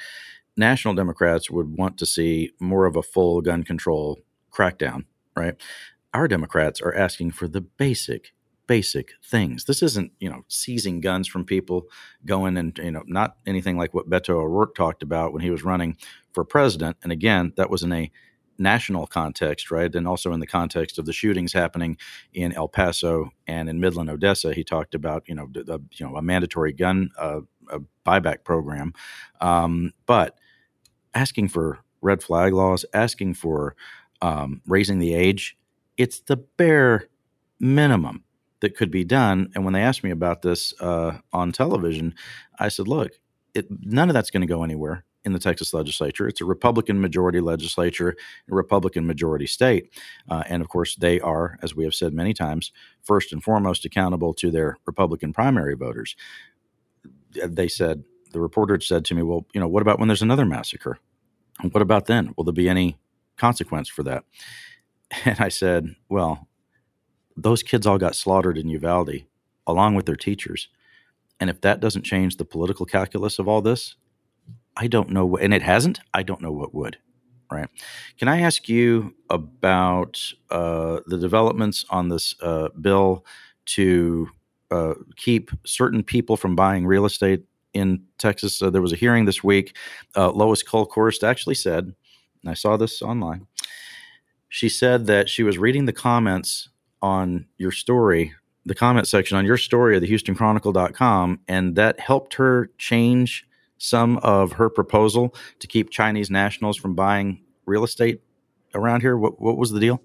National 0.57 0.95
Democrats 0.95 1.51
would 1.51 1.77
want 1.77 1.97
to 1.99 2.07
see 2.07 2.51
more 2.61 2.87
of 2.87 2.97
a 2.97 3.03
full 3.03 3.41
gun 3.41 3.63
control 3.63 4.19
crackdown, 4.53 5.05
right? 5.37 5.55
Our 6.13 6.29
Democrats 6.29 6.81
are 6.81 6.95
asking 6.95 7.33
for 7.33 7.47
the 7.47 7.61
basic, 7.61 8.33
basic 8.67 9.13
things. 9.25 9.65
This 9.65 9.83
isn't, 9.83 10.13
you 10.19 10.29
know, 10.29 10.45
seizing 10.49 11.01
guns 11.01 11.29
from 11.29 11.45
people, 11.45 11.87
going 12.27 12.57
and, 12.57 12.77
you 12.79 12.91
know, 12.91 13.05
not 13.07 13.37
anything 13.47 13.79
like 13.79 13.95
what 13.95 14.11
Beto 14.11 14.31
O'Rourke 14.31 14.75
talked 14.75 15.03
about 15.03 15.33
when 15.33 15.43
he 15.43 15.51
was 15.51 15.65
running 15.65 15.97
for 16.33 16.45
president. 16.45 16.97
And 17.03 17.13
again, 17.13 17.53
that 17.57 17.71
was 17.71 17.83
in 17.83 17.93
a 17.93 18.11
national 18.61 19.07
context, 19.07 19.71
right? 19.71 19.93
And 19.93 20.07
also 20.07 20.33
in 20.33 20.41
the 20.41 20.47
context 20.47 20.99
of 20.99 21.07
the 21.07 21.13
shootings 21.13 21.53
happening 21.53 21.97
in 22.33 22.53
El 22.53 22.69
Paso 22.69 23.31
and 23.47 23.69
in 23.69 23.81
Midland, 23.81 24.11
Odessa, 24.11 24.53
he 24.53 24.63
talked 24.63 24.95
about 24.95 25.25
you 25.27 25.35
know 25.35 25.49
the, 25.53 25.81
you 25.93 26.07
know 26.07 26.17
a 26.17 26.23
mandatory 26.23 26.73
gun 26.73 27.11
uh, 27.19 27.41
a 27.71 27.81
buyback 28.07 28.45
program, 28.45 28.93
um, 29.41 29.93
but 30.07 30.39
asking 31.15 31.49
for 31.49 31.79
red 32.03 32.23
flag 32.23 32.53
laws, 32.53 32.85
asking 32.95 33.35
for 33.35 33.75
um, 34.23 34.61
raising 34.67 34.99
the 34.99 35.15
age, 35.15 35.57
it's 35.97 36.21
the 36.21 36.37
bare 36.37 37.09
minimum 37.59 38.25
that 38.61 38.77
could 38.77 38.91
be 38.91 39.05
done. 39.05 39.51
And 39.55 39.65
when 39.65 39.73
they 39.73 39.83
asked 39.83 40.05
me 40.05 40.11
about 40.11 40.43
this 40.43 40.75
uh, 40.81 41.19
on 41.33 41.53
television, 41.53 42.15
I 42.59 42.69
said, 42.69 42.89
look, 42.89 43.13
it, 43.55 43.67
none 43.71 44.09
of 44.09 44.15
that's 44.15 44.31
going 44.31 44.43
to 44.43 44.47
go 44.47 44.63
anywhere 44.63 45.05
in 45.25 45.33
the 45.33 45.39
Texas 45.39 45.75
legislature. 45.75 46.27
It's 46.27 46.41
a 46.41 46.47
Republican 46.47 47.01
majority 47.01 47.41
legislature, 47.41 48.17
a 48.51 48.55
Republican 48.55 49.07
majority 49.07 49.47
state. 49.47 49.93
Uh, 50.29 50.43
and 50.47 50.63
of 50.63 50.69
course, 50.69 50.97
they 50.97 51.21
are, 51.21 51.59
as 51.63 51.75
we 51.75 51.85
have 51.85 51.95
said 51.95 52.15
many 52.15 52.33
times, 52.33 52.73
first 53.03 53.33
and 53.33 53.43
foremost 53.43 53.85
accountable 53.85 54.33
to 54.35 54.51
their 54.51 54.79
Republican 54.87 55.33
primary 55.33 55.75
voters. 55.75 56.17
They 57.35 57.69
said, 57.69 58.05
the 58.33 58.41
reporter 58.41 58.81
said 58.81 59.05
to 59.07 59.15
me, 59.15 59.23
Well, 59.23 59.47
you 59.53 59.61
know, 59.61 59.69
what 59.69 59.83
about 59.83 59.99
when 59.99 60.09
there's 60.09 60.23
another 60.23 60.47
massacre? 60.47 60.99
What 61.73 61.83
about 61.83 62.07
then? 62.07 62.33
Will 62.37 62.45
there 62.45 62.53
be 62.53 62.69
any 62.69 62.99
consequence 63.37 63.89
for 63.89 64.03
that? 64.05 64.25
And 65.25 65.41
I 65.41 65.49
said, 65.49 65.97
Well, 66.09 66.47
those 67.37 67.65
kids 67.65 67.87
all 67.87 67.99
got 67.99 68.15
slaughtered 68.15 68.57
in 68.57 68.69
Uvalde 68.69 69.25
along 69.67 69.95
with 69.97 70.07
their 70.07 70.17
teachers. 70.17 70.69
And 71.41 71.51
if 71.51 71.61
that 71.63 71.81
doesn't 71.81 72.05
change 72.05 72.37
the 72.37 72.45
political 72.45 72.87
calculus 72.87 73.39
of 73.39 73.49
all 73.49 73.61
this, 73.61 73.97
I 74.77 74.87
don't 74.87 75.11
know, 75.11 75.37
and 75.37 75.53
it 75.53 75.63
hasn't. 75.63 76.01
I 76.15 76.23
don't 76.23 76.41
know 76.41 76.53
what 76.53 76.75
would. 76.75 76.99
Right? 77.51 77.69
Can 78.17 78.29
I 78.29 78.41
ask 78.43 78.69
you 78.69 79.15
about 79.29 80.21
uh, 80.51 81.01
the 81.07 81.19
developments 81.19 81.85
on 81.91 82.09
this 82.09 82.35
uh, 82.41 82.69
bill 82.81 83.27
to 83.67 84.29
uh, 84.71 84.95
keep 85.17 85.51
certain 85.67 86.05
people 86.05 86.37
from 86.37 86.55
buying 86.55 86.87
real 86.87 87.05
estate 87.05 87.43
in 87.75 88.05
Texas? 88.19 88.61
there 88.61 88.81
was 88.81 88.93
a 88.93 88.97
hearing 88.97 89.25
this 89.25 89.43
week. 89.43 89.77
Uh, 90.17 90.31
Lois 90.31 90.63
Kolkhorst 90.63 91.25
actually 91.25 91.57
said, 91.57 91.93
and 92.43 92.51
I 92.51 92.55
saw 92.55 92.77
this 92.77 93.03
online. 93.03 93.47
She 94.49 94.69
said 94.69 95.07
that 95.07 95.29
she 95.29 95.43
was 95.43 95.59
reading 95.59 95.87
the 95.87 95.93
comments 95.93 96.69
on 97.03 97.47
your 97.59 97.73
story, 97.73 98.35
the 98.65 98.75
comment 98.75 99.09
section 99.09 99.37
on 99.37 99.45
your 99.45 99.57
story 99.57 99.97
of 99.97 100.03
the 100.03 100.09
HoustonChronicle.com, 100.09 101.41
and 101.49 101.77
that 101.77 102.01
helped 102.01 102.35
her 102.35 102.71
change 102.79 103.47
some 103.81 104.19
of 104.19 104.53
her 104.53 104.69
proposal 104.69 105.35
to 105.59 105.67
keep 105.67 105.91
Chinese 105.91 106.31
nationals 106.31 106.77
from 106.77 106.95
buying 106.95 107.43
real 107.67 107.83
estate 107.83 108.21
around 108.75 109.01
here? 109.01 109.17
What, 109.17 109.41
what 109.41 109.57
was 109.57 109.73
the 109.73 109.81
deal? 109.81 110.01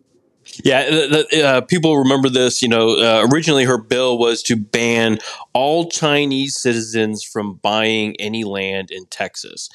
Yeah, 0.63 0.89
the, 0.89 1.43
uh, 1.43 1.61
people 1.61 1.97
remember 1.97 2.30
this. 2.30 2.61
You 2.61 2.69
know, 2.69 2.91
uh, 2.91 3.28
originally 3.32 3.65
her 3.65 3.78
bill 3.78 4.17
was 4.17 4.43
to 4.43 4.55
ban 4.55 5.17
all 5.53 5.89
Chinese 5.89 6.59
citizens 6.59 7.23
from 7.23 7.55
buying 7.55 8.15
any 8.19 8.43
land 8.43 8.91
in 8.91 9.05
Texas. 9.07 9.69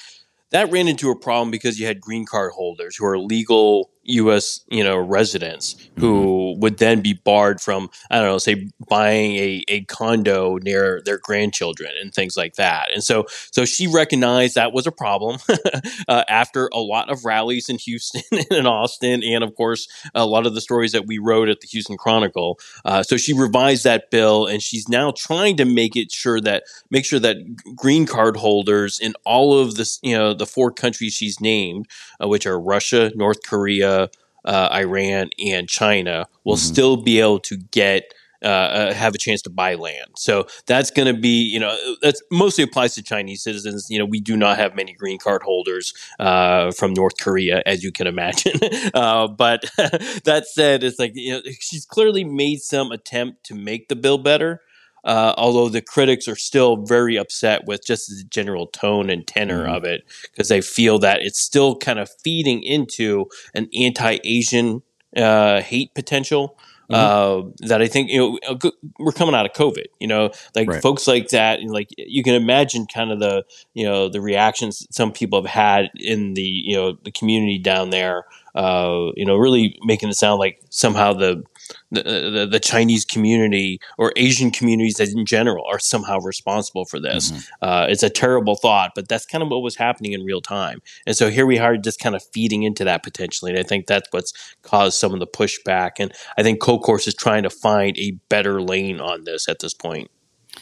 That 0.51 0.71
ran 0.71 0.89
into 0.89 1.11
a 1.11 1.19
problem 1.19 1.51
because 1.51 1.79
you 1.79 1.87
had 1.87 2.01
green 2.01 2.25
card 2.25 2.53
holders 2.53 2.97
who 2.97 3.05
are 3.05 3.19
legal 3.19 3.91
U.S. 4.11 4.61
you 4.69 4.85
know 4.85 4.97
residents 4.97 5.77
who 5.99 6.15
mm-hmm. 6.15 6.61
would 6.61 6.79
then 6.79 7.01
be 7.01 7.13
barred 7.13 7.61
from 7.61 7.91
I 8.11 8.19
don't 8.19 8.27
know, 8.27 8.39
say 8.39 8.69
buying 8.89 9.37
a, 9.37 9.65
a 9.69 9.85
condo 9.85 10.57
near 10.57 11.03
their 11.05 11.19
grandchildren 11.19 11.93
and 12.01 12.13
things 12.13 12.37
like 12.37 12.55
that. 12.55 12.89
And 12.93 13.03
so 13.03 13.27
so 13.51 13.65
she 13.65 13.87
recognized 13.87 14.55
that 14.55 14.73
was 14.73 14.87
a 14.87 14.93
problem 14.93 15.39
uh, 16.09 16.25
after 16.29 16.69
a 16.73 16.79
lot 16.79 17.11
of 17.11 17.25
rallies 17.25 17.69
in 17.69 17.79
Houston 17.79 18.23
and 18.33 18.47
in 18.51 18.67
Austin, 18.67 19.23
and 19.23 19.45
of 19.45 19.55
course 19.55 19.89
a 20.15 20.27
lot 20.27 20.47
of 20.47 20.55
the 20.55 20.61
stories 20.61 20.93
that 20.93 21.07
we 21.07 21.19
wrote 21.19 21.49
at 21.49 21.61
the 21.61 21.67
Houston 21.69 21.97
Chronicle. 21.97 22.59
Uh, 22.85 23.03
so 23.03 23.17
she 23.17 23.33
revised 23.33 23.85
that 23.85 24.11
bill, 24.11 24.47
and 24.47 24.63
she's 24.63 24.89
now 24.89 25.13
trying 25.17 25.57
to 25.57 25.65
make 25.65 25.97
it 25.97 26.13
sure 26.13 26.41
that 26.41 26.65
make 26.91 27.05
sure 27.05 27.21
that 27.21 27.37
green 27.77 28.07
card 28.07 28.37
holders 28.37 28.99
in 28.99 29.15
all 29.25 29.59
of 29.59 29.75
this 29.75 29.99
you 30.03 30.17
know 30.17 30.35
the 30.35 30.47
four 30.47 30.71
countries 30.71 31.13
she's 31.13 31.41
named, 31.41 31.87
uh, 32.23 32.29
which 32.29 32.47
are 32.47 32.61
Russia, 32.61 33.13
North 33.15 33.43
Korea 33.45 34.00
uh, 34.45 34.69
Iran 34.73 35.31
and 35.45 35.69
China 35.69 36.27
will 36.45 36.57
mm-hmm. 36.57 36.73
still 36.73 36.97
be 36.97 37.21
able 37.21 37.41
to 37.41 37.57
get 37.57 38.13
uh, 38.43 38.47
uh, 38.49 38.95
have 38.95 39.15
a 39.15 39.19
chance 39.19 39.43
to 39.43 39.51
buy 39.51 39.75
land. 39.75 40.13
So 40.17 40.47
that's 40.67 40.91
going 40.91 41.15
to 41.15 41.21
be, 41.21 41.43
you 41.43 41.61
know, 41.61 41.77
that 42.01 42.15
mostly 42.33 42.65
applies 42.65 42.95
to 42.95 43.03
Chinese 43.03 43.43
citizens. 43.43 43.89
You 43.91 43.99
know, 43.99 44.07
we 44.07 44.19
do 44.19 44.35
not 44.35 44.57
have 44.57 44.75
many 44.75 44.95
green 44.95 45.19
card 45.19 45.43
holders 45.43 45.93
uh, 46.19 46.71
from 46.71 46.95
North 46.95 47.19
Korea, 47.21 47.63
as 47.67 47.85
you 47.85 47.93
can 47.93 48.07
imagine. 48.07 48.59
uh, 48.95 49.29
but 49.29 49.71
that 50.25 50.45
said, 50.47 50.83
it's 50.83 50.99
like 50.99 51.13
you 51.15 51.35
know, 51.35 51.43
she's 51.61 51.85
clearly 51.85 52.25
made 52.25 52.63
some 52.63 52.93
attempt 52.93 53.45
to 53.45 53.55
make 53.55 53.89
the 53.89 53.97
bill 53.97 54.17
better. 54.17 54.63
Uh, 55.05 55.35
although 55.39 55.69
the 55.69 55.81
critics 55.81 56.29
are 56.29 56.37
still 56.37 56.77
very 56.85 57.17
upset 57.17 57.67
with 57.67 57.85
just 57.87 58.09
the 58.09 58.25
general 58.29 58.67
tone 58.67 59.09
and 59.09 59.27
tenor 59.27 59.65
mm-hmm. 59.65 59.75
of 59.75 59.85
it 59.85 60.03
because 60.31 60.49
they 60.49 60.61
feel 60.61 60.99
that 60.99 61.23
it's 61.23 61.41
still 61.41 61.77
kind 61.77 61.99
of 61.99 62.11
feeding 62.23 62.63
into 62.63 63.27
an 63.55 63.69
anti-Asian 63.75 64.83
uh, 65.17 65.61
hate 65.61 65.95
potential. 65.95 66.57
Mm-hmm. 66.91 67.47
Uh, 67.47 67.69
that 67.69 67.81
I 67.81 67.87
think 67.87 68.11
you 68.11 68.19
know 68.19 68.59
we're 68.99 69.13
coming 69.13 69.35
out 69.35 69.47
of 69.47 69.53
COVID. 69.53 69.85
You 70.01 70.09
know, 70.09 70.33
like 70.57 70.69
right. 70.69 70.83
folks 70.83 71.07
like 71.07 71.29
that, 71.29 71.61
and 71.61 71.71
like 71.71 71.89
you 71.97 72.25
can 72.25 72.35
imagine 72.35 72.87
kind 72.93 73.13
of 73.13 73.21
the 73.21 73.45
you 73.75 73.85
know 73.85 74.09
the 74.09 74.21
reactions 74.21 74.85
some 74.91 75.13
people 75.13 75.41
have 75.41 75.51
had 75.51 75.91
in 75.95 76.35
the 76.35 76.43
you 76.43 76.75
know 76.75 76.97
the 77.05 77.13
community 77.13 77.59
down 77.59 77.91
there. 77.91 78.25
Uh, 78.57 79.13
you 79.15 79.25
know, 79.25 79.37
really 79.37 79.79
making 79.85 80.09
it 80.09 80.17
sound 80.17 80.41
like 80.41 80.61
somehow 80.71 81.13
the 81.13 81.45
the, 81.91 82.49
the, 82.51 82.61
Chinese 82.61 83.05
community 83.05 83.81
or 83.99 84.13
Asian 84.17 84.51
communities 84.51 85.01
in 85.01 85.25
general 85.27 85.65
are 85.71 85.79
somehow 85.79 86.19
responsible 86.21 86.85
for 86.85 87.01
this. 87.01 87.31
Mm-hmm. 87.31 87.41
Uh, 87.63 87.87
it's 87.89 88.03
a 88.03 88.11
terrible 88.11 88.57
thought, 88.57 88.93
but 88.95 89.09
that's 89.09 89.27
kind 89.27 89.43
of 89.43 89.51
what 89.51 89.63
was 89.63 89.77
happening 89.77 90.13
in 90.13 90.23
real 90.25 90.41
time. 90.41 90.81
And 91.07 91.17
so 91.17 91.31
here 91.31 91.47
we 91.47 91.59
are 91.59 91.77
just 91.77 92.01
kind 92.01 92.15
of 92.15 92.23
feeding 92.33 92.63
into 92.63 92.85
that 92.85 93.03
potentially. 93.03 93.51
And 93.51 93.59
I 93.59 93.63
think 93.63 93.87
that's 93.87 94.09
what's 94.11 94.33
caused 94.63 94.99
some 94.99 95.13
of 95.13 95.21
the 95.21 95.27
pushback. 95.27 95.93
And 95.99 96.13
I 96.39 96.43
think 96.43 96.61
Kolkhorst 96.61 97.09
is 97.09 97.15
trying 97.15 97.43
to 97.43 97.51
find 97.51 97.99
a 97.99 98.13
better 98.29 98.61
lane 98.61 99.01
on 99.01 99.25
this 99.25 99.49
at 99.49 99.61
this 99.61 99.75
point. 99.75 100.11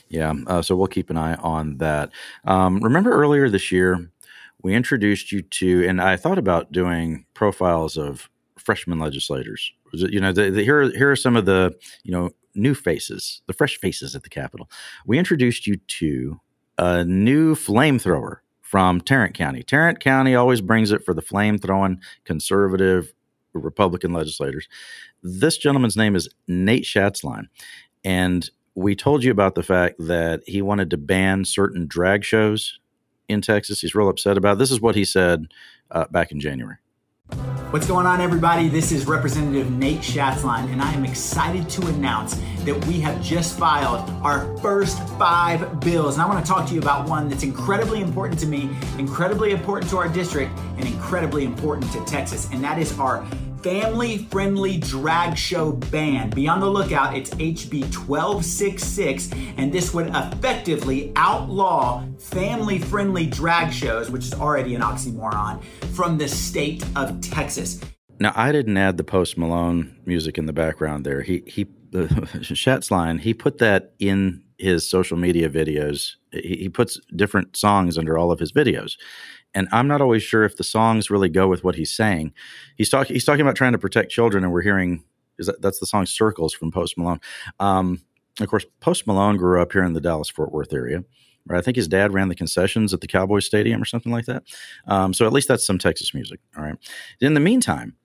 Yeah, 0.09 0.35
uh, 0.47 0.63
so 0.63 0.77
we'll 0.77 0.87
keep 0.87 1.11
an 1.11 1.17
eye 1.17 1.35
on 1.37 1.79
that. 1.79 2.11
Um, 2.45 2.81
remember 2.81 3.13
earlier 3.13 3.49
this 3.49 3.73
year, 3.73 4.11
we 4.63 4.75
introduced 4.75 5.33
you 5.33 5.43
to, 5.43 5.87
and 5.87 6.01
I 6.01 6.17
thought 6.17 6.39
about 6.39 6.73
doing 6.73 7.27
profiles 7.35 7.97
of 7.97 8.29
freshman 8.59 8.99
legislators 8.99 9.73
you 9.93 10.21
know, 10.21 10.33
the, 10.33 10.51
the, 10.51 10.63
here 10.63 10.91
here 10.91 11.11
are 11.11 11.17
some 11.17 11.37
of 11.37 11.47
the 11.47 11.75
you 12.05 12.13
know 12.13 12.31
new 12.55 12.75
faces, 12.75 13.43
the 13.47 13.53
fresh 13.53 13.79
faces 13.79 14.15
at 14.15 14.23
the 14.23 14.29
Capitol. 14.29 14.69
We 15.07 15.19
introduced 15.19 15.67
you 15.67 15.77
to 15.77 16.41
a 16.77 17.05
new 17.05 17.55
flamethrower 17.55 18.37
from 18.61 19.01
Tarrant 19.01 19.35
County. 19.35 19.63
Tarrant 19.63 20.01
County 20.01 20.35
always 20.35 20.61
brings 20.61 20.93
it 20.93 21.05
for 21.05 21.15
the 21.15 21.23
flame 21.23 21.59
throwing 21.59 22.01
conservative 22.25 23.13
Republican 23.55 24.13
legislators. 24.13 24.69
This 25.23 25.57
gentleman's 25.57 25.97
name 25.97 26.15
is 26.15 26.29
Nate 26.47 26.85
Schatzline, 26.85 27.49
and 28.05 28.49
we 28.75 28.95
told 28.95 29.25
you 29.25 29.33
about 29.33 29.57
the 29.57 29.63
fact 29.63 29.97
that 29.99 30.43
he 30.47 30.63
wanted 30.63 30.91
to 30.91 30.97
ban 30.97 31.45
certain 31.45 31.87
drag 31.87 32.25
shows 32.25 32.79
in 33.29 33.41
Texas. 33.41 33.81
He's 33.81 33.95
real 33.95 34.09
upset 34.09 34.37
about. 34.37 34.55
It. 34.55 34.59
This 34.61 34.71
is 34.71 34.81
what 34.81 34.95
he 34.95 35.05
said 35.05 35.47
uh, 35.91 36.07
back 36.11 36.31
in 36.31 36.39
January. 36.41 36.77
What's 37.71 37.87
going 37.87 38.07
on, 38.07 38.23
everybody? 38.23 38.71
This 38.71 38.93
is 38.93 39.05
Representative 39.05 39.71
Nate 39.71 40.01
Schatzline, 40.01 40.73
and 40.73 40.81
I 40.81 40.91
am 40.95 41.05
excited 41.05 41.69
to 41.69 41.87
announce 41.89 42.35
that 42.65 42.83
we 42.87 42.99
have 43.01 43.23
just 43.23 43.59
filed 43.59 44.09
our 44.25 44.57
first 44.57 45.07
five 45.19 45.79
bills. 45.81 46.15
And 46.15 46.23
I 46.23 46.27
want 46.27 46.43
to 46.43 46.51
talk 46.51 46.67
to 46.69 46.75
you 46.75 46.81
about 46.81 47.07
one 47.07 47.29
that's 47.29 47.43
incredibly 47.43 48.01
important 48.01 48.41
to 48.41 48.47
me, 48.47 48.71
incredibly 48.99 49.51
important 49.51 49.91
to 49.91 49.99
our 49.99 50.09
district, 50.09 50.51
and 50.79 50.87
incredibly 50.87 51.45
important 51.45 51.93
to 51.93 52.03
Texas, 52.07 52.49
and 52.53 52.65
that 52.65 52.79
is 52.79 52.99
our 52.99 53.23
family 53.63 54.19
friendly 54.19 54.79
drag 54.79 55.37
show 55.37 55.73
ban. 55.73 56.31
Be 56.31 56.49
on 56.49 56.61
the 56.61 56.71
lookout, 56.71 57.17
it's 57.17 57.31
HB 57.31 57.95
1266, 57.95 59.31
and 59.57 59.73
this 59.73 59.93
would 59.93 60.09
effectively 60.09 61.13
outlaw 61.17 62.05
family 62.19 62.79
friendly 62.79 63.27
drag 63.27 63.73
shows, 63.73 64.11
which 64.11 64.25
is 64.25 64.35
already 64.35 64.75
an 64.75 64.83
oxymoron, 64.83 65.63
from 65.93 66.19
the 66.19 66.29
state 66.29 66.85
of 66.97 67.21
Texas. 67.21 67.81
Now, 68.21 68.33
I 68.35 68.53
didn't 68.53 68.77
add 68.77 68.97
the 68.97 69.05
Post 69.05 69.39
Malone 69.39 69.97
music 70.05 70.39
in 70.39 70.47
the 70.47 70.53
background 70.53 71.05
there. 71.05 71.23
He, 71.23 71.43
he, 71.47 71.65
the 71.91 72.07
Schatzline, 72.09 73.21
he 73.21 73.35
put 73.35 73.59
that 73.59 73.95
in 73.99 74.43
his 74.59 74.89
social 74.89 75.17
media 75.17 75.49
videos. 75.49 76.17
He, 76.33 76.57
he 76.57 76.69
puts 76.69 77.01
different 77.17 77.57
songs 77.57 77.97
under 77.97 78.19
all 78.19 78.31
of 78.31 78.39
his 78.39 78.53
videos 78.53 78.97
and 79.55 79.69
I'm 79.73 79.89
not 79.89 80.01
always 80.01 80.23
sure 80.23 80.45
if 80.45 80.57
the 80.57 80.65
songs 80.65 81.11
really 81.11 81.29
go 81.29 81.49
with 81.49 81.65
what 81.65 81.75
he's 81.75 81.95
saying. 81.95 82.33
He's 82.77 82.91
talking 82.91 83.15
he's 83.15 83.25
talking 83.25 83.41
about 83.41 83.57
trying 83.57 83.73
to 83.73 83.79
protect 83.79 84.11
children, 84.11 84.45
and 84.45 84.53
we're 84.53 84.63
hearing 84.63 85.05
is 85.39 85.47
that 85.47 85.63
that's 85.63 85.81
the 85.81 85.87
song 85.87 86.07
"Circles" 86.07 86.53
from 86.53 86.71
Post 86.71 86.99
Malone. 86.99 87.21
Um, 87.61 88.03
of 88.41 88.49
course, 88.49 88.67
Post 88.81 89.07
Malone 89.07 89.37
grew 89.37 89.61
up 89.61 89.73
here 89.73 89.85
in 89.85 89.95
the 89.95 90.01
Dallas 90.01 90.29
Fort 90.29 90.53
Worth 90.53 90.73
area. 90.73 91.03
Right? 91.47 91.59
I 91.59 91.63
think 91.63 91.77
his 91.77 91.89
dad 91.89 92.13
ran 92.13 92.29
the 92.29 92.35
concessions 92.35 92.93
at 92.93 93.01
the 93.01 93.07
Cowboys 93.07 93.47
Stadium 93.47 93.81
or 93.81 93.87
something 93.87 94.13
like 94.13 94.27
that. 94.27 94.43
Um, 94.87 95.15
so 95.15 95.27
at 95.27 95.33
least 95.33 95.49
that's 95.49 95.67
some 95.67 95.79
Texas 95.79 96.13
music. 96.13 96.41
All 96.57 96.63
right. 96.63 96.77
In 97.21 97.33
the 97.33 97.41
meantime, 97.41 97.97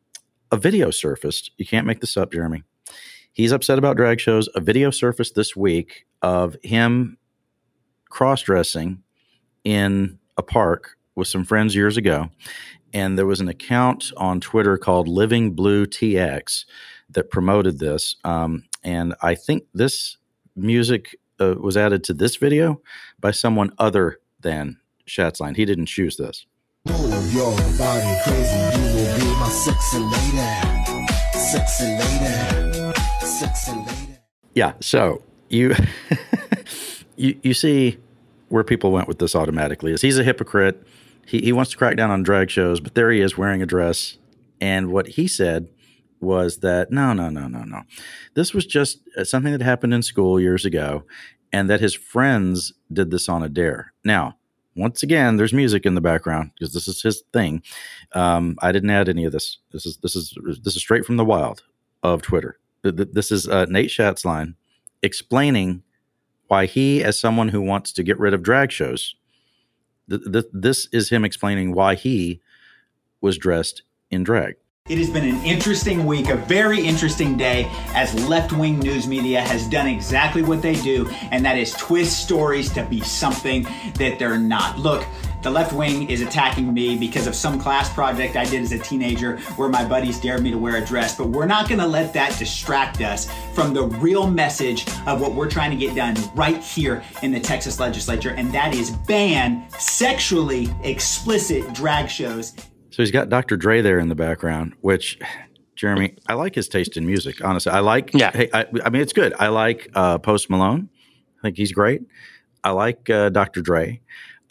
a 0.49 0.55
video 0.55 0.91
surfaced. 0.91 1.51
You 1.57 1.65
can't 1.65 1.85
make 1.85 1.99
this 1.99 2.15
up, 2.15 2.31
Jeremy. 2.31 2.63
He's 3.33 3.51
upset 3.51 3.79
about 3.79 3.97
drag 3.97 4.19
shows. 4.19 4.47
A 4.55 4.61
video 4.61 4.91
surfaced 4.91 5.33
this 5.35 5.55
week 5.55 6.05
of 6.21 6.55
him 6.63 7.17
cross 8.09 8.43
dressing 8.43 9.01
in 9.63 10.19
a 10.37 10.43
park 10.43 10.97
with 11.15 11.27
some 11.27 11.43
friends 11.43 11.75
years 11.75 11.97
ago, 11.97 12.29
and 12.93 13.17
there 13.17 13.25
was 13.25 13.41
an 13.41 13.47
account 13.47 14.11
on 14.17 14.39
Twitter 14.39 14.77
called 14.77 15.07
Living 15.07 15.51
Blue 15.51 15.85
TX 15.85 16.65
that 17.09 17.31
promoted 17.31 17.79
this. 17.79 18.15
Um, 18.23 18.65
and 18.83 19.15
I 19.21 19.33
think 19.33 19.63
this 19.73 20.17
music 20.55 21.15
uh, 21.39 21.55
was 21.59 21.75
added 21.75 22.03
to 22.05 22.13
this 22.13 22.35
video 22.35 22.81
by 23.19 23.31
someone 23.31 23.71
other 23.79 24.19
than 24.41 24.77
Schatzline. 25.07 25.55
He 25.55 25.65
didn't 25.65 25.87
choose 25.87 26.17
this. 26.17 26.45
Move 26.85 27.33
your 27.33 27.55
body 27.77 28.19
crazy, 28.23 28.57
you 28.57 28.95
will 28.95 29.17
be 29.17 29.39
my 29.39 29.49
sexy 29.49 29.99
lady. 29.99 31.07
Sexy 31.33 31.85
lady. 31.85 32.72
Yeah, 34.55 34.73
so 34.81 35.21
you 35.49 35.75
you 37.15 37.39
you 37.43 37.53
see 37.53 37.97
where 38.49 38.63
people 38.63 38.91
went 38.91 39.07
with 39.07 39.19
this 39.19 39.35
automatically 39.35 39.91
is 39.91 40.01
he's 40.01 40.17
a 40.19 40.23
hypocrite 40.23 40.85
he, 41.25 41.39
he 41.39 41.51
wants 41.53 41.71
to 41.71 41.77
crack 41.77 41.95
down 41.95 42.11
on 42.11 42.23
drag 42.23 42.49
shows, 42.49 42.79
but 42.79 42.95
there 42.95 43.11
he 43.11 43.21
is 43.21 43.37
wearing 43.37 43.61
a 43.61 43.65
dress. 43.65 44.17
And 44.59 44.91
what 44.91 45.07
he 45.07 45.27
said 45.27 45.67
was 46.19 46.57
that 46.57 46.91
no, 46.91 47.13
no, 47.13 47.29
no, 47.29 47.47
no, 47.47 47.63
no. 47.63 47.81
This 48.33 48.53
was 48.53 48.65
just 48.65 48.99
uh, 49.17 49.23
something 49.23 49.51
that 49.51 49.61
happened 49.61 49.93
in 49.93 50.03
school 50.03 50.39
years 50.39 50.65
ago, 50.65 51.03
and 51.51 51.69
that 51.69 51.81
his 51.81 51.93
friends 51.93 52.73
did 52.91 53.11
this 53.11 53.27
on 53.27 53.43
a 53.43 53.49
dare. 53.49 53.93
Now, 54.03 54.37
once 54.75 55.03
again, 55.03 55.37
there's 55.37 55.53
music 55.53 55.85
in 55.85 55.95
the 55.95 56.01
background 56.01 56.51
because 56.53 56.73
this 56.73 56.87
is 56.87 57.01
his 57.01 57.23
thing. 57.33 57.61
Um, 58.13 58.55
I 58.61 58.71
didn't 58.71 58.89
add 58.89 59.09
any 59.09 59.25
of 59.25 59.31
this. 59.31 59.57
This 59.71 59.85
is 59.85 59.97
this 59.97 60.15
is 60.15 60.35
this 60.63 60.75
is 60.75 60.81
straight 60.81 61.05
from 61.05 61.17
the 61.17 61.25
wild 61.25 61.63
of 62.01 62.21
Twitter. 62.21 62.57
This 62.83 63.31
is 63.31 63.47
uh, 63.47 63.65
Nate 63.65 63.89
Schatzline 63.89 64.55
explaining 65.01 65.83
why 66.47 66.65
he, 66.65 67.03
as 67.03 67.19
someone 67.19 67.49
who 67.49 67.61
wants 67.61 67.91
to 67.93 68.03
get 68.03 68.19
rid 68.19 68.33
of 68.33 68.43
drag 68.43 68.71
shows, 68.71 69.15
th- 70.09 70.23
th- 70.31 70.45
this 70.51 70.87
is 70.91 71.09
him 71.09 71.23
explaining 71.23 71.73
why 71.73 71.95
he 71.95 72.41
was 73.21 73.37
dressed 73.37 73.83
in 74.11 74.23
drag. 74.23 74.55
It 74.89 74.97
has 74.97 75.09
been 75.09 75.23
an 75.23 75.41
interesting 75.45 76.05
week, 76.05 76.27
a 76.27 76.35
very 76.35 76.85
interesting 76.85 77.37
day, 77.37 77.71
as 77.95 78.13
left 78.27 78.51
wing 78.51 78.79
news 78.79 79.07
media 79.07 79.39
has 79.39 79.65
done 79.69 79.87
exactly 79.87 80.41
what 80.41 80.61
they 80.61 80.75
do, 80.75 81.09
and 81.31 81.45
that 81.45 81.57
is 81.57 81.71
twist 81.71 82.21
stories 82.21 82.69
to 82.73 82.83
be 82.83 82.99
something 82.99 83.63
that 83.97 84.19
they're 84.19 84.37
not. 84.37 84.77
Look, 84.77 85.05
the 85.43 85.51
left 85.51 85.73
wing 85.73 86.09
is 86.09 86.21
attacking 86.21 86.73
me 86.73 86.95
because 86.97 87.27
of 87.27 87.35
some 87.35 87.59
class 87.59 87.93
project 87.93 88.37
I 88.37 88.45
did 88.45 88.61
as 88.61 88.71
a 88.71 88.79
teenager 88.79 89.37
where 89.57 89.67
my 89.67 89.83
buddies 89.83 90.19
dared 90.19 90.41
me 90.41 90.51
to 90.51 90.57
wear 90.57 90.77
a 90.77 90.85
dress, 90.85 91.17
but 91.17 91.27
we're 91.27 91.45
not 91.45 91.67
gonna 91.67 91.85
let 91.85 92.13
that 92.13 92.39
distract 92.39 93.01
us 93.01 93.29
from 93.53 93.73
the 93.73 93.83
real 93.83 94.25
message 94.25 94.87
of 95.05 95.19
what 95.19 95.33
we're 95.35 95.49
trying 95.49 95.71
to 95.71 95.77
get 95.77 95.95
done 95.95 96.15
right 96.33 96.63
here 96.63 97.03
in 97.23 97.31
the 97.33 97.39
Texas 97.41 97.77
legislature, 97.79 98.29
and 98.29 98.53
that 98.53 98.73
is 98.73 98.91
ban 98.91 99.69
sexually 99.77 100.69
explicit 100.83 101.73
drag 101.73 102.09
shows 102.09 102.53
So 102.91 103.01
he's 103.01 103.11
got 103.11 103.27
Dr. 103.27 103.57
Dre 103.57 103.81
there 103.81 103.99
in 103.99 104.07
the 104.07 104.15
background, 104.15 104.73
which 104.79 105.19
Jeremy, 105.75 106.15
I 106.27 106.35
like 106.35 106.55
his 106.55 106.69
taste 106.69 106.95
in 106.95 107.05
music. 107.05 107.43
Honestly, 107.43 107.71
I 107.71 107.79
like. 107.79 108.11
Yeah. 108.13 108.31
Hey, 108.31 108.49
I, 108.53 108.65
I 108.85 108.89
mean, 108.89 109.01
it's 109.01 109.11
good. 109.13 109.33
I 109.39 109.47
like 109.49 109.89
uh, 109.93 110.19
Post 110.19 110.49
Malone. 110.49 110.87
I 111.39 111.41
think 111.41 111.57
he's 111.57 111.73
great. 111.73 112.03
I 112.63 112.71
like 112.71 113.09
uh, 113.09 113.29
Dr. 113.29 113.61
Dre. 113.61 113.99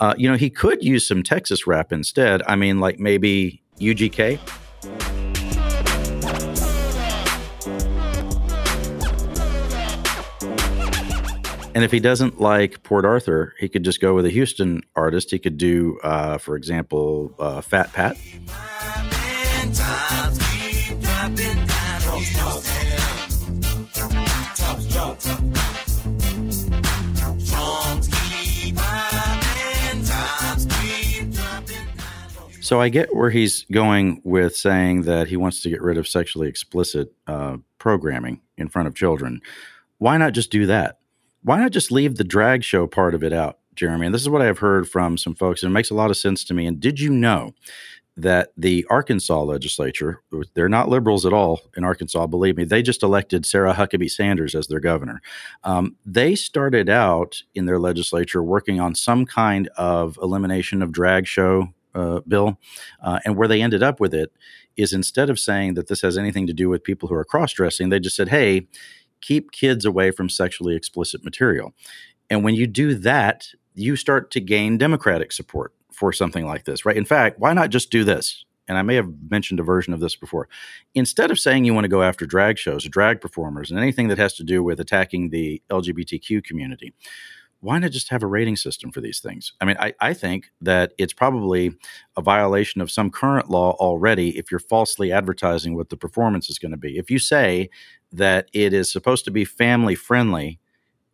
Uh, 0.02 0.14
you 0.18 0.28
know, 0.28 0.36
he 0.36 0.50
could 0.50 0.82
use 0.82 1.06
some 1.06 1.22
Texas 1.22 1.64
rap 1.64 1.92
instead. 1.92 2.42
I 2.48 2.56
mean, 2.56 2.80
like 2.80 2.98
maybe 2.98 3.62
UGK. 3.78 4.40
And 11.72 11.84
if 11.84 11.92
he 11.92 12.00
doesn't 12.00 12.40
like 12.40 12.82
Port 12.82 13.04
Arthur, 13.04 13.54
he 13.60 13.68
could 13.68 13.84
just 13.84 14.00
go 14.00 14.12
with 14.12 14.26
a 14.26 14.30
Houston 14.30 14.82
artist. 14.96 15.30
He 15.30 15.38
could 15.38 15.56
do, 15.56 16.00
uh, 16.02 16.36
for 16.38 16.56
example, 16.56 17.36
uh, 17.38 17.60
Fat 17.60 17.92
Pat. 17.92 18.16
So 32.72 32.80
I 32.80 32.88
get 32.88 33.14
where 33.14 33.28
he's 33.28 33.66
going 33.70 34.22
with 34.24 34.56
saying 34.56 35.02
that 35.02 35.28
he 35.28 35.36
wants 35.36 35.60
to 35.60 35.68
get 35.68 35.82
rid 35.82 35.98
of 35.98 36.08
sexually 36.08 36.48
explicit 36.48 37.12
uh, 37.26 37.58
programming 37.76 38.40
in 38.56 38.70
front 38.70 38.88
of 38.88 38.94
children. 38.94 39.42
Why 39.98 40.16
not 40.16 40.32
just 40.32 40.50
do 40.50 40.64
that? 40.64 40.96
Why 41.42 41.58
not 41.58 41.72
just 41.72 41.92
leave 41.92 42.16
the 42.16 42.24
drag 42.24 42.64
show 42.64 42.86
part 42.86 43.14
of 43.14 43.22
it 43.22 43.30
out, 43.30 43.58
Jeremy? 43.74 44.06
And 44.06 44.14
this 44.14 44.22
is 44.22 44.30
what 44.30 44.40
I 44.40 44.46
have 44.46 44.60
heard 44.60 44.88
from 44.88 45.18
some 45.18 45.34
folks, 45.34 45.62
and 45.62 45.70
it 45.70 45.74
makes 45.74 45.90
a 45.90 45.94
lot 45.94 46.10
of 46.10 46.16
sense 46.16 46.44
to 46.44 46.54
me. 46.54 46.66
And 46.66 46.80
did 46.80 46.98
you 46.98 47.10
know 47.10 47.52
that 48.16 48.52
the 48.56 48.86
Arkansas 48.88 49.42
legislature, 49.42 50.22
they're 50.54 50.66
not 50.66 50.88
liberals 50.88 51.26
at 51.26 51.34
all 51.34 51.60
in 51.76 51.84
Arkansas, 51.84 52.26
believe 52.26 52.56
me, 52.56 52.64
they 52.64 52.80
just 52.80 53.02
elected 53.02 53.44
Sarah 53.44 53.74
Huckabee 53.74 54.10
Sanders 54.10 54.54
as 54.54 54.68
their 54.68 54.80
governor. 54.80 55.20
Um, 55.62 55.96
they 56.06 56.34
started 56.34 56.88
out 56.88 57.42
in 57.54 57.66
their 57.66 57.78
legislature 57.78 58.42
working 58.42 58.80
on 58.80 58.94
some 58.94 59.26
kind 59.26 59.68
of 59.76 60.18
elimination 60.22 60.80
of 60.80 60.90
drag 60.90 61.26
show 61.26 61.68
uh, 61.94 62.20
bill. 62.26 62.58
Uh, 63.02 63.18
and 63.24 63.36
where 63.36 63.48
they 63.48 63.62
ended 63.62 63.82
up 63.82 64.00
with 64.00 64.14
it 64.14 64.32
is 64.76 64.92
instead 64.92 65.30
of 65.30 65.38
saying 65.38 65.74
that 65.74 65.88
this 65.88 66.00
has 66.00 66.16
anything 66.16 66.46
to 66.46 66.52
do 66.52 66.68
with 66.68 66.84
people 66.84 67.08
who 67.08 67.14
are 67.14 67.24
cross 67.24 67.52
dressing, 67.52 67.88
they 67.88 68.00
just 68.00 68.16
said, 68.16 68.28
hey, 68.28 68.66
keep 69.20 69.52
kids 69.52 69.84
away 69.84 70.10
from 70.10 70.28
sexually 70.28 70.76
explicit 70.76 71.24
material. 71.24 71.72
And 72.30 72.44
when 72.44 72.54
you 72.54 72.66
do 72.66 72.94
that, 72.94 73.48
you 73.74 73.96
start 73.96 74.30
to 74.32 74.40
gain 74.40 74.78
Democratic 74.78 75.32
support 75.32 75.72
for 75.92 76.12
something 76.12 76.46
like 76.46 76.64
this, 76.64 76.84
right? 76.84 76.96
In 76.96 77.04
fact, 77.04 77.38
why 77.38 77.52
not 77.52 77.70
just 77.70 77.90
do 77.90 78.04
this? 78.04 78.44
And 78.68 78.78
I 78.78 78.82
may 78.82 78.94
have 78.94 79.12
mentioned 79.28 79.60
a 79.60 79.64
version 79.64 79.92
of 79.92 80.00
this 80.00 80.16
before. 80.16 80.48
Instead 80.94 81.30
of 81.30 81.38
saying 81.38 81.64
you 81.64 81.74
want 81.74 81.84
to 81.84 81.88
go 81.88 82.02
after 82.02 82.26
drag 82.26 82.58
shows, 82.58 82.84
drag 82.84 83.20
performers, 83.20 83.70
and 83.70 83.78
anything 83.78 84.08
that 84.08 84.18
has 84.18 84.34
to 84.34 84.44
do 84.44 84.62
with 84.62 84.80
attacking 84.80 85.30
the 85.30 85.60
LGBTQ 85.70 86.44
community, 86.44 86.94
why 87.62 87.78
not 87.78 87.92
just 87.92 88.08
have 88.10 88.24
a 88.24 88.26
rating 88.26 88.56
system 88.56 88.90
for 88.90 89.00
these 89.00 89.20
things? 89.20 89.52
I 89.60 89.64
mean, 89.64 89.76
I, 89.78 89.94
I, 90.00 90.14
think 90.14 90.50
that 90.60 90.92
it's 90.98 91.12
probably 91.12 91.70
a 92.16 92.20
violation 92.20 92.80
of 92.80 92.90
some 92.90 93.08
current 93.08 93.50
law 93.50 93.76
already 93.78 94.36
if 94.36 94.50
you're 94.50 94.58
falsely 94.58 95.12
advertising 95.12 95.76
what 95.76 95.88
the 95.88 95.96
performance 95.96 96.50
is 96.50 96.58
going 96.58 96.72
to 96.72 96.76
be. 96.76 96.98
If 96.98 97.08
you 97.08 97.20
say 97.20 97.70
that 98.10 98.48
it 98.52 98.72
is 98.72 98.90
supposed 98.90 99.24
to 99.26 99.30
be 99.30 99.44
family 99.44 99.94
friendly 99.94 100.58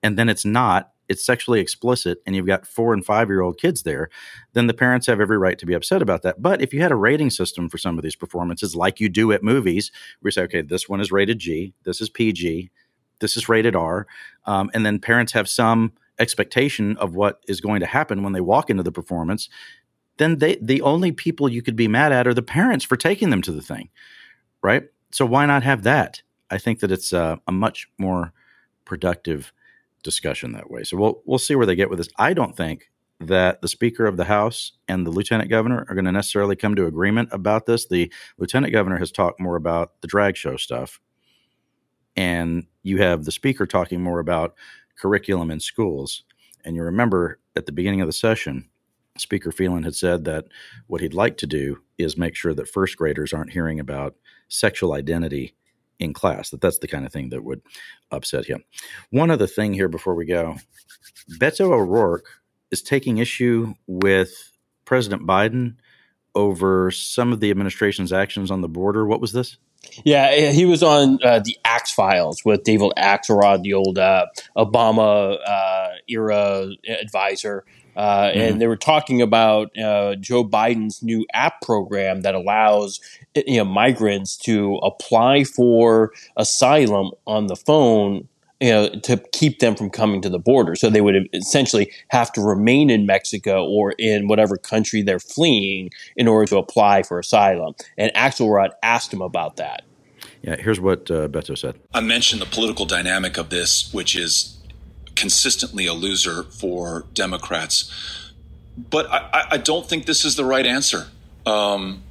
and 0.02 0.18
then 0.18 0.30
it's 0.30 0.46
not, 0.46 0.92
it's 1.06 1.24
sexually 1.24 1.60
explicit, 1.60 2.22
and 2.24 2.34
you've 2.34 2.46
got 2.46 2.66
four 2.66 2.94
and 2.94 3.04
five 3.04 3.28
year 3.28 3.42
old 3.42 3.58
kids 3.58 3.82
there, 3.82 4.08
then 4.54 4.68
the 4.68 4.74
parents 4.74 5.06
have 5.06 5.20
every 5.20 5.38
right 5.38 5.58
to 5.58 5.66
be 5.66 5.74
upset 5.74 6.00
about 6.00 6.22
that. 6.22 6.40
But 6.40 6.62
if 6.62 6.72
you 6.72 6.80
had 6.80 6.92
a 6.92 6.96
rating 6.96 7.30
system 7.30 7.68
for 7.68 7.76
some 7.76 7.98
of 7.98 8.04
these 8.04 8.16
performances, 8.16 8.74
like 8.74 9.00
you 9.00 9.10
do 9.10 9.32
at 9.32 9.42
movies, 9.42 9.90
where 10.20 10.28
you 10.28 10.32
say, 10.32 10.42
okay, 10.42 10.62
this 10.62 10.88
one 10.88 11.00
is 11.00 11.12
rated 11.12 11.38
G, 11.38 11.74
this 11.84 12.00
is 12.00 12.08
PG, 12.08 12.70
this 13.20 13.36
is 13.36 13.50
rated 13.50 13.76
R, 13.76 14.06
um, 14.46 14.70
and 14.72 14.86
then 14.86 14.98
parents 14.98 15.32
have 15.32 15.48
some 15.48 15.92
expectation 16.18 16.96
of 16.96 17.14
what 17.14 17.42
is 17.48 17.60
going 17.60 17.80
to 17.80 17.86
happen 17.86 18.22
when 18.22 18.32
they 18.32 18.40
walk 18.40 18.70
into 18.70 18.82
the 18.82 18.92
performance, 18.92 19.48
then 20.18 20.38
they 20.38 20.56
the 20.60 20.82
only 20.82 21.12
people 21.12 21.48
you 21.48 21.62
could 21.62 21.76
be 21.76 21.88
mad 21.88 22.12
at 22.12 22.26
are 22.26 22.34
the 22.34 22.42
parents 22.42 22.84
for 22.84 22.96
taking 22.96 23.30
them 23.30 23.42
to 23.42 23.52
the 23.52 23.62
thing, 23.62 23.88
right? 24.62 24.84
So 25.10 25.24
why 25.24 25.46
not 25.46 25.62
have 25.62 25.82
that? 25.84 26.22
I 26.50 26.58
think 26.58 26.80
that 26.80 26.92
it's 26.92 27.12
a, 27.12 27.40
a 27.46 27.52
much 27.52 27.88
more 27.98 28.32
productive 28.84 29.52
discussion 30.02 30.52
that 30.52 30.70
way. 30.70 30.84
So 30.84 30.96
we'll 30.96 31.22
we'll 31.24 31.38
see 31.38 31.54
where 31.54 31.66
they 31.66 31.76
get 31.76 31.90
with 31.90 31.98
this. 31.98 32.08
I 32.18 32.34
don't 32.34 32.56
think 32.56 32.90
that 33.20 33.60
the 33.62 33.68
Speaker 33.68 34.06
of 34.06 34.16
the 34.16 34.24
House 34.24 34.72
and 34.86 35.04
the 35.04 35.10
Lieutenant 35.10 35.50
Governor 35.50 35.84
are 35.88 35.94
going 35.94 36.04
to 36.04 36.12
necessarily 36.12 36.54
come 36.54 36.76
to 36.76 36.86
agreement 36.86 37.28
about 37.32 37.66
this. 37.66 37.86
The 37.86 38.12
Lieutenant 38.38 38.72
Governor 38.72 38.98
has 38.98 39.10
talked 39.10 39.40
more 39.40 39.56
about 39.56 40.00
the 40.02 40.06
drag 40.06 40.36
show 40.36 40.56
stuff, 40.56 41.00
and 42.16 42.66
you 42.82 42.98
have 42.98 43.24
the 43.24 43.32
Speaker 43.32 43.66
talking 43.66 44.00
more 44.00 44.20
about 44.20 44.54
curriculum 44.98 45.50
in 45.50 45.60
schools. 45.60 46.24
And 46.64 46.76
you 46.76 46.82
remember 46.82 47.38
at 47.56 47.66
the 47.66 47.72
beginning 47.72 48.00
of 48.00 48.08
the 48.08 48.12
session, 48.12 48.68
Speaker 49.16 49.50
Phelan 49.50 49.82
had 49.82 49.94
said 49.94 50.24
that 50.24 50.46
what 50.86 51.00
he'd 51.00 51.14
like 51.14 51.36
to 51.38 51.46
do 51.46 51.78
is 51.98 52.16
make 52.16 52.34
sure 52.34 52.54
that 52.54 52.68
first 52.68 52.96
graders 52.96 53.32
aren't 53.32 53.52
hearing 53.52 53.80
about 53.80 54.14
sexual 54.48 54.92
identity 54.92 55.54
in 55.98 56.12
class, 56.12 56.50
that 56.50 56.60
that's 56.60 56.78
the 56.78 56.86
kind 56.86 57.04
of 57.04 57.12
thing 57.12 57.30
that 57.30 57.42
would 57.42 57.60
upset 58.12 58.46
him. 58.46 58.62
One 59.10 59.30
other 59.30 59.48
thing 59.48 59.74
here 59.74 59.88
before 59.88 60.14
we 60.14 60.26
go 60.26 60.56
Beto 61.40 61.72
O'Rourke 61.72 62.28
is 62.70 62.82
taking 62.82 63.18
issue 63.18 63.74
with 63.86 64.52
President 64.84 65.26
Biden 65.26 65.76
over 66.34 66.90
some 66.90 67.32
of 67.32 67.40
the 67.40 67.50
administration's 67.50 68.12
actions 68.12 68.50
on 68.50 68.60
the 68.60 68.68
border. 68.68 69.06
What 69.06 69.20
was 69.20 69.32
this? 69.32 69.56
Yeah, 70.04 70.50
he 70.50 70.64
was 70.64 70.82
on 70.82 71.18
uh, 71.24 71.40
the 71.40 71.56
Axe 71.64 71.92
Files 71.92 72.44
with 72.44 72.64
David 72.64 72.92
Axelrod, 72.96 73.62
the 73.62 73.74
old 73.74 73.98
uh, 73.98 74.26
Obama 74.56 75.38
uh, 75.46 75.88
era 76.08 76.68
advisor. 76.88 77.64
Uh, 77.96 78.28
mm-hmm. 78.28 78.38
And 78.38 78.60
they 78.60 78.68
were 78.68 78.76
talking 78.76 79.20
about 79.20 79.76
uh, 79.76 80.14
Joe 80.16 80.44
Biden's 80.44 81.02
new 81.02 81.26
app 81.34 81.60
program 81.62 82.20
that 82.22 82.36
allows 82.36 83.00
you 83.34 83.56
know 83.56 83.64
migrants 83.64 84.36
to 84.38 84.76
apply 84.76 85.42
for 85.44 86.12
asylum 86.36 87.10
on 87.26 87.48
the 87.48 87.56
phone 87.56 88.28
you 88.60 88.70
know, 88.70 88.88
to 88.88 89.16
keep 89.32 89.60
them 89.60 89.76
from 89.76 89.88
coming 89.88 90.20
to 90.22 90.28
the 90.28 90.38
border. 90.38 90.74
So 90.74 90.90
they 90.90 91.00
would 91.00 91.28
essentially 91.32 91.92
have 92.08 92.32
to 92.32 92.40
remain 92.40 92.90
in 92.90 93.06
Mexico 93.06 93.64
or 93.64 93.92
in 93.98 94.26
whatever 94.26 94.56
country 94.56 95.02
they're 95.02 95.20
fleeing 95.20 95.90
in 96.16 96.26
order 96.26 96.46
to 96.46 96.58
apply 96.58 97.04
for 97.04 97.18
asylum. 97.18 97.74
And 97.96 98.12
Axelrod 98.14 98.70
asked 98.82 99.12
him 99.12 99.22
about 99.22 99.56
that. 99.56 99.82
Yeah, 100.42 100.56
here's 100.56 100.80
what 100.80 101.10
uh, 101.10 101.28
Beto 101.28 101.56
said. 101.56 101.78
I 101.94 102.00
mentioned 102.00 102.40
the 102.40 102.46
political 102.46 102.86
dynamic 102.86 103.38
of 103.38 103.50
this, 103.50 103.92
which 103.92 104.16
is 104.16 104.56
consistently 105.14 105.86
a 105.86 105.94
loser 105.94 106.44
for 106.44 107.06
Democrats. 107.14 107.92
But 108.76 109.10
I, 109.10 109.46
I 109.52 109.56
don't 109.56 109.88
think 109.88 110.06
this 110.06 110.24
is 110.24 110.36
the 110.36 110.44
right 110.44 110.64
answer. 110.64 111.08
Um, 111.44 112.02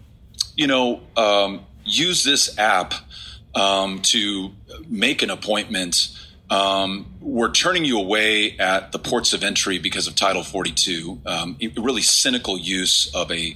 you 0.56 0.68
know, 0.68 1.02
um, 1.16 1.66
use 1.86 2.26
this 2.26 2.58
app 2.60 2.94
um, 3.56 4.02
to 4.04 4.52
make 4.90 5.22
an 5.22 5.30
appointment 5.30 6.10
um, 6.50 7.06
we're 7.20 7.52
turning 7.52 7.84
you 7.84 8.00
away 8.00 8.58
at 8.58 8.92
the 8.92 9.00
ports 9.00 9.34
of 9.34 9.44
entry 9.44 9.80
because 9.80 10.08
of 10.08 10.16
Title 10.16 10.44
42. 10.44 11.22
Um, 11.26 11.58
really 11.78 12.02
cynical 12.02 12.58
use 12.58 13.14
of 13.14 13.32
a 13.32 13.56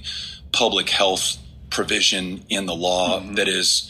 public 0.52 0.90
health 0.90 1.38
provision 1.70 2.44
in 2.48 2.66
the 2.66 2.74
law 2.74 3.20
mm-hmm. 3.20 3.34
that 3.34 3.48
is 3.48 3.88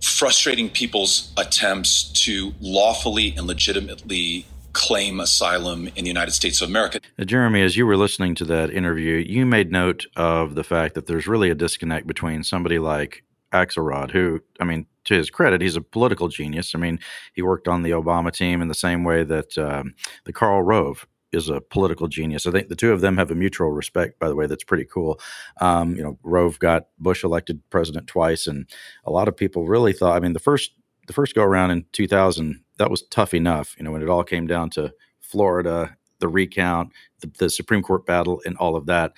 frustrating 0.00 0.70
people's 0.70 1.32
attempts 1.36 2.04
to 2.04 2.54
lawfully 2.60 3.34
and 3.36 3.46
legitimately 3.46 4.46
claim 4.72 5.18
asylum 5.20 5.88
in 5.88 6.04
the 6.04 6.08
United 6.08 6.30
States 6.30 6.62
of 6.62 6.68
America. 6.68 7.00
Jeremy, 7.24 7.62
as 7.62 7.76
you 7.76 7.86
were 7.86 7.96
listening 7.96 8.34
to 8.36 8.44
that 8.46 8.70
interview, 8.70 9.16
you 9.16 9.44
made 9.44 9.72
note 9.72 10.06
of 10.16 10.54
the 10.54 10.64
fact 10.64 10.94
that 10.94 11.06
there's 11.06 11.26
really 11.26 11.50
a 11.50 11.54
disconnect 11.54 12.06
between 12.06 12.44
somebody 12.44 12.78
like 12.78 13.24
Axelrod, 13.52 14.12
who, 14.12 14.40
I 14.60 14.64
mean, 14.64 14.86
to 15.08 15.14
his 15.14 15.30
credit, 15.30 15.60
he's 15.60 15.76
a 15.76 15.80
political 15.80 16.28
genius. 16.28 16.74
I 16.74 16.78
mean, 16.78 16.98
he 17.34 17.42
worked 17.42 17.68
on 17.68 17.82
the 17.82 17.90
Obama 17.90 18.32
team 18.32 18.62
in 18.62 18.68
the 18.68 18.74
same 18.74 19.04
way 19.04 19.24
that 19.24 19.58
um, 19.58 19.94
the 20.24 20.32
Karl 20.32 20.62
Rove 20.62 21.06
is 21.32 21.48
a 21.48 21.60
political 21.60 22.08
genius. 22.08 22.46
I 22.46 22.50
think 22.50 22.68
the 22.68 22.76
two 22.76 22.92
of 22.92 23.00
them 23.00 23.16
have 23.18 23.30
a 23.30 23.34
mutual 23.34 23.70
respect, 23.70 24.18
by 24.18 24.28
the 24.28 24.34
way, 24.34 24.46
that's 24.46 24.64
pretty 24.64 24.86
cool. 24.86 25.20
Um, 25.60 25.94
you 25.94 26.02
know, 26.02 26.18
Rove 26.22 26.58
got 26.58 26.86
Bush 26.98 27.22
elected 27.22 27.60
president 27.70 28.06
twice, 28.06 28.46
and 28.46 28.66
a 29.04 29.10
lot 29.10 29.28
of 29.28 29.36
people 29.36 29.66
really 29.66 29.92
thought, 29.92 30.16
I 30.16 30.20
mean, 30.20 30.32
the 30.32 30.38
first 30.38 30.72
the 31.06 31.14
first 31.14 31.34
go 31.34 31.42
around 31.42 31.70
in 31.70 31.86
2000, 31.92 32.62
that 32.76 32.90
was 32.90 33.02
tough 33.02 33.32
enough, 33.32 33.74
you 33.78 33.84
know, 33.84 33.90
when 33.90 34.02
it 34.02 34.10
all 34.10 34.22
came 34.22 34.46
down 34.46 34.68
to 34.68 34.92
Florida, 35.20 35.96
the 36.20 36.28
recount, 36.28 36.92
the, 37.20 37.30
the 37.38 37.48
Supreme 37.50 37.82
Court 37.82 38.04
battle, 38.04 38.42
and 38.44 38.56
all 38.58 38.76
of 38.76 38.84
that. 38.86 39.12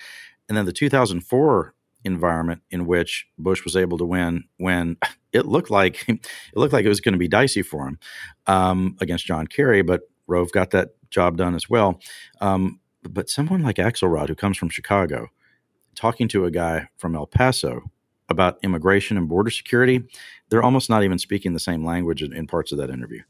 And 0.47 0.57
then 0.57 0.65
the 0.65 0.71
2004 0.71 1.75
environment 2.03 2.61
in 2.71 2.87
which 2.87 3.27
Bush 3.37 3.63
was 3.63 3.75
able 3.75 3.97
to 3.97 4.05
win 4.05 4.45
when 4.57 4.97
it 5.33 5.45
looked 5.45 5.69
like 5.69 6.05
it 6.07 6.27
looked 6.55 6.73
like 6.73 6.85
it 6.85 6.89
was 6.89 7.01
going 7.01 7.13
to 7.13 7.19
be 7.19 7.27
dicey 7.27 7.61
for 7.61 7.87
him 7.87 7.99
um, 8.47 8.95
against 9.01 9.25
John 9.25 9.47
Kerry, 9.47 9.81
but 9.81 10.01
Rove 10.27 10.51
got 10.51 10.71
that 10.71 10.89
job 11.09 11.37
done 11.37 11.55
as 11.55 11.69
well. 11.69 11.99
Um, 12.39 12.79
but 13.03 13.29
someone 13.29 13.63
like 13.63 13.77
Axelrod, 13.77 14.29
who 14.29 14.35
comes 14.35 14.57
from 14.57 14.69
Chicago, 14.69 15.27
talking 15.95 16.27
to 16.29 16.45
a 16.45 16.51
guy 16.51 16.87
from 16.97 17.15
El 17.15 17.27
Paso 17.27 17.91
about 18.29 18.59
immigration 18.63 19.17
and 19.17 19.27
border 19.27 19.49
security, 19.49 20.03
they're 20.49 20.63
almost 20.63 20.89
not 20.89 21.03
even 21.03 21.19
speaking 21.19 21.53
the 21.53 21.59
same 21.59 21.85
language 21.85 22.21
in, 22.23 22.33
in 22.33 22.47
parts 22.47 22.71
of 22.71 22.77
that 22.77 22.89
interview. 22.89 23.21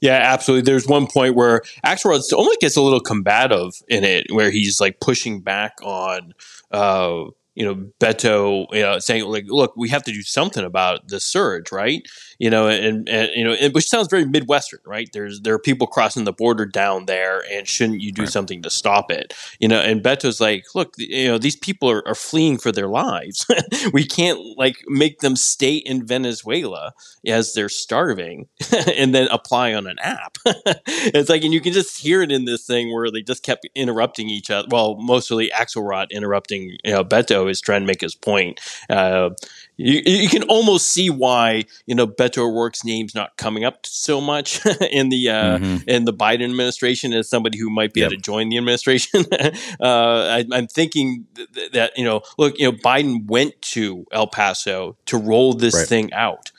Yeah, 0.00 0.18
absolutely. 0.22 0.62
There's 0.62 0.88
one 0.88 1.06
point 1.06 1.36
where 1.36 1.62
Axelrod 1.86 2.32
almost 2.32 2.60
gets 2.60 2.76
a 2.76 2.82
little 2.82 3.00
combative 3.00 3.72
in 3.88 4.04
it, 4.04 4.26
where 4.30 4.50
he's 4.50 4.80
like 4.80 5.00
pushing 5.00 5.40
back 5.40 5.74
on 5.82 6.34
uh, 6.72 7.24
you 7.58 7.64
know, 7.64 7.90
Beto, 7.98 8.72
you 8.72 8.82
know, 8.82 9.00
saying 9.00 9.24
like, 9.24 9.46
look, 9.48 9.76
we 9.76 9.88
have 9.88 10.04
to 10.04 10.12
do 10.12 10.22
something 10.22 10.64
about 10.64 11.08
the 11.08 11.18
surge, 11.18 11.72
right? 11.72 12.06
You 12.38 12.50
know, 12.50 12.68
and, 12.68 13.08
and 13.08 13.30
you 13.34 13.42
know, 13.42 13.52
and, 13.52 13.74
which 13.74 13.88
sounds 13.88 14.06
very 14.06 14.24
Midwestern, 14.24 14.78
right? 14.86 15.08
There's 15.12 15.40
there 15.40 15.54
are 15.54 15.58
people 15.58 15.88
crossing 15.88 16.22
the 16.22 16.32
border 16.32 16.66
down 16.66 17.06
there, 17.06 17.42
and 17.50 17.66
shouldn't 17.66 18.00
you 18.00 18.12
do 18.12 18.22
right. 18.22 18.30
something 18.30 18.62
to 18.62 18.70
stop 18.70 19.10
it? 19.10 19.34
You 19.58 19.66
know, 19.66 19.80
and 19.80 20.04
Beto's 20.04 20.40
like, 20.40 20.66
look, 20.76 20.94
you 20.98 21.26
know, 21.26 21.36
these 21.36 21.56
people 21.56 21.90
are, 21.90 22.06
are 22.06 22.14
fleeing 22.14 22.58
for 22.58 22.70
their 22.70 22.86
lives. 22.86 23.44
we 23.92 24.04
can't 24.04 24.38
like 24.56 24.76
make 24.86 25.18
them 25.18 25.34
stay 25.34 25.74
in 25.74 26.06
Venezuela 26.06 26.92
as 27.26 27.54
they're 27.54 27.68
starving, 27.68 28.46
and 28.96 29.12
then 29.12 29.26
apply 29.32 29.74
on 29.74 29.88
an 29.88 29.98
app. 29.98 30.38
it's 30.86 31.28
like, 31.28 31.42
and 31.42 31.52
you 31.52 31.60
can 31.60 31.72
just 31.72 32.00
hear 32.00 32.22
it 32.22 32.30
in 32.30 32.44
this 32.44 32.64
thing 32.64 32.94
where 32.94 33.10
they 33.10 33.22
just 33.22 33.42
kept 33.42 33.68
interrupting 33.74 34.28
each 34.28 34.48
other. 34.48 34.68
Well, 34.70 34.94
mostly 34.94 35.50
Axelrod 35.50 36.12
interrupting, 36.12 36.76
you 36.84 36.92
know, 36.92 37.04
Beto 37.04 37.47
is 37.48 37.60
trying 37.60 37.82
to 37.82 37.86
make 37.86 38.00
his 38.00 38.14
point. 38.14 38.60
Uh, 38.88 39.30
you, 39.76 40.02
you 40.04 40.28
can 40.28 40.42
almost 40.44 40.90
see 40.90 41.08
why 41.08 41.64
you 41.86 41.94
know 41.94 42.06
Beto 42.06 42.38
O'Rourke's 42.38 42.84
name's 42.84 43.14
not 43.14 43.36
coming 43.36 43.64
up 43.64 43.86
so 43.86 44.20
much 44.20 44.64
in 44.90 45.08
the 45.08 45.30
uh, 45.30 45.58
mm-hmm. 45.58 45.88
in 45.88 46.04
the 46.04 46.12
Biden 46.12 46.44
administration 46.44 47.12
as 47.12 47.30
somebody 47.30 47.58
who 47.58 47.70
might 47.70 47.92
be 47.92 48.00
yep. 48.00 48.10
able 48.10 48.16
to 48.16 48.22
join 48.22 48.48
the 48.48 48.58
administration. 48.58 49.24
uh, 49.80 50.42
I, 50.42 50.44
am 50.52 50.66
thinking 50.66 51.26
th- 51.34 51.72
that 51.72 51.96
you 51.96 52.04
know, 52.04 52.22
look, 52.36 52.58
you 52.58 52.70
know, 52.70 52.76
Biden 52.76 53.26
went 53.26 53.60
to 53.62 54.04
El 54.12 54.26
Paso 54.26 54.96
to 55.06 55.16
roll 55.16 55.54
this 55.54 55.74
right. 55.74 55.88
thing 55.88 56.12
out. 56.12 56.50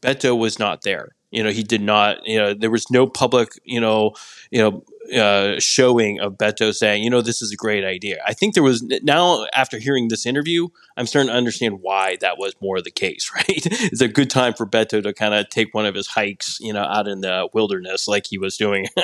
Beto 0.00 0.38
was 0.38 0.58
not 0.58 0.82
there. 0.82 1.16
You 1.30 1.42
know, 1.42 1.50
he 1.50 1.62
did 1.62 1.82
not. 1.82 2.26
You 2.26 2.38
know, 2.38 2.54
there 2.54 2.70
was 2.70 2.90
no 2.90 3.06
public. 3.06 3.50
You 3.64 3.80
know, 3.80 4.14
you 4.50 4.60
know 4.60 4.84
uh, 5.14 5.58
showing 5.58 6.20
of 6.20 6.34
Beto 6.34 6.74
saying, 6.74 7.02
you 7.02 7.10
know, 7.10 7.22
this 7.22 7.40
is 7.42 7.52
a 7.52 7.56
great 7.56 7.84
idea. 7.84 8.18
I 8.26 8.34
think 8.34 8.54
there 8.54 8.62
was 8.62 8.82
now 9.02 9.46
after 9.54 9.78
hearing 9.78 10.08
this 10.08 10.26
interview, 10.26 10.68
I'm 10.96 11.06
starting 11.06 11.30
to 11.30 11.36
understand 11.36 11.78
why 11.80 12.16
that 12.20 12.38
was 12.38 12.54
more 12.60 12.80
the 12.80 12.90
case. 12.90 13.30
Right, 13.38 13.66
it's 13.66 14.00
a 14.00 14.08
good 14.08 14.30
time 14.30 14.54
for 14.54 14.66
Beto 14.66 15.02
to 15.02 15.12
kind 15.12 15.32
of 15.32 15.48
take 15.48 15.72
one 15.72 15.86
of 15.86 15.94
his 15.94 16.08
hikes, 16.08 16.58
you 16.60 16.72
know, 16.72 16.82
out 16.82 17.06
in 17.06 17.20
the 17.20 17.48
wilderness 17.52 18.08
like 18.08 18.26
he 18.26 18.36
was 18.36 18.56
doing. 18.56 18.86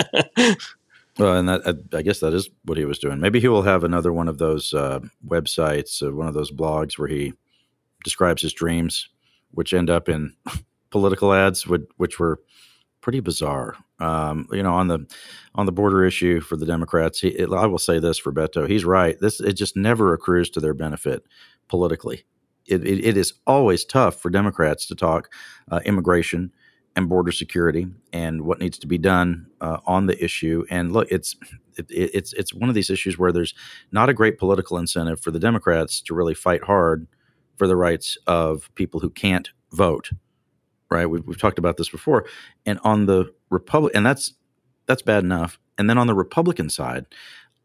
well, 1.18 1.36
and 1.36 1.48
that 1.48 1.84
I, 1.92 2.02
guess 2.02 2.20
that 2.20 2.34
is 2.34 2.48
what 2.64 2.78
he 2.78 2.84
was 2.84 2.98
doing. 2.98 3.20
Maybe 3.20 3.38
he 3.38 3.46
will 3.46 3.62
have 3.62 3.84
another 3.84 4.12
one 4.12 4.26
of 4.26 4.38
those 4.38 4.74
uh, 4.74 5.00
websites, 5.26 6.02
uh, 6.02 6.12
one 6.12 6.26
of 6.26 6.34
those 6.34 6.50
blogs 6.50 6.98
where 6.98 7.06
he 7.06 7.34
describes 8.02 8.42
his 8.42 8.52
dreams, 8.52 9.08
which 9.52 9.72
end 9.72 9.88
up 9.88 10.08
in 10.08 10.34
political 10.94 11.34
ads, 11.34 11.66
which, 11.66 11.82
which 11.96 12.20
were 12.20 12.38
pretty 13.00 13.18
bizarre. 13.18 13.74
Um, 13.98 14.46
you 14.52 14.62
know, 14.62 14.74
on 14.74 14.86
the 14.86 15.04
on 15.56 15.66
the 15.66 15.72
border 15.72 16.04
issue 16.04 16.40
for 16.40 16.56
the 16.56 16.64
Democrats, 16.64 17.18
he, 17.18 17.30
it, 17.30 17.50
I 17.50 17.66
will 17.66 17.80
say 17.80 17.98
this 17.98 18.16
for 18.16 18.32
Beto, 18.32 18.68
he's 18.68 18.84
right. 18.84 19.18
This 19.18 19.40
it 19.40 19.54
just 19.54 19.76
never 19.76 20.14
accrues 20.14 20.50
to 20.50 20.60
their 20.60 20.72
benefit 20.72 21.24
politically. 21.66 22.22
It, 22.66 22.86
it, 22.86 23.04
it 23.04 23.16
is 23.16 23.34
always 23.44 23.84
tough 23.84 24.22
for 24.22 24.30
Democrats 24.30 24.86
to 24.86 24.94
talk 24.94 25.32
uh, 25.68 25.80
immigration 25.84 26.52
and 26.94 27.08
border 27.08 27.32
security 27.32 27.88
and 28.12 28.42
what 28.42 28.60
needs 28.60 28.78
to 28.78 28.86
be 28.86 28.98
done 28.98 29.48
uh, 29.60 29.78
on 29.86 30.06
the 30.06 30.24
issue. 30.24 30.64
And 30.70 30.92
look, 30.92 31.08
it's 31.10 31.34
it, 31.76 31.86
it's 31.88 32.32
it's 32.34 32.54
one 32.54 32.68
of 32.68 32.76
these 32.76 32.88
issues 32.88 33.18
where 33.18 33.32
there's 33.32 33.54
not 33.90 34.08
a 34.08 34.14
great 34.14 34.38
political 34.38 34.78
incentive 34.78 35.20
for 35.20 35.32
the 35.32 35.40
Democrats 35.40 36.00
to 36.02 36.14
really 36.14 36.34
fight 36.34 36.62
hard 36.62 37.08
for 37.56 37.66
the 37.66 37.76
rights 37.76 38.16
of 38.28 38.72
people 38.76 39.00
who 39.00 39.10
can't 39.10 39.50
vote 39.72 40.10
right? 40.94 41.06
We've, 41.06 41.26
we've 41.26 41.40
talked 41.40 41.58
about 41.58 41.76
this 41.76 41.88
before. 41.88 42.24
And 42.64 42.78
on 42.84 43.06
the 43.06 43.34
Republic, 43.50 43.92
and 43.94 44.06
that's 44.06 44.34
that's 44.86 45.02
bad 45.02 45.24
enough. 45.24 45.58
And 45.76 45.90
then 45.90 45.98
on 45.98 46.06
the 46.06 46.14
Republican 46.14 46.70
side, 46.70 47.06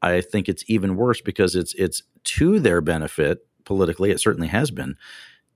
I 0.01 0.21
think 0.21 0.49
it's 0.49 0.63
even 0.67 0.95
worse 0.95 1.21
because 1.21 1.55
it's 1.55 1.73
it's 1.75 2.03
to 2.23 2.59
their 2.59 2.81
benefit 2.81 3.45
politically. 3.65 4.11
It 4.11 4.19
certainly 4.19 4.47
has 4.47 4.71
been 4.71 4.97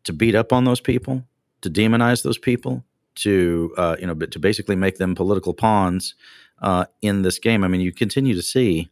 to 0.03 0.13
beat 0.13 0.35
up 0.35 0.53
on 0.53 0.65
those 0.65 0.81
people, 0.81 1.23
to 1.61 1.69
demonize 1.69 2.23
those 2.23 2.37
people, 2.37 2.83
to 3.15 3.73
uh, 3.77 3.95
you 3.99 4.07
know, 4.07 4.15
but 4.15 4.31
to 4.31 4.39
basically 4.39 4.75
make 4.75 4.97
them 4.97 5.15
political 5.15 5.53
pawns 5.53 6.15
uh, 6.61 6.85
in 7.01 7.23
this 7.23 7.39
game. 7.39 7.63
I 7.63 7.67
mean, 7.67 7.81
you 7.81 7.91
continue 7.91 8.35
to 8.35 8.41
see 8.41 8.91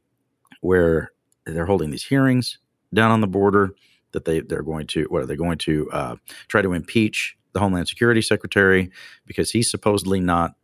where 0.61 1.11
they're 1.45 1.65
holding 1.65 1.91
these 1.91 2.05
hearings 2.05 2.57
down 2.93 3.11
on 3.11 3.21
the 3.21 3.27
border 3.27 3.71
that 4.13 4.25
they 4.25 4.41
they're 4.41 4.63
going 4.63 4.87
to 4.87 5.03
what 5.05 5.21
are 5.21 5.25
they 5.25 5.35
going 5.35 5.57
to 5.59 5.89
uh, 5.91 6.15
try 6.47 6.61
to 6.61 6.73
impeach 6.73 7.37
the 7.53 7.59
Homeland 7.59 7.87
Security 7.87 8.21
Secretary 8.21 8.91
because 9.25 9.51
he's 9.51 9.69
supposedly 9.69 10.19
not 10.19 10.55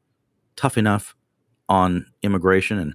tough 0.55 0.77
enough 0.77 1.15
on 1.69 2.05
immigration. 2.23 2.79
And 2.79 2.93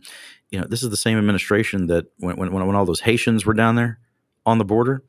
you 0.50 0.60
know, 0.60 0.66
this 0.66 0.82
is 0.82 0.90
the 0.90 0.96
same 0.96 1.18
administration 1.18 1.86
that 1.86 2.06
when 2.18 2.36
when 2.36 2.52
when 2.52 2.76
all 2.76 2.84
those 2.84 3.00
Haitians 3.00 3.46
were 3.46 3.54
down 3.54 3.76
there 3.76 3.98
on 4.44 4.58
the 4.58 4.64
border, 4.64 5.02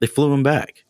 they 0.00 0.06
flew 0.06 0.30
them 0.30 0.42
back. 0.42 0.84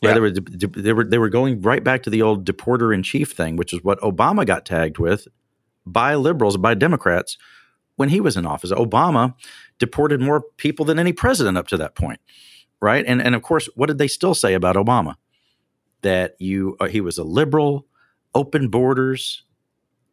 Yeah. 0.00 0.10
Right? 0.10 0.14
They 0.14 0.20
were 0.20 0.68
they 0.68 0.92
were 0.92 1.04
they 1.04 1.18
were 1.18 1.28
going 1.28 1.60
right 1.62 1.82
back 1.82 2.02
to 2.04 2.10
the 2.10 2.22
old 2.22 2.44
deporter 2.44 2.94
in 2.94 3.02
chief 3.02 3.32
thing, 3.32 3.56
which 3.56 3.72
is 3.72 3.82
what 3.82 4.00
Obama 4.00 4.46
got 4.46 4.64
tagged 4.64 4.98
with 4.98 5.28
by 5.86 6.14
liberals, 6.14 6.56
by 6.56 6.74
Democrats 6.74 7.36
when 7.96 8.08
he 8.08 8.20
was 8.20 8.36
in 8.36 8.46
office. 8.46 8.72
Obama 8.72 9.34
deported 9.78 10.20
more 10.20 10.42
people 10.56 10.84
than 10.84 10.98
any 10.98 11.12
president 11.12 11.58
up 11.58 11.68
to 11.68 11.76
that 11.76 11.94
point, 11.94 12.20
right? 12.80 13.04
And 13.06 13.22
and 13.22 13.34
of 13.34 13.42
course, 13.42 13.68
what 13.74 13.86
did 13.86 13.98
they 13.98 14.08
still 14.08 14.34
say 14.34 14.54
about 14.54 14.76
Obama? 14.76 15.16
That 16.02 16.36
you 16.38 16.76
uh, 16.80 16.86
he 16.86 17.00
was 17.00 17.18
a 17.18 17.24
liberal, 17.24 17.86
open 18.34 18.68
borders, 18.68 19.44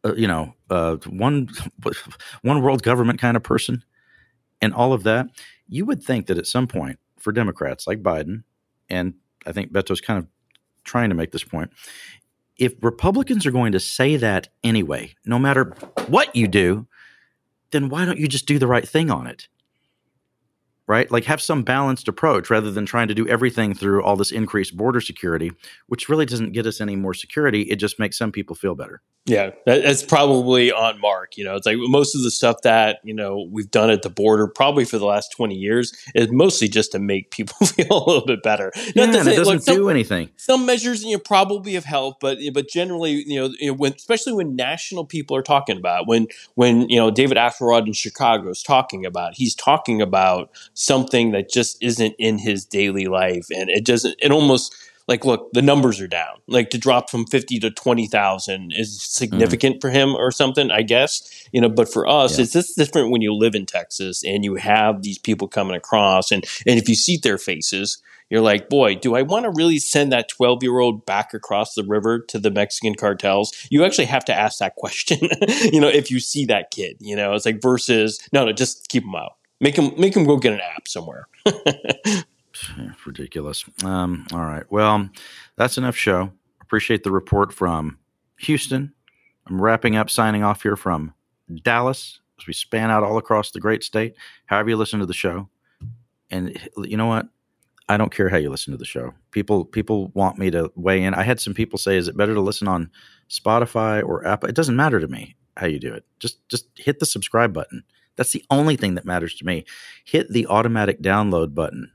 uh, 0.04 0.14
you 0.14 0.26
know, 0.26 0.54
uh, 0.70 0.96
one 1.06 1.48
one 2.42 2.62
world 2.62 2.82
government 2.82 3.20
kind 3.20 3.36
of 3.36 3.42
person, 3.42 3.84
and 4.60 4.74
all 4.74 4.92
of 4.92 5.02
that. 5.04 5.26
You 5.68 5.84
would 5.86 6.02
think 6.02 6.26
that 6.26 6.38
at 6.38 6.46
some 6.46 6.66
point 6.66 6.98
for 7.18 7.32
Democrats 7.32 7.86
like 7.86 8.02
Biden, 8.02 8.42
and 8.88 9.14
I 9.46 9.52
think 9.52 9.72
Beto's 9.72 10.00
kind 10.00 10.18
of 10.18 10.26
trying 10.84 11.10
to 11.10 11.14
make 11.14 11.32
this 11.32 11.44
point. 11.44 11.70
If 12.56 12.74
Republicans 12.82 13.46
are 13.46 13.50
going 13.50 13.72
to 13.72 13.80
say 13.80 14.16
that 14.16 14.48
anyway, 14.62 15.14
no 15.24 15.38
matter 15.38 15.74
what 16.08 16.34
you 16.34 16.46
do, 16.46 16.86
then 17.70 17.88
why 17.88 18.04
don't 18.04 18.18
you 18.18 18.28
just 18.28 18.46
do 18.46 18.58
the 18.58 18.66
right 18.66 18.86
thing 18.86 19.10
on 19.10 19.26
it? 19.26 19.48
Right? 20.90 21.08
Like 21.08 21.22
have 21.26 21.40
some 21.40 21.62
balanced 21.62 22.08
approach 22.08 22.50
rather 22.50 22.72
than 22.72 22.84
trying 22.84 23.06
to 23.06 23.14
do 23.14 23.26
everything 23.28 23.74
through 23.74 24.02
all 24.02 24.16
this 24.16 24.32
increased 24.32 24.76
border 24.76 25.00
security, 25.00 25.52
which 25.86 26.08
really 26.08 26.26
doesn't 26.26 26.50
get 26.50 26.66
us 26.66 26.80
any 26.80 26.96
more 26.96 27.14
security. 27.14 27.62
It 27.62 27.76
just 27.76 28.00
makes 28.00 28.18
some 28.18 28.32
people 28.32 28.56
feel 28.56 28.74
better. 28.74 29.00
Yeah, 29.26 29.50
that's 29.66 30.02
probably 30.02 30.72
on 30.72 30.98
mark. 30.98 31.36
You 31.36 31.44
know, 31.44 31.54
it's 31.54 31.66
like 31.66 31.76
most 31.78 32.16
of 32.16 32.22
the 32.22 32.30
stuff 32.30 32.62
that 32.62 32.98
you 33.04 33.14
know 33.14 33.46
we've 33.52 33.70
done 33.70 33.90
at 33.90 34.02
the 34.02 34.08
border, 34.08 34.48
probably 34.48 34.86
for 34.86 34.98
the 34.98 35.04
last 35.04 35.30
twenty 35.30 35.54
years, 35.54 35.92
is 36.14 36.32
mostly 36.32 36.68
just 36.68 36.90
to 36.92 36.98
make 36.98 37.30
people 37.30 37.66
feel 37.66 37.86
a 37.90 38.04
little 38.04 38.26
bit 38.26 38.42
better. 38.42 38.72
Yeah, 38.96 39.06
Not 39.06 39.26
it 39.26 39.36
doesn't 39.36 39.60
some, 39.60 39.76
do 39.76 39.88
anything. 39.90 40.30
Some 40.36 40.64
measures, 40.64 41.04
you 41.04 41.12
know, 41.12 41.18
probably 41.18 41.74
have 41.74 41.84
helped, 41.84 42.20
but 42.20 42.38
but 42.54 42.68
generally, 42.68 43.22
you 43.26 43.40
know, 43.40 43.54
you 43.60 43.68
know, 43.68 43.74
when 43.74 43.92
especially 43.92 44.32
when 44.32 44.56
national 44.56 45.04
people 45.04 45.36
are 45.36 45.42
talking 45.42 45.76
about 45.76 46.08
when 46.08 46.26
when 46.54 46.88
you 46.88 46.96
know 46.96 47.10
David 47.10 47.36
Axelrod 47.36 47.86
in 47.86 47.92
Chicago 47.92 48.48
is 48.48 48.62
talking 48.62 49.04
about, 49.04 49.34
he's 49.34 49.54
talking 49.54 50.00
about 50.00 50.50
something 50.80 51.32
that 51.32 51.50
just 51.50 51.76
isn't 51.82 52.14
in 52.18 52.38
his 52.38 52.64
daily 52.64 53.06
life, 53.06 53.46
and 53.50 53.68
it 53.68 53.84
doesn't. 53.84 54.16
It 54.18 54.32
almost 54.32 54.74
like 55.08 55.24
look 55.24 55.52
the 55.52 55.60
numbers 55.60 56.00
are 56.00 56.06
down 56.06 56.36
like 56.46 56.70
to 56.70 56.78
drop 56.78 57.10
from 57.10 57.26
50 57.26 57.58
to 57.60 57.70
20,000 57.70 58.72
is 58.72 59.02
significant 59.02 59.76
mm. 59.76 59.80
for 59.80 59.90
him 59.90 60.14
or 60.14 60.30
something 60.30 60.70
i 60.70 60.82
guess 60.82 61.48
you 61.52 61.60
know 61.60 61.68
but 61.68 61.92
for 61.92 62.06
us 62.06 62.38
yeah. 62.38 62.44
it's 62.44 62.52
just 62.52 62.76
different 62.76 63.10
when 63.10 63.20
you 63.20 63.34
live 63.34 63.56
in 63.56 63.66
texas 63.66 64.22
and 64.22 64.44
you 64.44 64.54
have 64.54 65.02
these 65.02 65.18
people 65.18 65.48
coming 65.48 65.74
across 65.74 66.30
and 66.30 66.44
and 66.64 66.78
if 66.78 66.88
you 66.88 66.94
see 66.94 67.16
their 67.16 67.38
faces 67.38 68.00
you're 68.28 68.40
like 68.40 68.68
boy 68.68 68.94
do 68.94 69.16
i 69.16 69.22
want 69.22 69.44
to 69.44 69.50
really 69.56 69.80
send 69.80 70.12
that 70.12 70.28
12 70.28 70.62
year 70.62 70.78
old 70.78 71.04
back 71.06 71.34
across 71.34 71.74
the 71.74 71.84
river 71.84 72.20
to 72.20 72.38
the 72.38 72.50
mexican 72.50 72.94
cartels 72.94 73.52
you 73.68 73.84
actually 73.84 74.04
have 74.04 74.24
to 74.24 74.34
ask 74.34 74.60
that 74.60 74.76
question 74.76 75.18
you 75.72 75.80
know 75.80 75.88
if 75.88 76.08
you 76.08 76.20
see 76.20 76.44
that 76.44 76.70
kid 76.70 76.96
you 77.00 77.16
know 77.16 77.32
it's 77.32 77.46
like 77.46 77.60
versus 77.60 78.20
no 78.32 78.44
no 78.44 78.52
just 78.52 78.88
keep 78.88 79.02
him 79.02 79.16
out 79.16 79.32
make 79.60 79.76
him 79.76 79.92
make 79.98 80.16
him 80.16 80.24
go 80.24 80.36
get 80.36 80.52
an 80.52 80.60
app 80.60 80.88
somewhere 80.88 81.28
ridiculous. 83.06 83.64
Um, 83.84 84.26
all 84.32 84.44
right. 84.44 84.64
Well, 84.70 85.08
that's 85.56 85.78
enough 85.78 85.96
show. 85.96 86.32
Appreciate 86.60 87.02
the 87.02 87.10
report 87.10 87.52
from 87.52 87.98
Houston. 88.40 88.92
I'm 89.46 89.60
wrapping 89.60 89.96
up, 89.96 90.10
signing 90.10 90.42
off 90.42 90.62
here 90.62 90.76
from 90.76 91.14
Dallas 91.62 92.20
as 92.38 92.46
we 92.46 92.52
span 92.52 92.90
out 92.90 93.02
all 93.02 93.18
across 93.18 93.50
the 93.50 93.60
great 93.60 93.82
state. 93.82 94.14
However 94.46 94.70
you 94.70 94.76
listen 94.76 95.00
to 95.00 95.06
the 95.06 95.14
show, 95.14 95.48
and 96.30 96.56
you 96.84 96.96
know 96.96 97.06
what? 97.06 97.26
I 97.88 97.96
don't 97.96 98.14
care 98.14 98.28
how 98.28 98.36
you 98.36 98.50
listen 98.50 98.70
to 98.70 98.78
the 98.78 98.84
show. 98.84 99.12
People 99.32 99.64
people 99.64 100.12
want 100.14 100.38
me 100.38 100.50
to 100.52 100.70
weigh 100.76 101.02
in. 101.02 101.12
I 101.12 101.24
had 101.24 101.40
some 101.40 101.54
people 101.54 101.76
say, 101.78 101.96
"Is 101.96 102.06
it 102.06 102.16
better 102.16 102.34
to 102.34 102.40
listen 102.40 102.68
on 102.68 102.90
Spotify 103.28 104.02
or 104.02 104.24
Apple?" 104.24 104.48
It 104.48 104.54
doesn't 104.54 104.76
matter 104.76 105.00
to 105.00 105.08
me 105.08 105.34
how 105.56 105.66
you 105.66 105.80
do 105.80 105.92
it. 105.92 106.04
Just 106.20 106.48
just 106.48 106.66
hit 106.76 107.00
the 107.00 107.06
subscribe 107.06 107.52
button. 107.52 107.82
That's 108.20 108.32
the 108.32 108.44
only 108.50 108.76
thing 108.76 108.94
that 108.94 109.06
matters 109.06 109.34
to 109.36 109.46
me. 109.46 109.64
Hit 110.04 110.28
the 110.30 110.46
automatic 110.46 111.00
download 111.00 111.54
button 111.54 111.90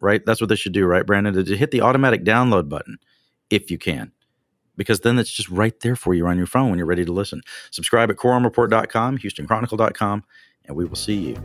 right? 0.00 0.24
That's 0.24 0.40
what 0.40 0.48
they 0.48 0.56
should 0.56 0.72
do, 0.72 0.86
right, 0.86 1.06
Brandon? 1.06 1.44
To 1.44 1.56
hit 1.56 1.70
the 1.70 1.80
automatic 1.80 2.24
download 2.24 2.68
button 2.68 2.98
if 3.50 3.70
you 3.70 3.78
can 3.78 4.12
because 4.76 5.00
then 5.00 5.18
it's 5.18 5.30
just 5.30 5.48
right 5.48 5.78
there 5.80 5.96
for 5.96 6.14
you 6.14 6.26
on 6.26 6.36
your 6.36 6.46
phone 6.46 6.70
when 6.70 6.78
you're 6.78 6.86
ready 6.86 7.04
to 7.04 7.12
listen. 7.12 7.42
Subscribe 7.70 8.10
at 8.10 8.16
quorumreport.com, 8.16 9.18
houstonchronicle.com, 9.18 10.24
and 10.66 10.76
we 10.76 10.84
will 10.84 10.96
see 10.96 11.14
you 11.14 11.36